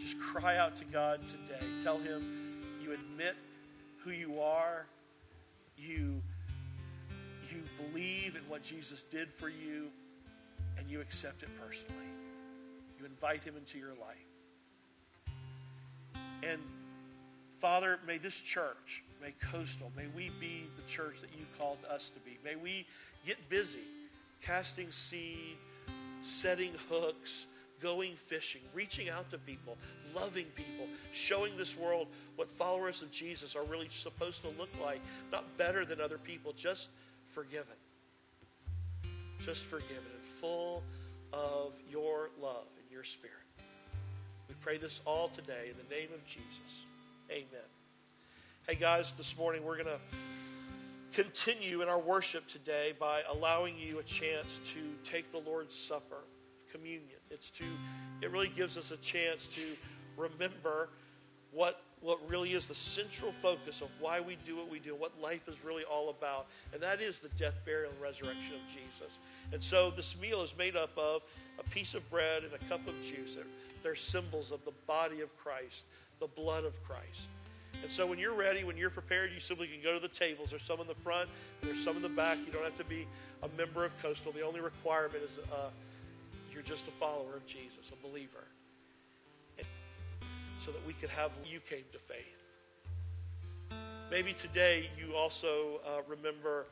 Just 0.00 0.18
cry 0.18 0.56
out 0.56 0.76
to 0.78 0.84
God 0.84 1.20
today. 1.26 1.64
Tell 1.82 1.98
Him 1.98 2.62
you 2.82 2.92
admit 2.92 3.36
who 3.98 4.10
you 4.10 4.40
are. 4.40 4.86
You, 5.76 6.22
you 7.52 7.62
believe 7.90 8.36
in 8.36 8.42
what 8.48 8.62
Jesus 8.62 9.04
did 9.10 9.32
for 9.32 9.48
you, 9.48 9.88
and 10.78 10.88
you 10.88 11.00
accept 11.00 11.42
it 11.42 11.48
personally. 11.60 12.06
You 12.98 13.06
invite 13.06 13.44
Him 13.44 13.56
into 13.56 13.78
your 13.78 13.94
life. 14.00 14.16
And 16.42 16.60
Father, 17.60 17.98
may 18.06 18.18
this 18.18 18.40
church, 18.40 19.02
may 19.20 19.34
Coastal, 19.40 19.90
may 19.96 20.06
we 20.14 20.30
be 20.40 20.68
the 20.76 20.90
church 20.90 21.20
that 21.20 21.30
you 21.36 21.44
called 21.58 21.78
us 21.90 22.10
to 22.14 22.20
be. 22.20 22.38
May 22.44 22.56
we 22.56 22.86
get 23.26 23.48
busy 23.48 23.80
casting 24.42 24.92
seed, 24.92 25.56
setting 26.22 26.72
hooks, 26.88 27.46
going 27.80 28.14
fishing, 28.26 28.60
reaching 28.74 29.08
out 29.08 29.30
to 29.30 29.38
people, 29.38 29.76
loving 30.14 30.46
people, 30.54 30.86
showing 31.12 31.56
this 31.56 31.76
world 31.76 32.08
what 32.36 32.50
followers 32.50 33.02
of 33.02 33.10
Jesus 33.10 33.54
are 33.54 33.64
really 33.64 33.88
supposed 33.90 34.42
to 34.42 34.48
look 34.58 34.70
like. 34.82 35.00
Not 35.32 35.44
better 35.56 35.84
than 35.84 36.00
other 36.00 36.18
people, 36.18 36.52
just 36.52 36.88
forgiven. 37.30 37.76
Just 39.40 39.64
forgiven 39.64 39.96
and 39.96 40.24
full 40.40 40.82
of 41.32 41.72
your 41.90 42.30
love 42.40 42.66
and 42.80 42.90
your 42.90 43.04
spirit. 43.04 43.36
We 44.48 44.54
pray 44.60 44.78
this 44.78 45.00
all 45.04 45.28
today 45.28 45.70
in 45.70 45.76
the 45.76 45.94
name 45.94 46.08
of 46.14 46.24
Jesus. 46.26 46.84
Amen. 47.30 47.68
Hey, 48.66 48.74
guys, 48.74 49.12
this 49.16 49.36
morning 49.36 49.64
we're 49.64 49.76
going 49.76 49.86
to 49.86 50.00
continue 51.12 51.82
in 51.82 51.88
our 51.88 51.98
worship 51.98 52.46
today 52.48 52.94
by 52.98 53.22
allowing 53.30 53.74
you 53.78 53.98
a 53.98 54.02
chance 54.02 54.60
to 54.72 54.80
take 55.10 55.30
the 55.32 55.38
Lord's 55.38 55.74
Supper, 55.74 56.24
communion. 56.70 57.18
It's 57.30 57.50
to, 57.50 57.64
it 58.22 58.30
really 58.30 58.52
gives 58.54 58.76
us 58.76 58.90
a 58.90 58.96
chance 58.98 59.46
to 59.48 59.62
remember 60.16 60.88
what, 61.52 61.82
what 62.00 62.18
really 62.28 62.52
is 62.52 62.66
the 62.66 62.74
central 62.74 63.32
focus 63.32 63.80
of 63.80 63.88
why 64.00 64.20
we 64.20 64.36
do 64.46 64.56
what 64.56 64.70
we 64.70 64.78
do, 64.78 64.94
what 64.94 65.12
life 65.20 65.48
is 65.48 65.56
really 65.64 65.84
all 65.84 66.10
about. 66.10 66.46
And 66.72 66.82
that 66.82 67.00
is 67.00 67.18
the 67.18 67.28
death, 67.30 67.54
burial, 67.64 67.90
and 67.90 68.00
resurrection 68.00 68.54
of 68.54 68.60
Jesus. 68.68 69.18
And 69.52 69.62
so 69.62 69.90
this 69.90 70.16
meal 70.20 70.42
is 70.42 70.54
made 70.56 70.76
up 70.76 70.96
of 70.96 71.22
a 71.58 71.68
piece 71.70 71.94
of 71.94 72.08
bread 72.10 72.44
and 72.44 72.52
a 72.52 72.58
cup 72.68 72.86
of 72.86 72.94
juice. 73.02 73.36
They're, 73.82 73.96
symbols 73.96 74.50
of 74.52 74.62
the 74.66 74.72
body 74.86 75.22
of 75.22 75.34
Christ, 75.38 75.84
the 76.20 76.26
blood 76.26 76.64
of 76.64 76.74
Christ. 76.84 77.28
And 77.82 77.90
so 77.90 78.06
when 78.06 78.18
you're 78.18 78.34
ready, 78.34 78.62
when 78.64 78.76
you're 78.76 78.90
prepared, 78.90 79.32
you 79.32 79.40
simply 79.40 79.66
can 79.66 79.82
go 79.82 79.94
to 79.94 80.00
the 80.00 80.08
tables. 80.08 80.50
There's 80.50 80.62
some 80.62 80.78
in 80.80 80.86
the 80.86 80.94
front, 80.94 81.30
there's 81.62 81.82
some 81.82 81.96
in 81.96 82.02
the 82.02 82.08
back. 82.10 82.36
You 82.44 82.52
don't 82.52 82.64
have 82.64 82.76
to 82.76 82.84
be 82.84 83.06
a 83.42 83.48
member 83.56 83.86
of 83.86 83.96
Coastal. 84.02 84.30
The 84.30 84.42
only 84.42 84.60
requirement 84.60 85.22
is 85.24 85.38
uh, 85.50 85.70
you're 86.52 86.62
just 86.62 86.86
a 86.86 86.90
follower 86.92 87.36
of 87.36 87.46
Jesus, 87.46 87.90
a 87.90 88.06
believer. 88.06 88.44
So 90.60 90.72
that 90.72 90.84
we 90.86 90.92
could 90.94 91.10
have 91.10 91.30
you 91.46 91.60
came 91.60 91.84
to 91.92 91.98
faith. 91.98 92.38
Maybe 94.10 94.32
today 94.32 94.90
you 94.98 95.14
also 95.14 95.80
uh, 95.86 96.00
remember 96.08 96.66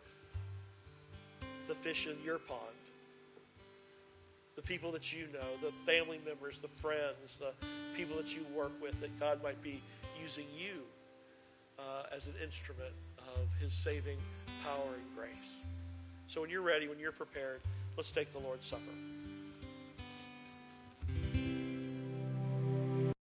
the 1.68 1.74
fish 1.74 2.06
in 2.06 2.16
your 2.24 2.38
pond, 2.38 2.60
the 4.54 4.62
people 4.62 4.90
that 4.92 5.12
you 5.12 5.28
know, 5.32 5.46
the 5.60 5.72
family 5.90 6.20
members, 6.26 6.58
the 6.58 6.68
friends, 6.80 7.38
the 7.38 7.52
people 7.96 8.16
that 8.16 8.34
you 8.34 8.44
work 8.54 8.72
with, 8.80 8.98
that 9.00 9.18
God 9.20 9.42
might 9.42 9.62
be 9.62 9.82
using 10.22 10.46
you 10.56 10.82
uh, 11.78 12.04
as 12.14 12.26
an 12.26 12.34
instrument 12.42 12.92
of 13.18 13.48
His 13.60 13.72
saving 13.72 14.18
power 14.64 14.94
and 14.94 15.16
grace. 15.16 15.30
So 16.28 16.40
when 16.40 16.50
you're 16.50 16.62
ready, 16.62 16.88
when 16.88 16.98
you're 16.98 17.12
prepared, 17.12 17.60
let's 17.96 18.12
take 18.12 18.32
the 18.32 18.40
Lord's 18.40 18.66
Supper. 18.66 18.82